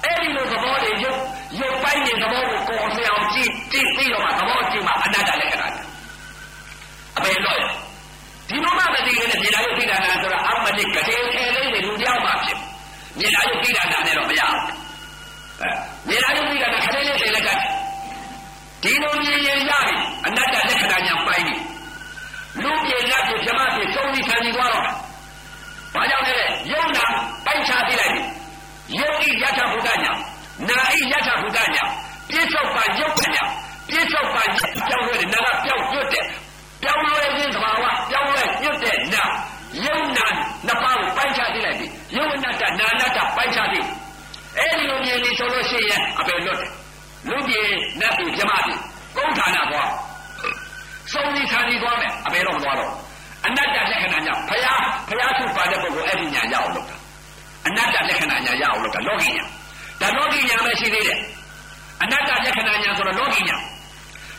[0.05, 1.19] အဲ့ဒီလိုသဘောတွေယုတ်
[1.61, 5.69] ယုတ်ပိုင်းနေသဘောကိုကိုယ်စအောင်ကြည့်ကြည့်ပြီးတော့မှသဘောကြည့်မှအနတ္တလက္ခဏာ
[7.17, 7.61] အပေလို့
[8.49, 12.59] ဒီလိုမှမသိရင်လည်းမြေလာယုတ်ပိဒါနာဆိုတာအမတိကတိခဲလေးတွေလူတယောက်မှဖြစ်
[13.19, 14.63] မြေလာယုတ်ပိဒါနာနဲ့တော့မရဘူး
[15.61, 15.71] အဲ
[16.09, 17.51] မြေလာယုတ်ပိဒါနာခလေးလေးတွေလည်းက
[18.83, 19.97] ဒီလိုမြင်ရင်ရပြီ
[20.27, 21.57] အနတ္တလက္ခဏာညာပိုင်းပြီ
[22.63, 24.85] လူပြေလက်ပြေပြမပြေသုံးပြီးဆန်ကြီးသွားတော့
[25.95, 26.37] ဘာကြောင့်လဲ
[26.73, 27.07] ယုံနာ
[27.45, 28.23] ပိုင်းခြားသိလိုက်ပြီ
[28.99, 30.13] ယုံဤယထာဘုဒ္ဓညာ
[30.69, 31.85] နာဤယထာဘုဒ္ဓညာ
[32.29, 33.43] ပြစ္ဆုတ်ပါယုတ်ပညာ
[33.89, 34.43] ပြစ္ဆုတ်ပါ
[34.89, 36.25] ကြောင်းရဲနာကပြောက်ကျွတ်တဲ့
[36.83, 39.25] ပြောင်းလဲခြင်းသဘာဝပြောင်းလဲညွတ်တဲ့နာ
[39.85, 40.27] ယုံနာ
[40.67, 43.81] နှစ်ပါးကိုပိုင်းခြားသိလိုက်ပြီယုံအနတ္တနာအနတ္တပိုင်းခြားသိ
[44.57, 46.71] အဲ့ဒီလိုမြ င်နေဆိုလို့ရှိရင်အပေလွတ်တယ်
[47.29, 47.61] လူပြေ
[48.01, 48.79] နတ်ပြည်ပြမပြည်
[49.17, 49.91] ကုန်းဌာနသွား
[51.13, 52.93] စုံဒီဌာနီသွားမယ်အပေတော့မသွားတော့
[53.47, 56.97] အနတ္တလက္ခဏာညာဖယားဖယားသူပါတဲ့ပုဂ္ဂိုလ်အဲ့ဒီညာရအောင်လုပ်တာ
[57.67, 59.45] အနတ္တလက္ခဏာညာရအောင်လုပ်တာလောကီညာ
[60.01, 61.19] ဒါလောကီညာပဲရှိသေးတယ်
[62.03, 63.57] အနတ္တလက္ခဏာညာဆိုတော့လောကီညာ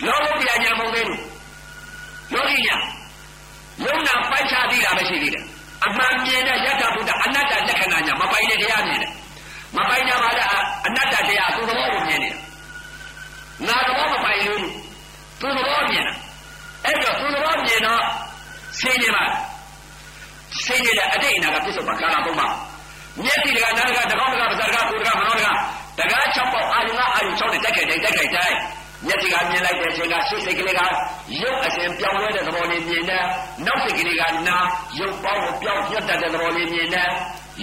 [0.06, 1.22] လောကုတ္တရာညာမဟုတ်သေးဘူး
[2.34, 2.76] ယောဂီညာ
[3.86, 5.44] ယုံနာပိုက်ချသေးတာပဲရှိသေးတယ်
[5.86, 9.12] အမှန်မြင်တဲ့ယတ္တဗုဒ္ဓအနတ္တလက္ခဏာညာမပိုင်တဲ့တရားမြင်တယ်
[9.76, 12.40] မပိုင်ကြပါလားအနတ္တတရားသူ့သဘောကိုမြင်နေတာ
[13.68, 14.60] ငါသဘောမပိုင်လို့
[15.42, 16.14] သူ့သဘောမြင်တာ
[16.86, 18.04] အဲ့တော့သူ့သဘောမြင်တော့
[18.80, 19.24] ဆင်းနေပါ
[20.64, 22.48] ဆင်းနေတဲ့အတိတ်အနာကပြစ္ဆုတ်ပါကာလပုံမှာ
[23.24, 25.48] မျက်စိတကနားတကတကောင်းတကပါးစတကကိုယ်တကမနောတက
[26.00, 28.54] တကား၆ပေါက်အာယုံကအာယုံ၆နဲ့တက်ခဲ့တယ်တက်ခဲ့တယ်
[29.06, 30.82] မျက်စိကမြင်လိုက်တဲ့အချိန်ကရှေ့စိတ်ကလေးက
[31.42, 33.26] ရုပ်အစဉ်ပြောင်းလဲတဲ့သဘောလေးမြင်တယ်
[33.66, 34.58] နောက်စိတ်ကလေးကနာ
[35.00, 37.10] ရုပ်ပေါင်းကိုပြောင်းပြတ်တတ်တဲ့သဘောလေးမြင်တယ်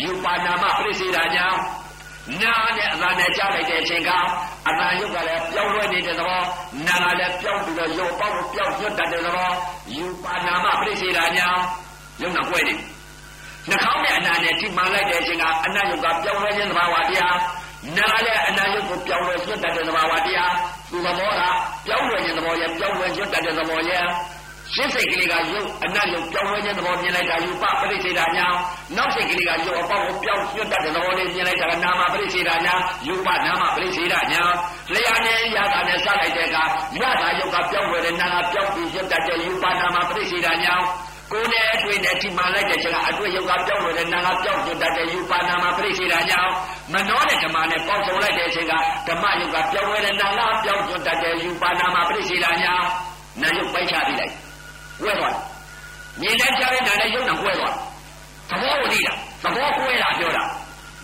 [0.02, 1.58] ယူပါနာမပြိစေတာကြောင့်
[2.42, 4.10] နာနဲ့အသာနဲ့ကြားလိုက်တဲ့အချိန်က
[4.68, 6.40] အသာရုပ်ကလည်းပြောင်းလဲနေတဲ့သဘော
[6.86, 9.50] နာကလည်းပြောင်းပြီးတော့ရုပ်ပေါင်းကိုပြောင်းပြတ်တတ်တဲ့သဘော
[9.96, 11.62] ယူပါနာမပြိစေတာကြောင့်
[12.22, 12.78] ရုပ်နာကွဲတယ်
[13.68, 17.36] နှာခေါင်းနဲ့အနာနဲ့ထိမှန်လိုက်တဲ့အချိန်ကအနတ်ရုပ်ကပြောင်းလဲခြင်းသဘာဝတရား
[17.96, 20.52] နာလည်းအနာယုတ်ကိုပြောင်းလဲရွတ်တတ်တဲ့သဘာဝတရား
[20.90, 21.42] သူသဘောက
[21.86, 24.04] ပြောင်းလဲခြင်းသဘောရဲ့ပြောင်းလဲရွတ်တတ်တဲ့သဘောရဲ့
[24.74, 28.46] ရှင်းစိတ်ကလေးကယုတ်အနတ်ယုတ်ပြောင်းလဲခြင်းသဘောမြင်လိုက်တာယူပပရိစ္ဆေဒာညာ
[28.96, 32.74] နောက်စိတ်ကလေးကယုတ်အပေါက်ကိုပြောင်းရွတ်တတ်တဲ့သဘောလေးမြင်လိုက်တာကနာမပရိစ္ဆေဒာညာ
[33.06, 34.42] ယူပနာမပရိစ္ဆေဒာညာ
[34.94, 36.64] လျာနဲ့ရတာနဲ့စလိုက်တဲ့အခါ
[37.00, 40.74] ရတာယုတ်ကပြောင်းလဲတဲ့နာကပြောင်းပြီးရွတ်တတ်တဲ့ယူပနာမပရိစ္ဆေဒာညာ
[41.32, 46.52] ကိုယ်နဲ့အတွေ့နဲ့ဒီမှလိုက်တဲ့ချိန်ကအတွေ့ယုတ်ကပြောင်းလို့တဲ့နာကပြောင်းပြတတ်တဲ့ယူပါနာမှာပြိစေတာကြောင့်
[46.92, 48.72] မနှောတဲ့ဓမ္မနဲ့ပေါင်းစုံလိုက်တဲ့အချိန်က
[49.08, 52.86] ဓမ္မယုတ်ကပြောင်းလဲတဲ့နာကပြောင်းပြတတ်တဲ့ယူပါနာမှာပြိစေတာကြောင့်
[53.42, 54.45] နာယုတ်ပိုက်ချပြီးလိုက်
[55.02, 55.36] ဝဲသွား
[56.20, 57.74] မြင်တဲ့ကြားတဲ့နာနဲ့ယုတ်နာကွဲသွား
[58.50, 59.12] သဘောကိုသိတာ
[59.42, 60.42] သဘောကွဲတာပြောတာ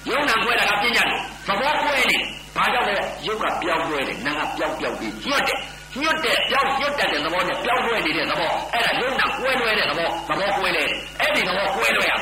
[0.08, 2.18] ယုတ်နာကွဲတာကပြညာတယ်သဘောကွဲနေ
[2.56, 2.94] ဘာကြောင့်လဲ
[3.26, 5.58] ယုတ်ကပြောင်းကွဲတယ်နာကပြောင်းပြောင်းပြီးညွတ်တယ်
[6.00, 10.84] ညွတ်တဲ့ပြောင်းညွတ်တတ်တဲ့သဘောနဲ့ပြောင်းလဲနေတဲ့သဘောအဲ့ဒါယုံနာကွဲလွဲတဲ့သဘောသဘောကွဲလဲ
[11.20, 12.14] အဲ့ဒီသဘောကွဲလွဲရ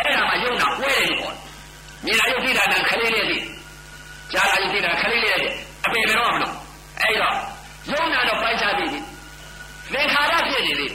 [0.00, 1.36] အဲ့ဒါမှယုံနာကွဲတယ်လို့ခေါ်
[2.04, 3.38] မြင်လာယုတ်တိတာနဲ့ခလေးလေးသိ
[4.32, 5.48] ကြားလာယုတ်တိတာခလေးလေးသိ
[5.84, 6.52] အပေဘယ်တော့မလို့
[7.02, 7.34] အဲ့တော့
[7.90, 10.86] ယုံနာတော့ပိုင်းခြားပြီသင်္ခါရဖြစ်နေလေ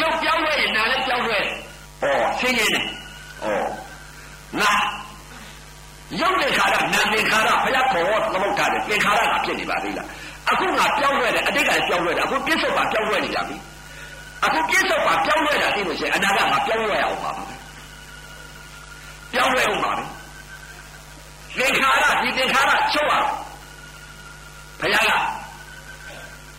[0.00, 1.44] ရုပ်ပြောင်းလဲရင်နာလည်းပြောင်းလဲဩ
[2.38, 3.46] ဆင်းရဲနေဩ
[4.60, 4.72] ငါ
[6.20, 10.08] ရုပ်သင်္ခါရနာသင်္ခါရဘုရားခေါ်တော့သမုတ်တာတယ်သင်္ခါရကဖြစ်နေပါသေးလား
[10.50, 13.56] အခုငါပြောင်းလဲတယ်အတိတ်ကလည်းပြောင်းလဲတယ်အခုပြစ္ဆုတ်ပါပြောင်းလဲနေကြပြီ
[14.44, 17.42] အခုပြစ္ဆုတ်ပါပြောင်းလဲတာသိလို့ရှိရင်အနာဂတ်မှာပြောင်းလဲရအောင်ပါပဲ
[19.32, 20.02] ပြောင်းလဲအောင်ပါပဲ
[21.58, 23.28] သင်္ခါရဒီသင်္ခါရချုပ်အောင်
[24.80, 25.10] ဘုရားက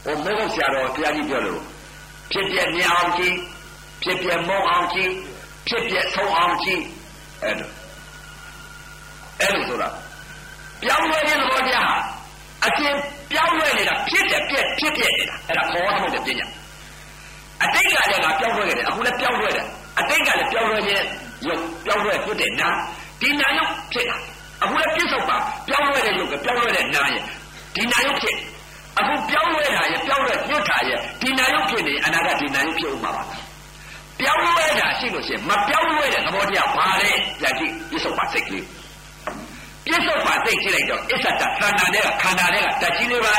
[0.04, 1.62] ဟိုမောဂဆရာတော်ဘုရားကြီးပြောလို့
[2.32, 3.36] ဖြစ်ပြမြအောင်ကြည့်
[4.04, 5.12] ဖြစ်ပြမုံအောင်ကြည့်
[5.68, 6.82] ဖြစ်ပြဆုံးအောင်ကြည့်
[7.44, 7.68] အဲ့ဒါ
[9.40, 9.90] အဲ့လိုဆိုတာ
[10.82, 11.94] ပြောင်းလဲခြင်းသဘောတရား
[12.66, 13.00] အကျဉ်း
[13.32, 16.48] ပြောင်းလဲနေတာဖြစ်တယ်ပြက်ဖြစ်ပြက်နေတာအဲ့ဒါခေါ်ရမှုတဲ့ပညာ
[17.64, 19.66] အအတိတ်ကလည်းငါပြောင်းလဲခဲ့တယ်အခုလည်းပြောင်းလဲတယ်
[20.00, 21.06] အတိတ်ကလည်းပြောင်းလဲခြင်း
[21.48, 22.70] ရုပ်ပြောင်းလဲဖြစ်တဲ့နာ
[23.22, 24.18] ဒီနာရုပ်ဖြစ်တာ
[24.64, 25.38] အခုလည်းပြစ္ဆုတ်ပါ
[25.68, 27.24] ပြောင်းလဲတဲ့ရုပ်ကပြောင်းလဲတဲ့နာရဲ့
[27.76, 28.36] ဒီနာရုပ်ဖြစ်
[29.00, 33.24] အခုပြောင်းလဲတာရဲ့ပြောင်းလဲညွတ်တာရဲ့ဒီနာရုပ်ဖြစ်နေအနာကဒီနာရုပ်ဖြစ်ဥမှာပါ
[34.20, 38.66] ပြောင်းလဲတာရှိလို့ရှိရင်မပြောင်းလဲတဲ့သဘောတရားဘာလဲပြန်ကြည့်ပြစ္ဆုတ်ပါစိတ်ကလေး
[39.86, 43.36] ပြစ္ဆုတ်ပါစိတ်ကြည့်လိုက်တော့အစ္ဆတခန္ဓာတွေကခန္ဓာတွေကတကြီးလေးပါ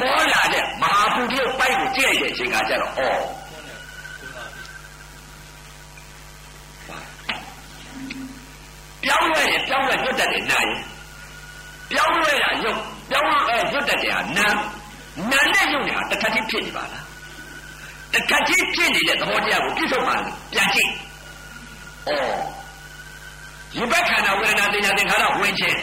[0.00, 3.38] ပေါ်လာတဲ့မဟာပုရိယပိုက်ကိုကြည့်လိုက်တဲ့အချိန်ကကျတော့ဩ
[9.02, 10.78] ပြောင်းလဲရင်ပြောင်းလဲညွတ်တတ်တယ်နာရင်
[11.90, 12.80] ပြောင်းလဲတာရုပ်
[13.10, 14.48] ပြောင်းလဲညွတ်တတ်တယ်ဟာနာ
[15.30, 17.04] နာနဲ့ရုပ်နဲ့ဟာတစ်ထပ်ချင်းဖြစ်နေပါလား
[18.12, 20.90] တစ်ထပ်ချင်းဖြစ်နေတဲ့သဘောတရားကိုပြည့်စုံပါလို့ပြန်ကြည့်
[22.08, 22.10] ဩ
[23.76, 25.78] ယူဘက်ခန္ဓာဝေဒနာသင်ညာသင်္ခါရဝင်ခြင်း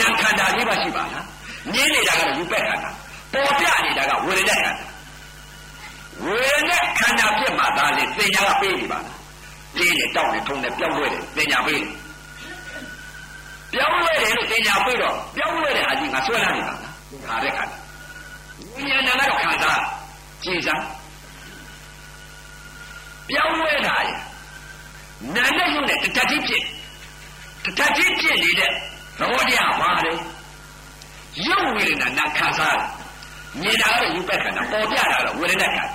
[0.00, 1.26] နာခန္ဓာလေးပါရှိပါလား
[1.72, 2.90] မြင်နေတာကတော့ယူဘက်ခန္ဓာ
[3.32, 4.86] ပေါ်ပြနေတာကဝေဒနာခန္ဓာ
[6.24, 9.18] ဝေဒနာခန္ဓာဖြစ်မှသာလေသင်ညာကပေးနေပါလား
[9.78, 11.90] လေးနဲ့တောက်နဲ့ထုံနဲ့ပြောင်းလဲတယ်သင်ညာပေးတယ်
[13.74, 16.94] ပြောင်းလဲတယ်လို့သင်ညာပေးတော့ပြောင်းလဲတဲ့အကြီးငါဆွဲလာနေပါလား
[17.26, 17.64] ခါတဲ့ခါ
[18.74, 19.72] ဝိညာဏကတော့ခန္ဓာ
[20.44, 20.82] ကြည်စား
[23.28, 24.08] ပြောင်းလဲတာရ
[25.34, 26.62] နာနဲ့ရုပ်နဲ့တတတိဖြစ်
[27.64, 28.74] တတတိဖြစ်နေတဲ့သ
[29.18, 30.12] ဘောတရားပါလေ
[31.46, 32.88] ရုပ်ဝေဒနာနာခံစားတယ်
[33.60, 35.94] မြင်တာကတော့ယူပက်ခန္ဓာပေါ်ပြတာကတော့ဝေဒနာခန္ဓ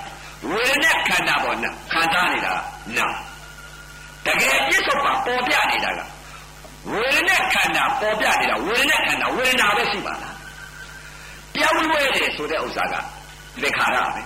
[0.50, 2.54] ဝေဒနာခန္ဓာပေါ်နာခံစားနေတာ
[2.96, 3.06] နာ
[4.26, 6.00] တကယ်ပြစ္ဆုတ်ပါပေါ်ပြနေတာက
[6.88, 10.34] ဝေဒနာခန္ဓာပေါ်ပြနေတာဝေဒနာခန္ဓာဝေဒနာပဲရှိပါလား
[11.54, 12.94] ပြောင်းလဲတယ်ဆိုတဲ့ဥစ္စာက
[13.62, 14.22] သင်္ခါရပဲ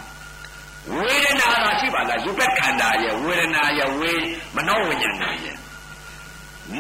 [0.95, 4.13] ဝေဒနာသာရှိပါလားယူပက်ခန္ဓာရဲ့ဝေဒနာရဲ့ဝေ
[4.57, 5.57] မနောဝိညာဏရဲ့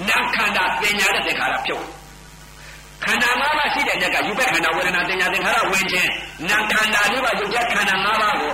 [0.08, 1.84] နာခန္ဓာပညာနဲ့သင်္ခါရဖြုတ်
[3.04, 6.10] ခန္ဓာ၅ပါးရှိတဲ့ညကယူပက်ခန္ဓာဝေဒနာတင်ညာသင်္ခါရဝင်ခြင်း
[6.48, 8.52] နာခန္ဓာလေးပါယူချက်ခန္ဓာ၅ပါးကို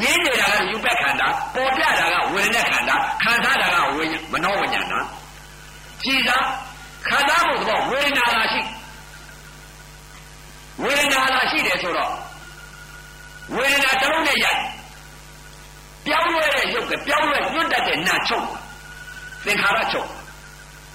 [0.00, 4.94] မြင်နေတာကယူပက်ခန္ဓာပေါ်ပြတာကဝေဒနာခန္ဓာခံစားတာကဝေမနောဝိညာဏ
[6.04, 6.38] ကြည်သာ
[7.08, 8.62] ခံစားမှုတော့ဝေဒနာလာရှိ
[10.82, 12.12] ဝေဒနာလာရှိတယ်ဆိုတော့
[13.56, 14.60] ဝေဒနာတစ်လုံးနဲ့ရိုက်
[16.06, 18.46] ပြောင်းလဲတဲ့ရုပ်ကပြောင်းလဲညွတ်တတ်တဲ့နာချုပ်
[19.44, 20.08] သင်္ခါရချုပ်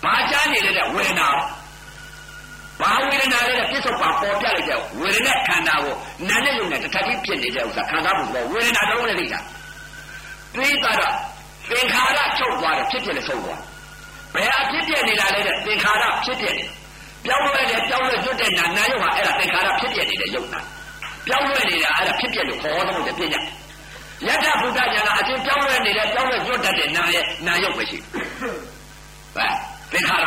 [0.03, 1.27] ဘာကြားနေတဲ့ဝေဒနာ
[2.81, 5.95] ဘာဝေဒနာလဲပြစ္ဆုတ်ပါပေါ်ပြလိုက်တဲ့ဝေဒနာခန္ဓာကို
[6.29, 9.39] နာနဲ့ယုံနဲ့တစ်ခါတည်းဖြစ်နေတဲ့ဥစ္စာခံစားမှုပေါ့ဝေဒနာတစ်လုံးနဲ့လိမ့်တာ
[10.55, 11.13] တွေးတာတော့
[11.69, 13.61] သင်္ခါရချုပ်သွားတယ်ဖြစ်ဖြစ်လည်းဆုံးသွား
[14.33, 16.65] ဘယ်အဖြစ်ပြနေတာလဲတဲ့သင်္ခါရဖြစ်ပြနေ
[17.25, 20.59] ပြောင်းလဲတယ်ပြောင်းလဲကျွတ်တဲ့နာနာယုံဟာအဲ့ဒါသင်္ခါရဖြစ်ပြနေတဲ့ယုံနာ
[21.27, 23.41] ပြောင်းလဲနေတာအဲ့ဒါဖြစ်ပြလို့ခေါ်တော့တဲ့ပြညာ
[24.27, 29.51] ယတ္ထဘုဒ္ဓညာကအချင်းပြောင်းလဲနေတယ်ပြောင်းလဲကျွတ်တတ်တဲ့နာရဲ့နာယုံပဲရှိဟဲ့
[29.91, 30.25] သင်္ခါရ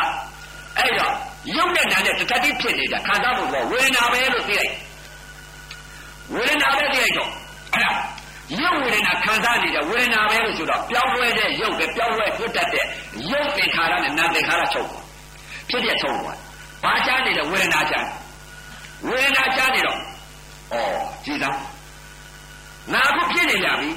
[0.79, 1.13] အဲ့တော့
[1.57, 4.73] ရုပ်နဲ့နာနဲ့တခါတည်းဖြစ်နေတာခံစားဖို့ကဝေဒနာပဲလို့သိလိုက်
[6.35, 7.31] ဝေဒနာပဲသိလိုက်တော့
[7.75, 7.93] အဲ့ဒါ
[8.59, 12.85] ရုပ်ဝေဒနာခံစားနေတဲ့ဝေဒနာပဲလို့ဆိုတော့ပြောင်းလဲတဲ့ရုပ်ပဲပြောင်းလဲပြတ်တတ်တဲ့
[13.31, 14.89] ရုပ်သင်္ခါရနဲ့နာသင်္ခါရချုပ်
[15.71, 16.39] ဖြစ်ပြဆုံးသွား
[16.85, 18.07] ဘာချားနေတဲ့ဝေဒနာချား
[19.09, 20.01] ဝေဒနာချားနေတော့ဩ
[21.25, 21.51] ကြည်သာ
[22.93, 23.91] နာခုဖြစ်နေကြပြီ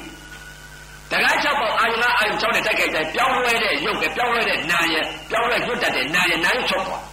[1.11, 7.03] တကား၆ပေါက်အာယုဏအာယု၆နဲ့တိုက်ခိုက်တိုင်းပြောင်းလဲတဲ့ရုပ်ပဲပြောင်းလဲတဲ့နာရဲ့ပြောင်းလဲညွတ်တတ်တဲ့နာရဲ့နာရုပ်ချုပ်သွား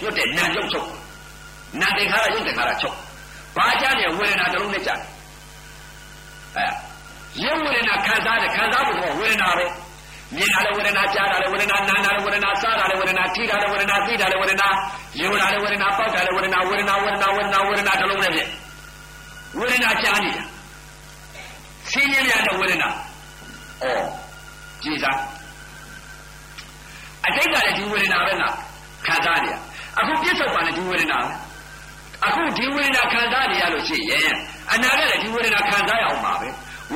[0.00, 0.88] ညွတ်တဲ့နာရုပ်ချုပ်
[1.80, 2.96] နာသင်္ခါရရုပ်သင်္ခါရချုပ်
[3.56, 4.90] ဘာကြတဲ့ဝေဒနာတစ်လုံးနဲ့ကြ
[6.56, 6.66] အဲ
[7.44, 9.64] ရုပ်ဝေဒနာခံစားတဲ့ခံစားမှုကဝေဒနာပဲ
[10.36, 14.68] မြင်တာလည်းဝေဒနာကြားတာလည်းဝေဒနာနာတာလည်းဝေဒနာစားတာလည်းဝေဒနာထိတာလည်းဝေဒနာသိတာလည်းဝေဒနာ
[15.20, 18.48] ယူတာလည်းဝေဒနာပေါက်တာလည်းဝေဒနာဝေဒနာဝေဒနာဝေဒနာဝေဒနာတစ်လုံးနဲ့ဖြစ်
[19.58, 20.42] ဝေဒနာကြားနေတာ
[21.90, 23.84] ဆင်းရဲရတဲ့ဝေဒနာဩ
[24.82, 25.18] ကြည်စား
[27.26, 28.54] အတိတ်ကလည်းဒီဝေဒနာပဲလား
[29.06, 29.54] ခံစားနေရ
[29.98, 31.18] အခုပြစ္ဆုတ်ပါနဲ့ဒီဝေဒနာ
[32.26, 34.34] အခုဒီဝေဒနာခံစားနေရလို့ရှိရင်
[34.72, 36.48] အနာကလည်းဒီဝေဒနာခံစားရအောင်ပါပဲ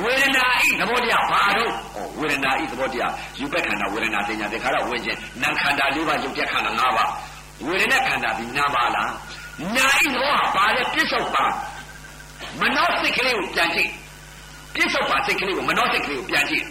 [0.03, 1.71] ဝေဒနာဤသဘောတရားဘာတော့
[2.19, 7.09] ဝေဒနာဤသဘောတရားယူပက်ခန္ဓာဝေဒနာတင်ညာတေခါရဝင်ခြင်းနာခန္ဓာ၄ပါးယုတ်ပြက်ခန္ဓာ၅ပါး
[7.67, 9.11] ဝေဒနာခန္ဓာဒီနာပါလား
[9.75, 11.45] နာဤသဘောဟာဘာလဲပြစ္ဆုတ်ပါ
[12.59, 13.91] မနောစိတ်ကလေးကိုပြန်ကြည့်
[14.75, 16.63] ပြစ္ဆုတ်ပါစိတ်ကလေးကိုမနောစိတ်ကလေးကိုပြန်ကြည့်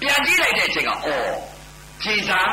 [0.00, 1.30] ပြန်ကြည့်လိုက်တဲ့အချိန်ကအော်
[2.02, 2.48] ခြေစား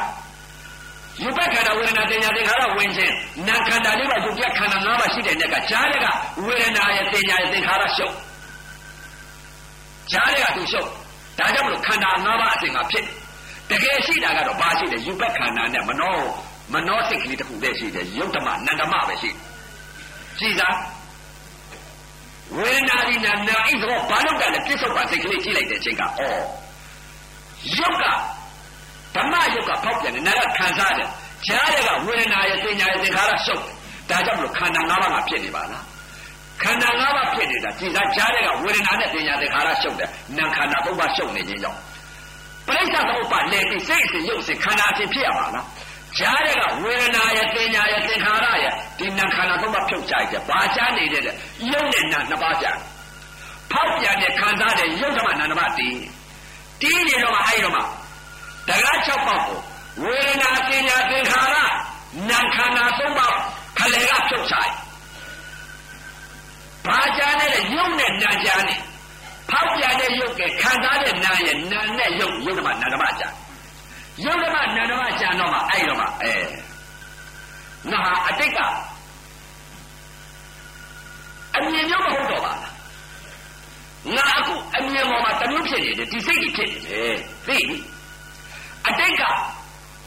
[1.22, 3.14] ယူပခန္ဓာဝေဒနာတင်ညာသင်္ခါရဝင်ခြင်း
[3.48, 6.08] နာခန္ဓာလေးပါယုတ်ပြခန္ဓာ၅ပါးရှိတဲ့နေ့ကကြားတဲ့က
[6.46, 8.14] ဝေဒနာရဲ့တင်ညာရဲ့သင်္ခါရရှုပ်
[10.12, 10.88] ကြားတဲ့ကသူရှုပ်
[11.40, 13.06] ဒါကြောင့်မလို့ခန္ဓာ၅ပါးအစဉ်ကဖြစ်
[13.70, 16.18] တကယ်ရှိတာကတော့ဘာရှိလဲယူပခန္ဓာနဲ့မနော
[16.74, 19.32] မနောစိတ်ကလေးတစ်ခုတည်းရှိတယ်ယုတ်ဓမ္မနန္ဓမပဲရှိ
[20.40, 20.70] ကြည်သာ
[22.58, 26.44] ဝေဒနာဒီနာနာဣသဘောဘာလို့ကလဲပြစ္ဆုတ်ပါစိတ်ကလေးကြည့်လိုက်တဲ့အချိန်ကအော်
[27.78, 28.04] ယုတ်က
[29.16, 31.10] ဓမ္မယုတ်ကဖောက်ပြန်တယ်နာကခံစားတယ်
[31.48, 33.76] ကြားတဲ့ကဝေဒနာရဲ့ပညာရဲ့သင်္ခါရရှုပ်တယ်
[34.10, 35.84] ဒါကြောင့်မလို့ခန္ဓာ၅ပါးမှာဖြစ်နေပါလား
[36.62, 41.80] ခခန္ဓာ၅ပါးဖြစ်နေတာကြည်စားကြားတဲ့ကဝေဒနာနဲ့ပညာသင်္ခါရရှုပ်တယ်နာခန္ဓာ၃ပါးရှုပ်နေခြင်းကြောင့်
[42.68, 45.66] ပရိစ္ဆေသမုပ္ပါလည်းဒီစိတ်အစဉ်ရုပ်စဉ်ခန္ဓာအစဉ်ဖြစ်ရပါလား
[46.18, 51.24] ကြားတဲ့ကဝေဒနာရဲ့ပညာရဲ့သင်္ခါရရဲ့ဒီနာခန္ဓာ၃ပါးဖြုတ်ကြိုက်တယ်ဘာကြားနေတဲ့
[51.72, 52.78] ရုပ်နဲ့နာနှစ်ပါးကြား
[53.72, 55.96] ဖောက်ပြန်တဲ့ခံစားတဲ့ရုပ်ဓမ္မနာနှစ်ပါးတည်
[56.82, 57.82] တည်နေတော့မှအဲ့တော့မှ
[58.68, 59.60] တကား၆ပေါက်ကို
[60.04, 61.56] ဝေဒနာပညာသင်္ခါရ
[62.30, 63.36] နာခန္ဓာ၃ပါး
[63.78, 64.74] ခလေကဖြုတ်ချလိုက်
[66.86, 68.80] ဘာကြားနဲ့ရုပ်နဲ့နာကြားနဲ့
[69.50, 73.34] ဖောက်ပြန်တဲ့ရုပ်ကခံစားတဲ့နာရဲ့နာနဲ့ရုပ်ရုပ်ဓမ္မနာဓမ္မကြား
[74.26, 76.34] ရုပ်ဓမ္မနာဓမ္မကြားတော့မှအဲ့တော့မှအဲ
[77.92, 78.60] ငါဟာအတိတ်က
[81.56, 82.74] အမြင်မျိုးမဟုတ်တော့ပါလား
[84.16, 87.16] ငါအခုအမြင်ပေါ်မှာတမျိုးဖြစ်နေတယ်ဒီစိတ်ကြီးဖြစ်နေတယ်
[87.48, 87.78] သိပြီ
[88.88, 89.24] အတိတ်က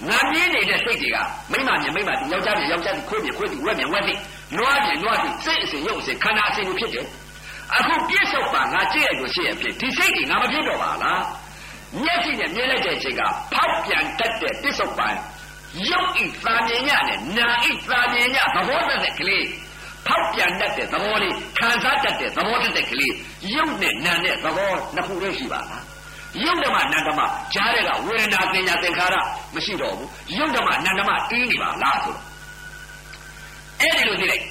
[0.09, 1.17] ငါမြင်နေတဲ့စိတ်တွေက
[1.53, 4.15] မိမမြင်မိမယောက်ျားမြင်ယောက်ျားခွေးမြင်ခွေးဝက်မြင်ဝက်သိ
[4.59, 7.07] နွားမြင်နွားသိစိတ်အစဉ်ရုပ်အစဉ်ခန္ဓာအစဉ်ကိုဖြစ်တယ်
[7.77, 11.23] အခုပြစ္ဆုတ်ပါငါကြည့်ရလို့ရှိရဖြစ်ဒီစိတ်တွေငါမဖြစ်တော့ပါလား
[12.03, 13.23] မျက်စိနဲ့မြင်လိုက်တဲ့အချိန်က
[13.53, 15.09] ဖောက်ပြန်တတ်တဲ့ပြစ္ဆုတ်ပါ
[15.91, 19.47] ရုပ်ဤသာမြင်ညနဲ့နာဤသာမြင်ညသဘောတည်းကလေး
[20.07, 23.15] ဖောက်ပြန်တတ်တဲ့သဘောလေးခံစားတတ်တဲ့သဘောတည်းကလေး
[23.55, 25.83] ရုပ်နဲ့နာနဲ့သဘောနှစ်ခုတည်းရှိပါလား
[26.45, 27.21] ယုတ်ဓမ္မနန္ဒမ
[27.55, 29.17] ကြားတဲ့ကဝေဒနာသင်ညာသင်္ခါရ
[29.55, 30.09] မရှိတော့ဘူး
[30.39, 32.23] ယုတ်ဓမ္မနန္ဒမတီးနေပါလားဆိုတော့
[33.81, 34.45] အဲ့ဒီလိုသိလိုက်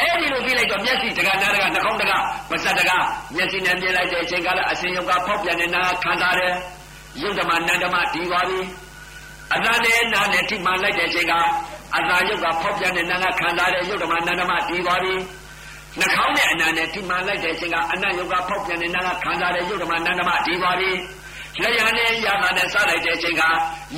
[0.00, 2.12] အဲ့ဒီလိုသိလိုက်တော့မျက်စိတကနာတကနှာခေါင်းတက
[2.50, 2.90] ဝဇ္ဇတက
[3.34, 6.52] မျက်စိနဲ့မြင်လိုက်တဲ့အချိန်ကလည်းအစဉ်ယုတ်ကဖောက်ပြန်နေနာခံစားတယ်
[7.22, 8.60] ယုတ်ဓမ္မနန္ဒမတီးသွားပြီ
[9.54, 11.32] အနာနဲ့နာနဲ့ထိမှန်လိုက်တဲ့အချိန်က
[11.96, 15.14] အသာယုတ်ကဖောက်ပြန်နေနာကခံစားတယ်ယုတ်ဓမ္မနန္ဒမတီးသွားပြီ
[15.98, 20.90] နှာခေါင်းနဲ့အနာနဲ့ထိမှန်လိုက်တဲ့အချိန်ကအနတ်ယုတ်ကဖောက်ပြန်နေနာကခံစားတဲ့ယုတ်ဓမ္မနန္ဒမတီးသွားပြီ
[21.62, 23.42] လက်ရနဲ့ရတာနဲ့စလိုက်တဲ့အချိန်က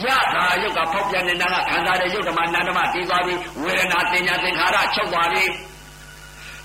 [0.04, 5.44] ရတာယုတ်ကဖောက်ပြန်နေနာကခံစားတဲ့ယုတ်ဓမ္မနန္ဒမတီးသွားပြီဝေဒနာတင်ညာသင်္ခါရချုပ်သွားပြီ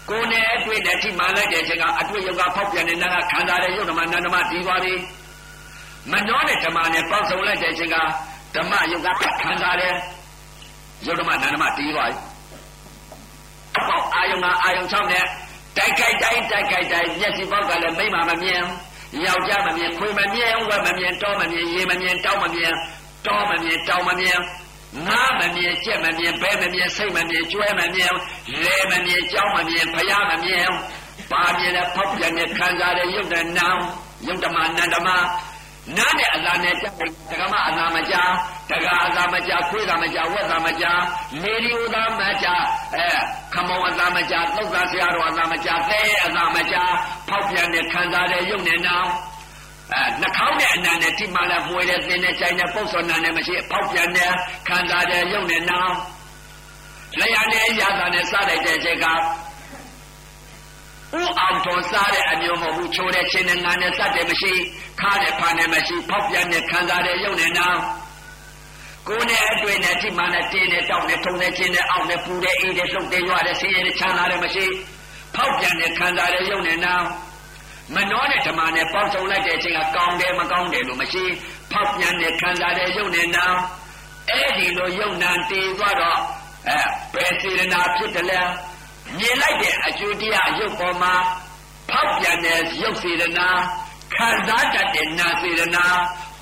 [0.10, 4.94] ကိုယ်နဲ့အတွေ့နဲ့ထိမှန်လိုက်တဲ့အချိန်ကအတွေ့ယုတ်ကဖောက်ပြန်နေနာကခံစားတဲ့ယုတ်ဓမ္မနန္ဒမတီးသွားပြီ
[6.12, 7.98] မနှောနဲ့ဓမ္မနဲ့ပေါင်းစုံလိုက်တဲ့အချိန်က
[8.56, 9.08] ဓမ္မယုတ်က
[9.42, 9.94] ခံစားတဲ့
[11.06, 12.29] ယုတ်ဓမ္မနန္ဒမတီးသွားပြီ
[13.88, 15.26] ပေါက်အာယုံကအာယုံ6နဲ့
[15.78, 18.64] တိုက်ခိုက်တိုင်းတိုက်ခိုက်တိုင်းမျက်စိပေါက်ကလည်းမိမမမြင်
[19.26, 22.74] ယောက်ျားမမြင်ခွေမမြင်ဝက်မမြင်တောမမြင်ရေမမြင်တောင်းမမြင်
[23.26, 24.40] တောမမြင်တောင်းမမြင်
[25.08, 28.14] ငါမမြင်ကြက်မမြင်ဘဲမမြင်စိတ်မမြင်ကျွဲမမြင်
[28.64, 30.68] လဲမမြင်ကြောင်းမမြင်ဖယားမမြင်
[31.32, 33.82] ပါမြင်တဲ့ဖောက်ပြန်တဲ့ခံစားတဲ့ယုတ်တဲ့နောင်
[34.28, 35.10] ယုတ်ဓမ္မနန္ဒမ
[35.98, 36.96] နားနဲ့အလာနဲ့ကြောက်
[37.30, 38.24] တက္ကမအလာမကြာ
[38.70, 40.92] တက္ကအလာမကြာခွေးသာမကြာဝက်သာမကြာ
[41.44, 42.56] လေဒီဥသာမကြာ
[42.96, 43.08] အဲ
[43.54, 46.84] ခမောအလာမကြာသုတ်သာဆရာတော်အလာမကြာသဲအလာမကြာ
[47.28, 49.10] ဖောက်ပြန်တဲ့ခံစားတဲ့ရုပ်နဲ့နောင်
[49.94, 54.32] အဲနှာခေါင်းနဲ့အနံနဲ့ထိမှလည်းမွေတဲ့သင်တဲ့ချိုင်တဲ့ပုတ်စောနာနဲ့မရှိဖောက်ပြန်တဲ့
[54.68, 55.94] ခံစားတဲ့ရုပ်နဲ့နောင်
[57.20, 59.12] လျာနဲ့ရတာနဲ့စလိုက်တဲ့အချိန်ကဥ
[61.40, 64.54] အောင်တော်စားတဲ့အမျိုးမဟုတ်ဘူးချိုးတဲ့ချင်းနဲ့ငါနဲ့စတဲ့မရှိ
[65.02, 67.80] ခါတဲ့ဖာနဲ့မရှိဖောက်ပြန်တဲ့ခံစားတဲ့ရုပ်နဲ့နောင်
[69.10, 74.66] ကိုယ်နဲ့အတွေ့နဲ့ထိမှနဲ့တင်းနဲ့တောက်နဲ့ထုံနဲ့ချင်းနဲ့အောက်နဲ့ပူတဲ့အေးတဲ့လှုပ်တဲ့ရွတဲ့ဆင်းရဲတဲ့ချမ်းသာတဲ့မရှိ
[75.36, 77.06] ဖောက်ပြန်တဲ့ခံစားတဲ့ရုပ်နဲ့နောင်
[77.96, 81.24] မနှောတဲ့ဓမ္မနဲ့ပေါင်းစုံလိုက်တဲ့အချိန်ကကောင်းတယ်မကောင်းတယ်လို့မရှိ
[81.72, 83.58] ဖောက်ပြန်တဲ့ခံစားတဲ့ရုပ်နဲ့နောင်
[84.30, 86.20] အဲ့ဒီလိုယုံနာတည်သွားတော့
[86.70, 86.80] အဲ
[87.14, 88.42] ဘယ်စေရနာဖြစ်တယ်လဲ
[89.18, 91.14] မြင်လိုက်တဲ့အကျိုးတရားရုပ်ပေါ်မှာ
[91.90, 93.50] ဖောက်ပြန်တဲ့ရုပ်စေရနာ
[94.16, 95.86] ခံစားတတ်တဲ့နာစေရနာ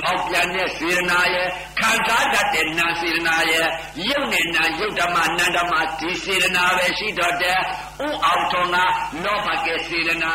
[0.02, 1.48] ဖောက်ပြန်တဲ့စေရနာရဲ့
[1.80, 3.68] ခံစားတတ်တဲ့နာစေရနာရဲ့
[4.10, 8.76] ရုပ်နဲ့နာရုပ်ဓမ္မနန္ဓမ္မဒီစေရနာပဲရှိတော့တဲ့ဥအောင်ထုံက
[9.24, 10.34] လောဘကစေရနာ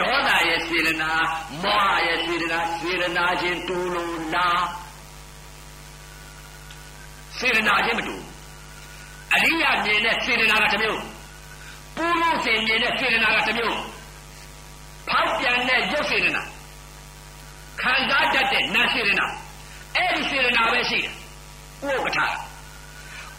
[0.00, 1.10] ဒေါသရဲ့စေရနာ
[1.62, 4.62] မောဟရဲ့စေရနာစေရနာချင်းတူလို့လား
[7.38, 8.16] စေရနာချင်းမတူ
[9.34, 11.00] အရိယာမြင်တဲ့စေရနာကတစ်မျိုး
[11.96, 13.78] ပူလို့စင်မြင်တဲ့စေရနာကတစ်မျိုး
[15.08, 16.42] ဖောက်ပြန်တဲ့ရုပ်စေရနာ
[17.80, 19.26] ခံစားတတ်တဲ့နတ်စေရနာ
[19.96, 21.12] အဲ့ဒီစေရနာပဲရှိတယ်
[21.88, 22.30] ဥပ္ပထာဥ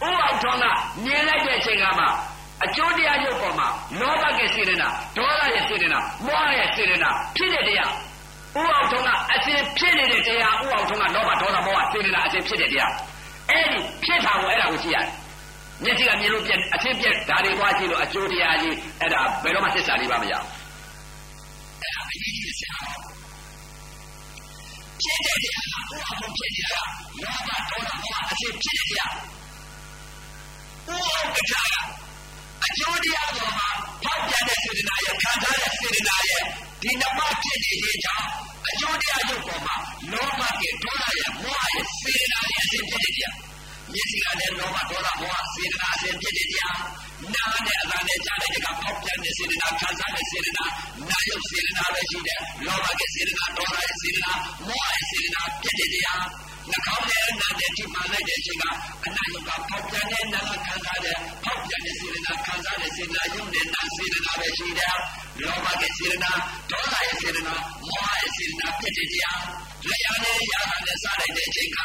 [0.02, 0.64] အောင်ထောင်းက
[1.04, 2.06] မြင်လိုက်တဲ့အချိန်ကမှ
[2.64, 3.68] အကျိုးတရားရုပ်ပေါ်မှာ
[4.00, 7.94] လောဘကစေရနာဒေါသရဲ့စေရနာမောဟရဲ့စေရနာဖြစ်တဲ့တရားဥ
[8.54, 12.92] အောင်ထုံးကအစဉ်ဖြစ်နေတဲ့တရားဥအောင်ထုံးကလောဘဒေါသမောဟစေရနာအစဉ်ဖြစ်တဲ့တရား
[13.50, 15.10] အဲ့ဒီဖြစ်တာကိုအဲ့ဒါကိုကြည့်ရတယ်
[15.84, 20.48] မျက်စိကမြင်လို့ပြက်အချင်းပြက်ဒါတွေသွားကြည့်လို့အကျိုးတရားကြီးအဲ့ဒါဘယ်တော့မှသစ္စာလေးပါမရဘူး
[21.82, 22.76] အဲ့ဒါအရေးကြီးတဲ့ဆရာ
[25.02, 26.84] ဖြစ်တဲ့တရားကဘုရားဘုဖြစ်နေတာက
[27.22, 31.74] လောဘဒေါသမောဟအချင်းဖြစ်တဲ့တရားဥပ္ပဒါက
[32.64, 33.68] အကျိုးတရားပေါ်မှာ
[34.02, 36.42] ဖောက်ပြန်တဲ့စေတနာရဲ့ခံစားတဲ့စေတနာရဲ့
[36.82, 38.26] ဒီနမဖြစ်နေခြင်းကြောင့်
[38.68, 39.76] အကျိုးတရားရုပ်ပေါ်မှာ
[40.12, 43.34] လောဘကဒေါသရဲ့မောဟရဲ့စေတနာရဲ့အချင်းဖြစ်တဲ့တရား
[43.96, 46.78] မျက်စိကလည်းလောဘဒေါသမောဟစေတနာအစဉ်ဖြစ်တဲ့တရား
[47.34, 50.10] နားနဲ့အသာနဲ့ကြားတဲ့ကဖောက်ပြန်တဲ့စေတနာခံစား
[52.10, 54.32] ရှိတဲ့လောဘရဲ့စေတနာဒေါသရဲ့စေတနာ
[54.66, 56.22] မောဟရဲ့စေတနာဖြစ်တဲ့တရား
[56.70, 58.64] နှာခေါင်းနဲ့နာတဲ့ဒီမှလိုက်တဲ့အချိန်က
[59.06, 64.96] အနာယုကပေါက်ပြန်တဲ့နာခံစားတဲ့ပေါက်ပြန်တဲ့စေတနာခံစားတဲ့စေတနာယုံတဲ့နာစေတနာပဲရှိတယ်
[65.42, 66.32] လောဘရဲ့စေတနာ
[66.70, 67.54] ဒေါသရဲ့စေတနာ
[67.88, 69.42] မောဟရဲ့စေတနာဖြစ်တဲ့တရား
[69.88, 71.78] လျာနဲ့ရာသာနဲ့စားလိုက်တဲ့အချိန်က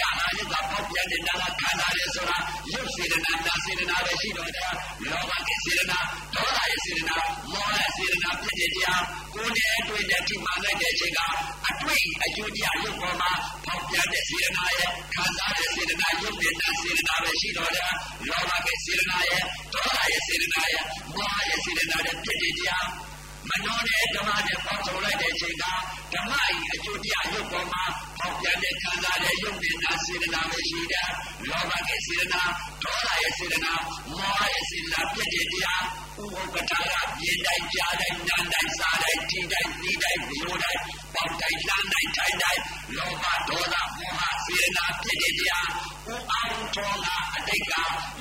[0.00, 2.36] ရလာယုကပေါက်ပြန်တဲ့နာခံစားတဲ့ဆိုတာ
[2.72, 4.72] ယုတ်စေတနာနာစေတနာပဲရှိတော့တယ်
[5.10, 5.98] လောဘရဲ့စေတနာ
[6.34, 7.16] ဒေါသရဲ့စေတနာ
[7.52, 9.02] မောဟရဲ့စေတနာဖြစ်တဲ့တရား
[9.34, 11.20] ကိုယ်နဲ့တွေ့တဲ့ဒီမှလိုက်တဲ့အချိန်က
[11.68, 13.30] အတွေ့အကျိုးတရားရုပ်ပေါ်မှာ
[13.64, 17.92] ပေါက်ပြန်တဲ့စေတနာရဲ့ခံစားတဲ့စေတနာယုတ်တဲ့နာစေတနာပဲရှိတော့တယ်
[18.28, 19.42] လောဘရဲ့စေတနာရဲ့
[19.74, 20.84] ဒေါသရဲ့စေတနာရဲ့
[21.16, 22.84] မောဟရဲ့စေတနာရဲ့ဖြစ်တဲ့တရား
[23.48, 25.64] မနောနဲ့ဓမ္မနဲ့ပေါင်းစုံလိုက်တဲ့အချိန်က
[26.14, 27.84] ဓမ္မဤအကျိုးတရားရုပ်ပေါ်မှာ
[28.18, 31.08] ပေါက်ပြန်တဲ့ခံစားတဲ့ယုတ်တဲ့နာစေတနာပဲရှိတယ်
[31.48, 32.42] လောဘရဲ့စေတနာ
[32.82, 33.72] ဒေါသရဲ့စေတနာ
[34.16, 35.82] မောဟရဲ့စေတနာဖြစ်တဲ့တရား
[36.22, 40.80] ဥပပတာကမြင်တိုင်းကြားတိုင်းနားတိုင်းစားတိုင်းထိတိုင်းသိတိုင်းမျိုးတိုင်း
[41.14, 42.60] ပေါက်တိုင်းလမ်းတိုင်းထိုင်တိုင်း
[42.96, 45.68] လောဘဒေါသမောဟစေတနာဖြစ်တဲ့တရား
[46.06, 47.74] ဥအောင်တော်ကအတိတ်က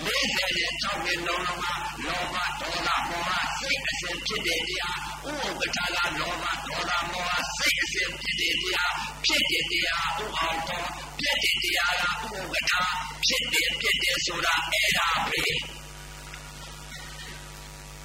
[0.06, 1.74] 40နဲ့6နှစ်လုံးလုံးမှာ
[2.06, 4.98] လောဘဒေါသမောဟစိတ်အစဉ်ဖြစ်တဲ့တရား
[5.28, 8.92] ဥပပတာကလောဘဒေါသမောဟစိတ်အစဉ်ဖြစ်တဲ့တရား
[9.26, 10.88] ဖြစ်တဲ့တရားဥအောင်တော်
[11.20, 12.82] ပြည့်တဲ့တရားကဥပပတာ
[13.26, 15.44] ဖြစ်တဲ့ဖြစ်တဲ့ဆိုတာအဲ့ဒါပဲ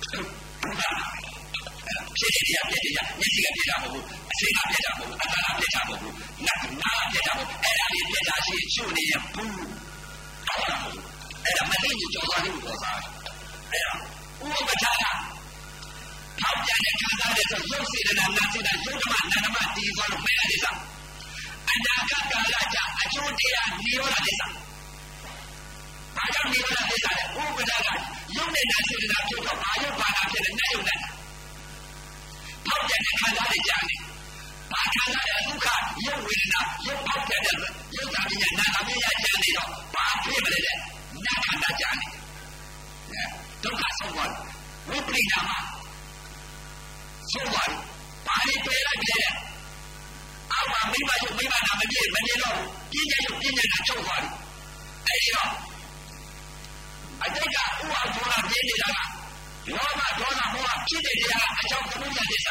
[0.03, 6.15] ဖြစ်တဲ့တရားဖြစ်တဲ့တရားမျက်စိကပြတာမဟုတ်ဘူးအစိမ်းကပြတာမဟုတ်ဘူးအသာကပြတာမဟုတ်ဘူး
[6.47, 9.53] နတ်နာကပြတာမဟုတ်အဲ့ဒါလေးပြတာရှိချို့နေရဘူး
[10.49, 10.99] တော့မဟုတ်
[11.45, 12.99] အဲ့ဒါမသိရင်ကြော်သွားလို့ပေါ်စား
[13.73, 13.93] အဲ့ဒါ
[14.45, 15.03] ဥပပဒါက
[16.41, 20.79] ထောက်ပြန်တဲ့ခံစားတဲ့ဆိုရုပ်စေတနာနာစေတနာယုတ်ဓမ္မနာဓမ္မတည်သွားလို့မရတဲ့စား
[21.71, 24.53] အနာဂတ်ကာလကြအကျိုးတရားနိရောဓတဲ့စား
[26.19, 27.89] ဘာကြောင့်နိရောဓတဲ့စားလဲဥပဒါက
[28.37, 30.99] ယုတ်နဲ့နာစေတနာဖြစ်တော့ဘာယုတ်ဘာနာဖြစ်လဲနတ်ယုတ်နဲ့
[32.67, 33.97] ဖောက်ပြန်တဲ့ခံစားတဲ့ကြားနေ
[34.73, 35.67] ဘာခံစားတဲ့ဒုက္ခ
[36.07, 37.57] ရုပ်ဝေဒနာရုပ်ဖောက်ပြန်တဲ့
[37.97, 40.77] ရုပ်သာပညာနာသာပညာကြားနေတော့ဘာဖြစ်မလဲတဲ့
[41.27, 42.07] နာခန္ဓာကြားနေ
[43.65, 44.31] ဒုက္ခဆုံးသွား
[44.89, 45.51] ဝိပရိနာမ
[47.33, 47.71] ဆုံးသွား
[48.27, 49.19] ဘာတွေတွေ့လိုက်လဲ
[50.53, 52.59] အောက်မှာမိမရုပ်မိမနာမပြည့်မနေတော့
[52.91, 54.31] ပြည့်ရဲ့ရုပ်ပြည့်ရဲ့နာချုပ်သွားပြီ
[55.07, 55.51] အဲဒီတော့
[57.23, 58.99] အတိတ်ကဥအောင်ထောလာပြည့်နေတာက
[59.75, 62.49] လောဘဒေါသမောဟဖြစ်တဲ့တရားအကြောင်းသမုဒ္ဒရာကိစ္စ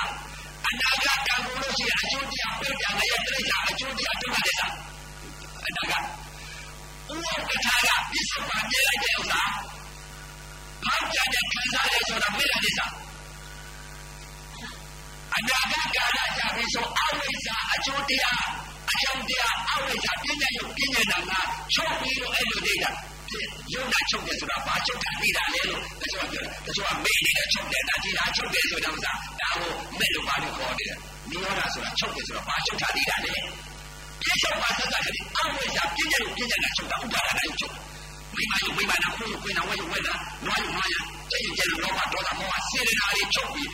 [0.68, 4.61] အနာဂတ်ကံကိုလို့ရှိရင်အကျိုးတရားပြည့်ပြန်ရဲ့ပြိဿအကျိုးတရားဒုက္ခကိစ္စ
[5.65, 6.03] အနာဂတ်ဥ
[7.10, 9.41] အောင်ကထာကပြစ္ဆုတ်ပါပြလိုက်တဲ့ဥစ္စာ
[10.85, 12.80] ဘာကြတဲ့ခံစားရဆိုတာမေတ္တာကိစ္စ
[15.35, 18.44] အနာဂတ်ကာလကြပြီးဆိုအဝိဇ္ဇာအကျိုးတရား
[18.91, 21.39] အကြောင်းတရားအဝိဇ္ဇာပြည့်ညတ်ရုပ်ပြည့်ညတ်နာမှာ
[21.73, 22.91] ချုပ်ပြီးတော့အဲ့လိုနေတာ
[23.73, 30.95] ရုပ်နာချုပ်တယ်ဆိုတာဘာချုပ်တာသိတာလဲလို့တချို့ကပြောတယ်တချို့ကမေ့နေတယ်ချုပ်တယ်ဒါကြည့်တာချုပ်တယ်ဆိုတော့ဥစ္စာဒါကိုမဲ့လို့ဘာလို့ခေါ်နေလဲ
[31.29, 33.33] နိရောဓဆိုတာချုပ်တယ်ဆိုတော့ဘာချုပ်တာသိတာလဲ
[34.21, 37.75] ပြည့်ချုပ်ပါသက်ကလေးအဝိဇ္ဇာပြည့်ညတ်ရုပ်ပြည့်ညတ်နာချုပ်တာဥပါဒနာရုပ်ချုပ်
[38.35, 40.13] မိမယုတ်မိမနာခွေးခွေးနာဝဲယုတ်ဝဲနာ
[40.45, 40.95] နွားယုတ်နွားရ
[41.31, 43.71] တဲ့ရင်ကျန်လောဘဒေါသမောဟစေရနာတွေချုပ်ပြီး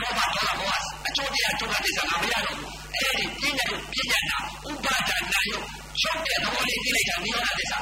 [0.00, 4.38] လောဘဒေါသမောဟအကျိုးတရားချုပ်တာသိစားမရတော့ဘူးအဲ့ဒီပြည့်ညတ်ရုပ်ပြည့်ညတ်နာ
[4.68, 5.66] ဥပါဒနာရုပ်
[6.00, 7.78] ချုပ်တဲ့သဘောလေးသိလိုက်တာနိရောဓသစ္စာ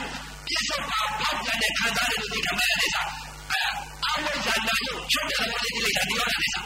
[0.50, 3.02] ပြစ္ဆုတ်ပါပေါက်ပြန်တဲ့ခံစားတဲ့လူတွေကမှလည်းသစ္စာ
[3.50, 3.62] အဲ
[4.06, 6.60] အဝိဇ္ဇာနာယုတ်ချုပ်တဲ့သဘောလေးသိလိုက်တာနိရောဓသစ္စာ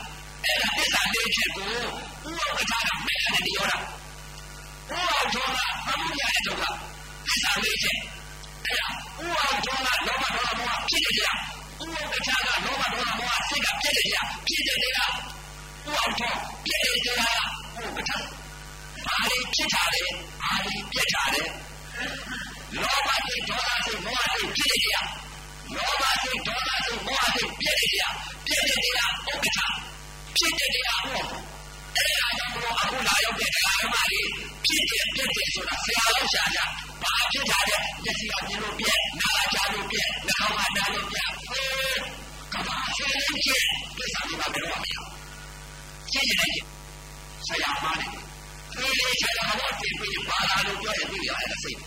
[0.44, 3.78] အဲ့ဒါသစ္စာလေးချက်ကိုဥပ္ပဒါကမဲ့တဲ့နိရောဓဥ
[4.90, 6.64] အောင်ထောကသမုဒ္ဒရာရဲ့ဒုက္ခ
[7.26, 7.98] သစ္စာလေးချက်
[8.64, 8.88] အဲ့ဒါ
[9.22, 10.16] ဥအောင်ထောကလောဘဒေါ
[10.46, 16.32] သမောဟဖြစ်တဲ့တရားဥအောင်ကထာကလောဘဒေါသမောဟစိတ်ကဖြစ်တဲ့တရားဖြစ်တဲ့တရားဥအောင်ထော
[16.66, 17.42] ဖြစ်တဲ့တရား
[17.76, 18.16] ဥပ္ပဒါ
[19.06, 20.02] ဘာလေးဖြစ်တာလဲ
[20.42, 21.42] ဘာလေးပြက်တာလဲ
[22.72, 24.96] လောဘစိတ်ဒေါသစိတ်မောဟစိတ်ဖြစ်နေကြ
[25.74, 28.02] လောဘစိတ်ဒေါသစိတ်မောဟစိတ်ပြည့်နေကြ
[28.46, 29.70] ပြည့်နေကြဥက္ကဋ္ဌ
[30.36, 31.28] ဖြစ်နေကြဟုတ်
[31.96, 34.20] အဲ့ဒါကြောင့်ဘုရားအခုလာရောက်တဲ့တရားဓမ္မတွေ
[34.64, 36.60] ဖြစ်တယ်ပြည့်တယ်ဆိုတာဆရာတော်ရှာကြ
[37.02, 41.98] ဘာဖြစ်တာလဲမျက်စိကမြင်လို့ပြည့်နားကကြားလို့ပြည့်နှာခေါင်းကနားလို့ပြည့်ဟေး
[42.52, 43.64] ကဘာရှိနေချင်
[43.96, 44.96] ပြဿနာတွေပါဘယ်တော့မှမရ
[46.12, 46.64] ရှင်းနေတယ်
[47.46, 51.78] ဆရာမှားတယ်ဒီလေးချက်တော့တင်ပြီးပါလာလို့ပြောရင်ပြီးရအဲ့ဒါစိတ်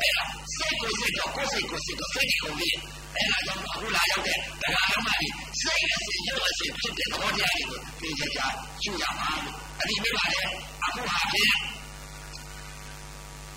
[0.00, 2.70] အဲ့ဒါစိတ်ကိုစိတ်တော့ကိုယ်စိတ်ကိုစိတ်တော့စိတ်ကိုလေ
[3.14, 8.40] အဲ့ဒါကြောင့်အခုလာရောက်တဲ့တရားဓမ္မကြီးစိတ်အစဉ်ရုပ်အစဉ်ဖြစ်တဲ့သဘောတရားတွေကိုသင်ကြကြ
[8.82, 10.46] ရှုရမှာလို့အဲ့ဒီမိပါတယ်
[10.84, 11.52] အခုဟာဖြင့်ဥ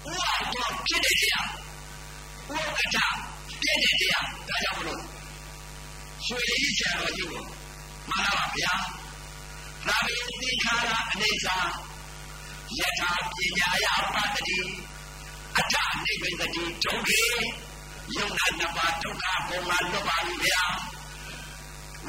[0.06, 1.48] အောင်တော့ဖြစ်တဲ့တရား
[2.50, 3.18] ဥက္ကဋ္ဌ
[3.62, 5.02] ဖြစ်တဲ့တရားဒါကြောင့်မလို့
[6.26, 7.44] ရွှေလေးဆရာတော်ကြီးကို
[8.10, 8.74] မှန်ပါဗျာ
[9.88, 11.58] သာဝေသင်္ခါရအနေစာ
[12.80, 14.58] ယထာပညာယပတ္တိ
[15.60, 15.76] အထ
[16.06, 17.24] နိဗ္ဗာန်တိဒုက္ခေ
[18.16, 20.64] ယုံနာနှစ်ပါးဒုက္ခဘုံမှာလွတ်ပါပြီဗျာ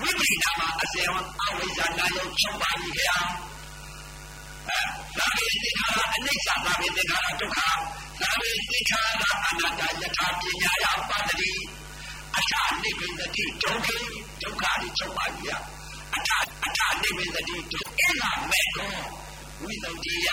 [0.00, 3.16] ဝိပရိနာမှာအစေဝအဝိဇ္ဇာနာယုံချုပ်ပါပြီဗျာ
[5.16, 7.58] သာဝေသင်္ခါရအနိစ္စသာဝေသင်္ခါရဒုက္ခ
[8.22, 11.52] သာဝေသင်္ခါရအနတ္တယထာပညာယပတ္တိ
[12.36, 12.52] အထ
[12.82, 13.88] နိဗ္ဗာန်တိဒုက္ခ
[14.42, 15.52] ဒုက္ခတွေချုပ်ပါပြီ
[16.14, 16.30] အထ
[16.66, 18.96] အထနိဗ္ဗာန်တိဒုက္ခအဲ့ဒါမဲ့ကော
[19.62, 20.28] ဝိသုဒ္ဓိယ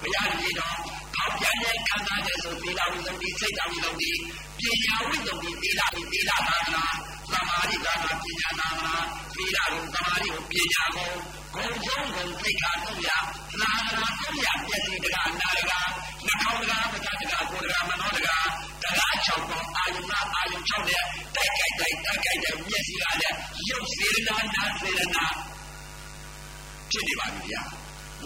[0.00, 4.12] ဘုရားကြီးတော် ခေါ်ပြန်တဲ့ခံစားတဲ့ဆိုသီလဝိသုဒ္ဓိစိတ်တဝိသုဒ္ဓိ
[4.58, 5.80] ပညာဝိသုဒ္ဓိသီလ
[6.12, 6.84] သီလသာသနာ
[7.32, 8.94] သမာဓိသာသနာပညာသာသနာ
[9.34, 11.10] သီလကိုသမာဓိကိုပညာကို
[11.54, 13.18] ဂုံဆုံးဂုံသိက္ခာသုံးရသာ
[13.50, 13.70] သနာ
[14.18, 15.72] သုံးရပြည့်စုံတကအနာတက
[16.26, 21.02] နှာခေါင်းတကပဇာတကကိုယ်တကမနောတကတရား၆ပေါင်းအာယုနာအာယု၆နဲ့
[21.34, 23.36] တိုက်ကြိုက်တိုက်တိုက်ကြိုက်တဲ့မျက်စိကလည်း
[23.68, 25.26] ရုပ်စေရနာနာစေရနာ
[26.90, 27.62] ဖြစ်နေပါပြီဗျာ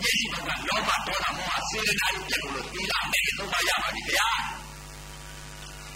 [0.00, 4.28] မျက်စိဘက်ကလောဘဒေါသမောဟစေရနာကိုပြတ်လို့သီလမဲ့သုံးပါရပါပြီဗျာ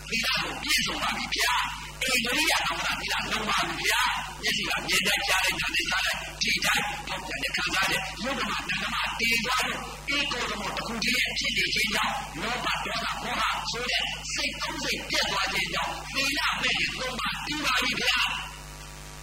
[0.08, 1.54] သီလကိုပြည့်စုံပါပြီဗျာ
[2.02, 4.02] အိန္ဒိယအောင်တာသီလလုံးပါပြီဗျာ
[4.42, 9.82] မျက်စိကမြင်တတ်ကြားတဲ့နားနဲ့စားတဲ့ဒီတိုင်းပေါက်တဲ့ခံစားတဲ့ယုဒ္ဓမတဏ္ဍမတည်သွားလို့
[10.16, 14.02] ဧကောဓမောတခုတည်းရဲ့ဖြစ်နေခြင်းကြောင့်လောဘဒေါသမောဟဆိုတဲ့
[14.34, 18.20] စိတ်သုံးစိတ်ပြတ်သွားခြင်းကြောင့်သီလမဲ့သုံးပါပြီးပါပြီဗျာ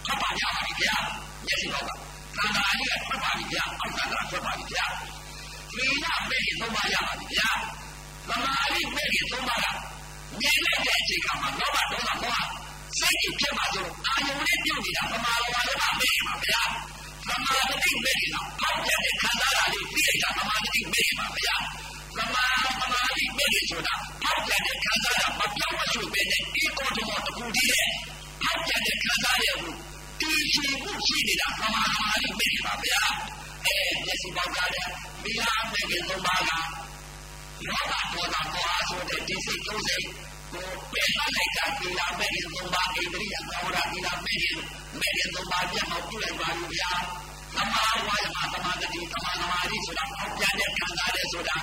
[0.06, 0.96] ဖတ်ပါကြပါပြီဗျာ
[1.46, 2.05] မျက်စိ
[2.38, 4.86] ဘောက်ကသံဃာကြီးကဖတ်ပါပြီဗျာအောက်ကသာဖတ်ပါပြီဗျာ
[5.76, 7.48] သီလမဲ့သုံးပါရပါပြီဗျာ
[8.28, 9.66] သမာဓိမဲ့သုံးပါက
[10.40, 12.52] မြင်လိုက်တဲ့အချိန်ကမှလောဘဒေါသမောဟ
[12.98, 16.62] စိတ်ကြီးဖြစ်မှာဆိုအာယုန်လေးပြုတ်နေတာပမာလောဘလည်းမမေ့ပါဗျာ
[17.28, 21.56] သမာဓိမဲ့နေတာပေါက်ပြတဲ့ခံစားတာလေးသိလိုက်တာသမာဓိမဲ့ပါဗျာ
[22.16, 22.44] သမာ
[22.80, 27.88] သမာဓိမဲ့ဆိုတာပေါက်ပြတဲ့ခံစားတာမပြောင်းမရွှေ့ပဲနဲ့ဒီကိုယ်တော်တခုတည်းရဲ့
[28.42, 29.74] ပေါက်ပြတဲ့ခံစားရကို
[30.30, 33.02] တည်ရှိမှုရှိနေတာသမာသမာဓိမဲ့ပါဗျာ
[33.66, 34.86] အဲမျက်စိပေါက်ကြတဲ့
[35.24, 36.50] မိလားမဲ့ကသုံးပါးက
[37.68, 38.00] လောဘဒေါ
[38.34, 40.06] သမောဟဆိုတဲ့ဒီစိတ်သုံးစိတ်
[40.52, 44.58] ကိုပယ်လိုက်တာဒီလာမဲ့ရင်သုံးပါဣန္ဒြိယသောရဒီလာမဲ့ရင်
[45.00, 46.90] မဲ့ရင်သုံးပါပြတ်အောင်ပြုလိုက်ပါလို့ဗျာ
[47.56, 51.56] သမာဝါယမသမာဓိသမာသမာဓိဆိုတာအောက်ပြန်တဲ့ခံစားတဲ့ဆိုတာ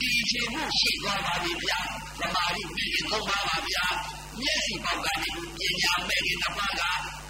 [0.00, 1.78] ဒီချေမှုရှိသွားပါပြီဗျာ
[2.20, 3.86] သမာဓိမဲ့ရင်သုံးပါပါဗျာ
[4.40, 6.82] မျက်စိပေါက်ကနေပညာမဲ့ရင်တစ်ပါးက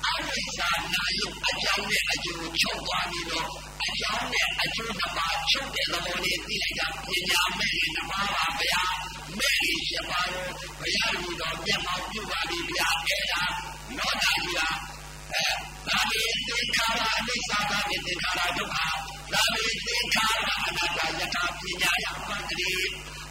[0.06, 3.50] အဝိဇ္ဇာနာယုအကြောင်းနဲ့အကျိုးချုပ်သွားပြီးတော့
[3.86, 8.82] အကြောင်းနဲ့အကျိုးတစ်ပါးချုပ်တဲ့သဘောလေးသိလိုက်တာပညာမဲ့ရင်တစ်ပါးပါဗျာ
[9.38, 10.50] မဲ့ရင်ရှင်းပါတော့
[10.80, 13.42] ဘုရားလူတော်မျက်မှောက်ပြုပါပြီဗျာအဲ့ဒါ
[13.98, 14.76] နောတာကြီးလား
[15.32, 15.46] အဲ
[15.88, 18.76] ဒါပေသင်္ခါရအနိစ္စသာပေသင်္ခါရဒုက္ခ
[19.34, 22.72] ဒါပေသင်္ခါရအနတ္တယထာပညာယပတ္တိ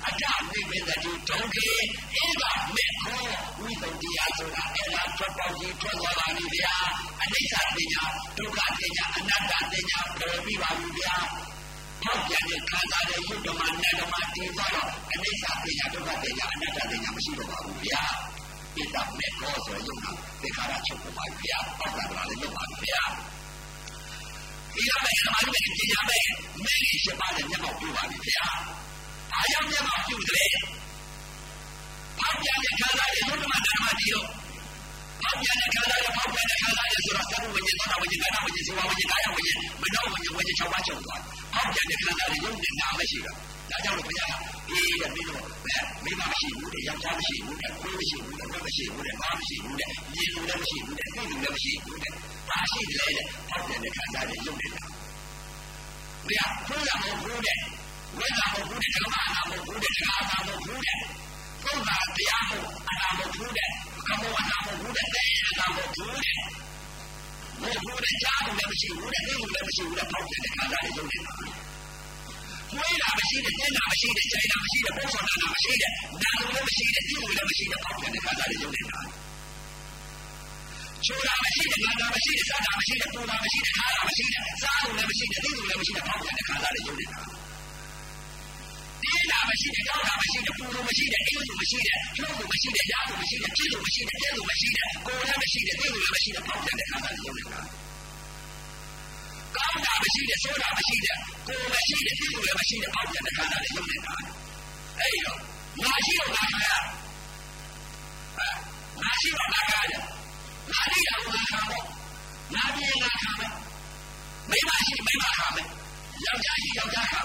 [0.05, 1.67] အတ္တဝိပဿတိဒုက္ခေ
[2.15, 2.43] ဧက
[2.75, 3.23] မေခော
[3.59, 6.75] ဝိသုဒ္ဓိယဆိုတာအဲ့ဒါထွက်ပေါက်ကြီးထွက်သွားပါပြီဗျာ
[7.21, 8.03] အနိစ္စပညာ
[8.37, 11.15] ဒုက္ခပညာအနတ္တပညာပေါ်ပြီးပါပြီဗျာ
[12.03, 18.03] ထောက်ပြန်တဲ့ခံစားတဲ့ယုတ်ဓမ္မနတ်ဓမ္မတည်သွားတော့အနိစ္စပညာဒုက္ခပညာအနတ္တပညာမရှိတော့ပါဘူးဗျာ
[18.75, 20.11] ဣဒမေကောဆိုရုံနာ
[20.41, 23.03] သေခါရချုပ်ပါဗျာပောက်ကလာလည်းလုပ်ပါဗျာ
[24.75, 26.19] ဒီလိုပဲသမာဓိနဲ့ပညာပဲ
[26.63, 28.47] မဲကြီးရှိပါတဲ့မျက်မှောက်ပြပါပြီဗျာ
[29.33, 30.49] ဘာကြောင့်မျက်မှောက်ပြုတယ်
[32.19, 34.27] ဖောက်ပြန်တဲ့ခံစားတဲ့ယုတ်ဓမ္မနတ်ဓမ္မတည်တော့
[35.21, 41.21] ဖောက်ပြန်တဲ့ခံစားတဲ့ဖောက်ပြန်တဲ့ခံစားတဲ့ဆိုတော့သဘဝိညာဉ်သောတာဝိညာဉ်ကာယဝိညာဉ်ဇေဝဝိညာဉ်ကာယဝိညာဉ်မနောဝိညာဉ်ဝိညာဉ်၆ပါးချုပ်သွား
[41.53, 43.37] ဖောက်ပြန်တဲ့ခံစားတဲ့ယုတ်နဲ့နာမရှိတော့
[43.71, 44.33] ဒါကြောင့်လို့ဘုရား
[44.69, 52.13] အေးတဲ့မင်းတို့အဲမိမရှိဘူးတဲ့ယောက်ျားမရှိဘူးတဲ့ကိုယ်မရှိဘူးတဲ့ဘက်မရှိဘူးတဲ့ဘာမရှိဘူးတဲ့မြင်လို့လည်းမရှိဘူးတဲ့သိလို့လည်းမရှိဘူးတဲ့
[52.49, 54.83] ဘာရှိတယ်တဲ့ဖောက်ပြန်တဲ့ခံစားတဲ့ယုတ်နဲ့နာ
[56.25, 57.57] ဘုရားဘုရားမဟုတ်ဘူးတဲ့
[58.17, 60.97] ဝိဇ္ဇာမဟုတ်ဘူးတဲ့ဓမ္မအနာမဟုတ်ဘူးတဲ့တရားအနာမဟုတ်ဘူးတဲ့
[61.63, 63.69] သုံးပါတရားမဟုတ်အနာမဟုတ်ဘူးတဲ့
[64.07, 66.37] ကမောအနာမဟုတ်ဘူးတဲ့တဲ့အနာမဟုတ်ဘူးတဲ့
[67.61, 71.33] ဘုရားတဲ့ကြားလို့လည်းမရှိဘူးတဲ့သိလို့လည်းမရှိဘူးတဲ့ဖောက်ပြန်တဲ့ခံစားတဲ့ယုတ်နဲ့နာ
[72.75, 75.91] ဝိရာမရှိတဲ့ကျင်းတာမရှိတဲ့ခြေတာမရှိတဲ့ပုံဆောင်တာမရှိတဲ့
[76.23, 79.01] နာလို့လည်းမရှိတဲ့သိလို့လည်းမရှိတဲ့ဖောက်ပြန်တဲ့ခံစားတဲ့ယုတ်နဲ့နာ
[81.05, 87.42] ချိုးတာမရှိတဲ့ငါတာမရှိတဲ့စားတာမရှိတဲ့ပူတာမရှိတဲ့ခါတာမရှိတဲ့စားလို့လည်းမရှိတဲ့သိလို့လည်းမရှိတဲ့ဖောက်ပြန်တဲ့ခံစားတဲ့ယုတ်နဲ့နာတင်းတာမရှိတဲ့ကြောက်တာမရှိတဲ့ပူလို့မရှိတဲ့
[89.53, 97.61] အိမ်လို့မရှိတဲ့လှုပ်လို့မရှိတဲ့ရားလို့မရှိတဲ့ပြည့်လို့မရှိတဲ့ပြည့်လို့မရှိတဲ့ကိုယ်လည်းမရှိတဲ့သိလို့လည်းမရှိတဲ့ဖောက်ပြန်တဲ့ခံစားတဲ့ယုတ်နဲ့နာ
[99.55, 101.17] ကောင်းတာမရှိတဲ့ဆိုးတာမရှိတဲ့
[101.47, 104.15] ကိုယ်မရှိတဲ့သိလို့လည်းမရှိတဲ့ဖောက်ပြန်တဲ့ခံစားတဲ့ယုတ်နဲ့နာ
[104.99, 105.37] အဲ့တော့
[105.83, 106.69] ငါရှိတော့ငါခါရ
[108.37, 108.47] အဲ
[109.01, 109.93] ငါရှိတော့ငါခါရ
[110.71, 111.85] ငါလိတာကိုငါခါပေါ့
[112.55, 113.51] ငါပြေငါခါမယ်
[114.49, 115.67] မိမရှိမိမခါမယ်
[116.25, 117.21] ယောက်ျားရှိယောက်ျားခါ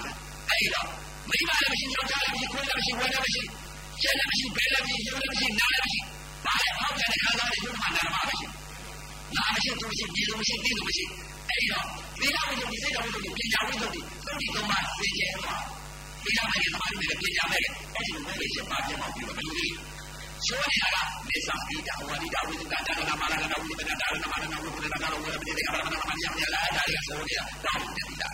[1.29, 3.41] မယ်အဲ့တော့မိမလည်းမရှိယောက်ျားလည်းမရှိကိုယ်လည်းမရှိဝမ်းလည်းမရှိ
[4.01, 5.99] ကျက်လည်းမရှိဘဲလည်းမရှိရုပ်လည်းမရှိနားလည်းမရှိ
[6.45, 8.47] ဘာလဲဖောက်ပြန်တဲ့ခံစားတဲ့ယုတ်မှနာမှာမရှိ
[9.35, 11.05] နာမရှိသူမရှိဒီလိုမရှိဒီလိုမရှိ
[11.49, 11.85] အဲ့တော့
[12.19, 15.61] သီလဝိသုဒ္ဓိစိတ်တော်ဝိသုဒ္ဓိပညာဝိသုဒ္ဓိသုဒ္ဓိသုံးပါးသိကျဲသွား
[16.23, 17.71] သီလမဲ့သမာဓိမဲ့ပညာမဲ့အဲ့
[18.07, 19.67] ဒီမဲ့လေးချက်ပါပြမောက်ပြီးတော့ဘယ်လိုလဲ
[20.45, 28.25] ဆိုနေတာကမေသပိတာဝါဒိတာဝိသုဒ္ဓတာနာမရဏဝိသုဒ္ဓတာနာမရဏဝိသုဒ္ဓတာဝိသုဒ္ဓတာဝိသုဒ္ဓတာဝိသုဒ္ဓတာဝိသုဒ္ဓတာဝိသုဒ္ဓတာဒါတွေကဆိုနေတာတောင်းတယ်သီလ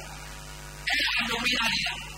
[0.88, 2.14] အဲ့ဒါလုံးမိသားလေးလား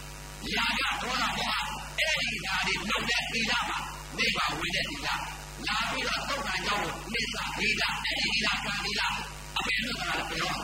[0.55, 1.69] ရာကဒေါသမောဟ
[1.99, 3.77] အဲ့ဒီဓာတ်တွေလောက်တဲ့သီလမှာ
[4.17, 5.07] နိဗ္ဗာန်ဝင်တဲ့သီလ
[5.67, 6.83] လာပြီးတော့သုတ်တန်ကြောင့်
[7.13, 9.01] နိစ္စသီလအဲ့ဒီသီလကံသီလ
[9.57, 10.55] အမေလို့ဆိုတာပြော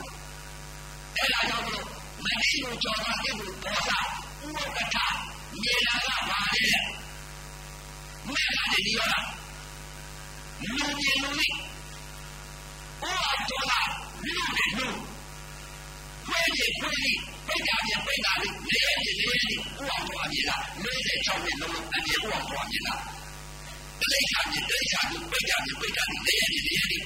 [1.16, 1.86] အဲ့ဒါကြောင့်မလို့
[2.24, 3.92] မတိကိုကြော်တာကိဘူးဒေါသ
[4.46, 4.98] ဥပကထ
[5.62, 6.64] မြေလာကပါလေ
[8.28, 9.26] မဲ့ကနေဒီရောလား
[10.62, 11.56] လူမြေလူလေး
[13.02, 13.14] ဟော
[13.50, 13.90] တော်လား
[14.24, 14.88] လူနေလူ
[16.28, 23.02] ခွေးကြီးခွေးကြီးပိတ်တာပြပိတ်တာလေးလေးရည်လေးရည်ဥအောင်တော်အမြင်လား46နှစ်လုံးလုံးအမြင်ဥအောင်တော်အမြင်လား
[24.12, 27.04] တိတ်ခါမြင်တိတ်ခါမြင်ပိတ်တာပြပိတ်တာလေးရည်လေးရည်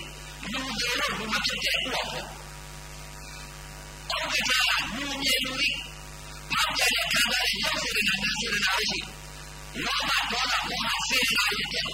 [0.51, 2.27] လူတွေတော့လူမဖြစ်တဲ့ဥအောင်တော်
[4.09, 4.61] အောက်ကကြာ
[4.95, 5.77] လူမြေလူလေး
[6.51, 8.99] ပေါက်ကြတဲ့ခံစားရရောက်စေတဲ့နာစေတဲ့နာရှိ
[9.85, 11.93] လောဘဒေါသမောဟစေတဲ့နာတွေဖြစ်တယ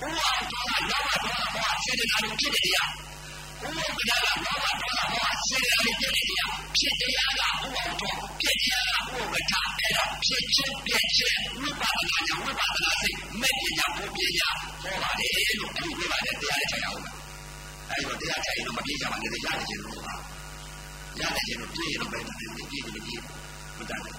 [0.00, 2.90] အောင်တော်ကလောဘဒေါသမောဟစေတဲ့နာတွေဖြစ်တယ်တရား
[3.62, 7.58] ဥပဒကလောဘဒေါသမောဟစေတနာတွေဖြစ်နေတရားဖြစ်တရားကဥအောင်
[8.00, 14.48] တော်ဖြစ်တရားကဥပဒအဲ့ဒါဖြစ်ချင်းပြည့်ချင်းဝိပဿနာညာဝိပဿနာစိတ်မဲ့ပညာဘုပညာ
[14.82, 17.00] ဟောပါတယ်လို့အခုပြောပါတယ်တရားနဲ့ချိန်အောင်
[17.90, 20.14] အဲ့တော့တရားချိန်တော့မပြေကြပါနဲ့ရတယ်ချင်းလို့ပါ
[21.18, 23.16] ရတယ်ချင်းလို့ပြေရင်တော့ပဲပြေပြေပြေပြေ
[23.78, 24.16] မတတ်ဘူး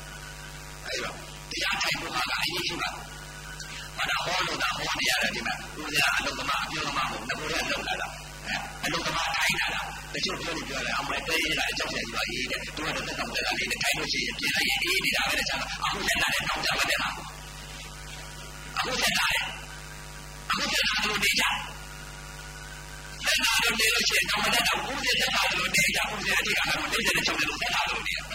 [0.86, 1.15] အဲ့တော့
[1.52, 2.90] တရားထိုင်ဖို့ကအရေးကြီးပါ
[3.98, 8.07] ဘာသာဟောလို့သာဟောနေရတယ်ဒီမှာဦးဇာအလုံးသမားအပြောသမားမဟုတ်ဘူးငါတို့ရလောက်လာတာ
[8.84, 9.82] အလုံးသမားထိုင်လာတာ
[10.14, 17.10] တချို့ပြောနေပြောတယ်အမေတေးလာအကြောက်ရည်ပါရေးတဲ့သူကတော့တက်တော့တက်လာလေးနဲ့ထိုင်လို့ရှိရင်ပြင်လိုက်ရင်အေးနေတာပဲတဲ့ချာအခုလက်လာတဲ့တောင်းကြပါတဲ့ဟာ
[18.78, 19.44] အခုလက်လာတဲ့
[20.49, 21.44] အခုလက်လာလို့နေကြ
[23.26, 28.26] လက်လာလို့နေလို့ရှိရင်တော့မတက်တော့ဘူးတဲ့လက်လာလို့နေကြဘူးတဲ့အတိတ်ကတော့နေတယ်ချုပ်တယ်လို့လက်လာလို့နေတယ်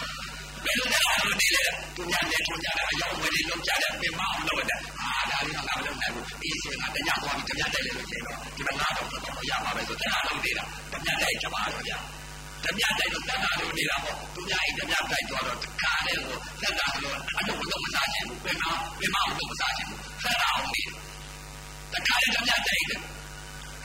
[0.64, 1.64] ဘယ်လိုလဲလို့နေလဲ
[1.96, 11.98] သူများနဲ့ထုံကြတယ်အယောင်ဝယ်လုံးကြတယ်ပြင်မအောင်လုပ်တယ်အာဒါလေးကငါမလုပ်နိုင်ဘူးအေးစင်ကတရားသွားပြီးတရားတိုက်လေလို့ရှိရင်တော့ဒီမှာငါတော့တော့ရပါပဲဆိုတရားလုံးနေတာတရားတိုက်ကြပါတော့ဗျာ
[12.64, 18.64] တရားတိုက်တော့တရားလုံးနေတာပေါ့သူများအိတရားတိုက်သွားတော့တခါတည်းကိုသက်တာဆိုတော့အလုပ်လုပ်မစားချင်ဘူးပြင်မ
[19.00, 20.82] ပြင်မအောင်လုပ်မစားချင်ဘူးသက်တာအောင်နေ
[21.92, 23.00] တခါတည်းတရားတိုက်တယ်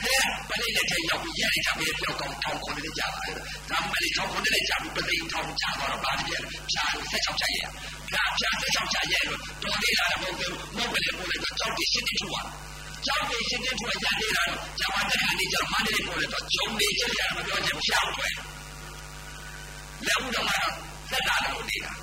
[0.05, 3.31] ဟဲ့ပလိလက်ထဲရောက်ပြီးရရကြပဲပြောကောင်းထောင်းခေါ်နေကြပါလေ။
[3.69, 6.39] ဒါမှလည်းထောင်းခေါ်နေကြပြီးပသိထောင်းချသွားတော့ဘာတည်းလဲ။
[6.71, 7.67] ဖြာလို့ဆက်ချောက်ချရဲ့။
[8.09, 12.47] ဖြာဖြာဆက်ချောက်ချရဲ့လို့တော်သေးတာမဟုတ်ဘူး။မဟုတ်ပဲပို့လိုက်တော့ကြောက်တိရှင်းတိထူသွား။
[13.05, 18.33] ကြောက်တိရှင်းတိထူရရသေးတာတော့ဂျမတက်ခါနေကြမန္တလေးပို့လိုက်တော့ဂျုံနေကြရမပြောချင်ရှားထွယ်။
[20.07, 20.73] လက်ဦးတော့ကတော့
[21.11, 21.93] သက်တာလို့နေတာ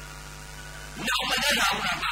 [1.08, 2.08] ။နောက်မတက်တာဘူးကမှ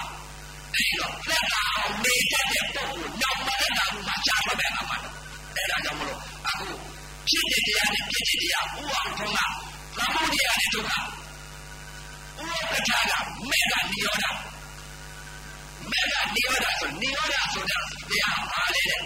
[0.75, 4.95] အဲ့တော့သက်တာအောင်နေတတ်တဲ့ပုံကိုနောက်မတက်တာဘူးမှရှားထွက်တယ်ကမှ
[5.59, 6.19] အဲ့ဒါကြောင့်မလို့
[6.49, 6.67] အခု
[7.29, 9.41] ဖြစ်တဲ့တရားနဲ့ဖြစ်တဲ့တရားဥအောင်ထုံးက
[9.99, 13.13] သမုဒိယနဲ့ဒုက္ခဥပ္ပထာက
[13.51, 14.27] မေဃနိရောဓ
[15.91, 17.79] မေဃနိရောဓဆိုနိရောဓဆိုတာ
[18.11, 19.03] တရားပါလေတဲ့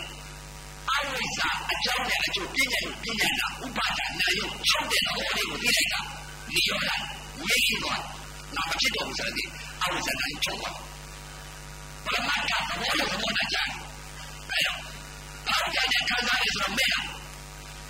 [0.91, 6.01] အဝိဇ္ဇာအကြောင်းနဲ့အကျိုးပြည့်ညတ်ပြည့်ညတ်တာဥပါဒနာယုတ်ချုပ်တဲ့သဘောလေးကိုသိလိုက်တာ
[6.55, 6.91] နိရောဓ
[7.47, 8.01] ငြိမ့်ရှိသွား
[8.57, 9.49] နောက်မဖြစ်တော့ဘူးဆိုတဲ့
[9.83, 10.77] အဝိဇ္ဇာတိုင်းချုပ်သွား
[12.05, 13.69] ပရမတ္ထသဘောနဲ့သဘောနဲ့ကြား
[14.51, 14.79] အဲ့တော့
[15.47, 17.05] ဘာကြတဲ့ခံစားရဆိုတော့မဲ့လား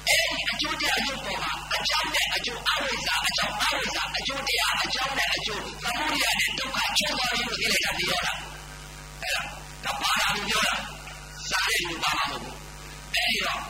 [0.08, 8.38] အဲ့ဒီအကျိုးတရားအကျိုးပေါ်မှာအကြောင်းနဲ့အကျိုးအဝိဇ္ဇာအကြောင်းအဝိဇ္ဇာအကျိုးတရားအကြောင်းနဲ့အကျိုးသမုဒိယနဲ့ဒုက္ခချုပ်သွားပြီလို့သိလိုက်တာဒီရောလား
[9.22, 9.42] အဲ့ဒါ
[9.84, 10.74] ဒါပါလာလို့ပြောတာ
[11.50, 12.56] စားရလို့ပါမှာမဟုတ်ဘူး
[13.14, 13.60] အဲ့ဒီတော့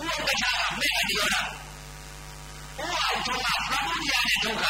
[0.00, 1.52] ဥပ္ပခါကမဲ့ဒီရောလားဥ
[2.78, 4.64] အောင်ထုံးကသမုဒိယနဲ့ဒုက္ခ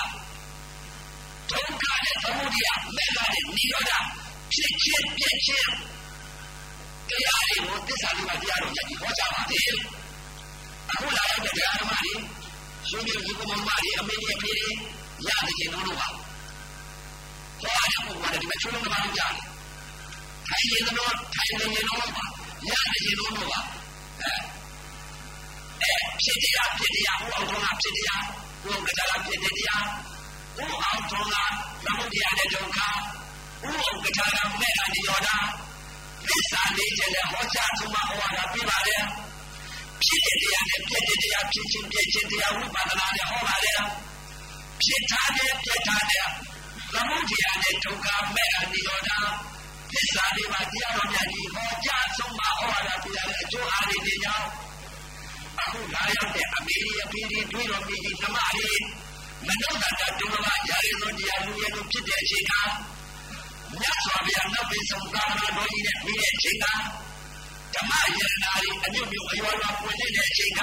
[1.51, 3.93] ဒုက္ခနဲ့သမုဒိယမဲ့ကနဲ့နိရောဓ
[4.53, 5.73] ဖြစ်ချင်းပြည့်ချင်း
[7.11, 9.71] တရားတွေကိုသစ္စာလေးပါးတရားတော်ကြီးဟောကြားပါတယ်
[10.91, 12.13] အခုလာရောက်တဲ့တရားဓမ္မတွေ
[12.89, 14.75] ရှင်ပြဒီကမ္မတွေအမေကြီးအမေကြီး
[15.27, 16.09] ရတယ်ကျင်လို့ပါ
[17.61, 19.47] ဟောရတဲ့ပုဂ္ဂိုလ်ကဒီမှာချုံးလုံးမှာကြားတယ်
[20.49, 22.25] ထိုင်ရင်တော့ထိုင်နေရင်တော့ပါ
[22.69, 23.61] ရတယ်ကျင်လို့ပါ
[24.21, 24.33] အဲ
[25.83, 25.93] အဲ
[26.23, 28.23] ဖြစ်တရားဖြစ်တရားဟောအောင်တော့ဖြစ်တရား
[28.63, 29.85] ဟောကတရားဖြစ်တရား
[30.57, 31.27] ဟောအောင်တော့
[31.85, 32.79] သမုဒိယတဲ့ဒုက္ခ
[33.61, 35.31] ဟောအောင်ကတရားမဲ့အနိရောဓ
[36.31, 39.03] သစ္စာလေးချက်နဲ့ဟောကြားဆုံးမဟောတာပြပါတယ်
[40.05, 43.81] ဖြစ်တဲ့တရားနဲ့ပြည့်တဲ့တရားဖြစ်ခြင်းပြည့်ခြင်းတရားဝိပဿနာနဲ့ဟောပါတယ်
[44.83, 46.27] ဖြစ်ထားတဲ့ပြည့်ထားတဲ့
[46.93, 49.11] သမုဒိယနဲ့ဒုက္ခမဲ့အနိရောဓ
[49.93, 54.49] သစ္စာလေးပါးတရားတော်များကြီးဟောကြားဆုံးမဟောတာပြတဲ့အကျိုးအားတွေညောင်း
[55.61, 58.73] အခုလာရောက်တဲ့အမေရိအဖေဒီတွေးတော်ပြည်ကြီးဓမ္မတွေ
[59.47, 62.53] မနောတတဒုက္ခရာရည်သောတရားလူရဲ့ဖြစ်တဲ့အချိန်က
[63.79, 66.67] မြတ်စွာဘုရားနောက်ပိဆုံးသာသနာတော်ကြီးနဲ့ပြီးတဲ့အချိန်က
[67.75, 70.61] ဓမ္မယရနာတွေအမြုပ်မြုပ်အရွယ်ရွယ်ပွင့်တဲ့အချိန်က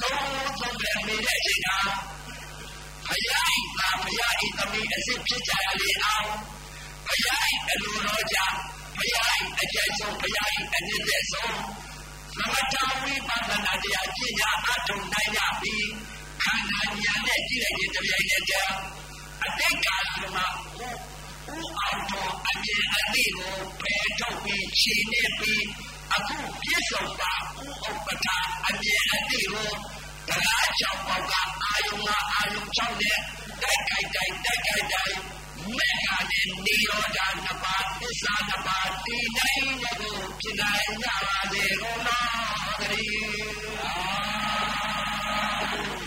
[0.00, 0.20] သုံး
[0.60, 1.68] သုံးတဲ့မိတဲ့အချိန်က
[3.06, 6.28] ဘုရားဤသာဘုရားဤသမီးအစစ်ဖြစ်ကြရလေအောင်
[7.06, 8.38] ဘုရားဤအလိုတော်ကြ
[8.96, 11.56] ဘုရားဤအကျဉ်းဆုံးဘုရားဤအနည်းသက်ဆုံး
[12.36, 15.86] သမထဝိပဿနာတရားကျင့်ကြအထုံနိုင်ရပြီး
[16.42, 18.72] ခန္ဓာဉာဏ်နဲ့ကြည့်လိုက်ခြင်းတပြိုင်နက်တည်း
[19.44, 20.46] အတိတ်ကာလမှာ
[21.52, 25.64] ဦးအောင်တော်အမြင်အသိကိုပယ်ထုတ်ပြီးခြေနေပြီး
[26.14, 29.70] အခုပြည့်စုံပါဦးဥပ္ပထာအမြင်အသိကို
[30.28, 31.32] တရားကြောင့်ပေါက
[31.64, 33.18] အာယုံကအာယုံကြောင့်နဲ့
[33.62, 35.16] တိုက်ကြိုက်တိုက်တိုက်ကြိုက်တိုက်
[35.76, 42.28] မေဃနဲ့နိရောဓနှစ်ပါးသစ္စာနှစ်ပါးတည်နိုင်တဲ့ကိုဖြစ်နိုင်ကြပါစေကုန်တော်
[42.80, 46.03] တည်း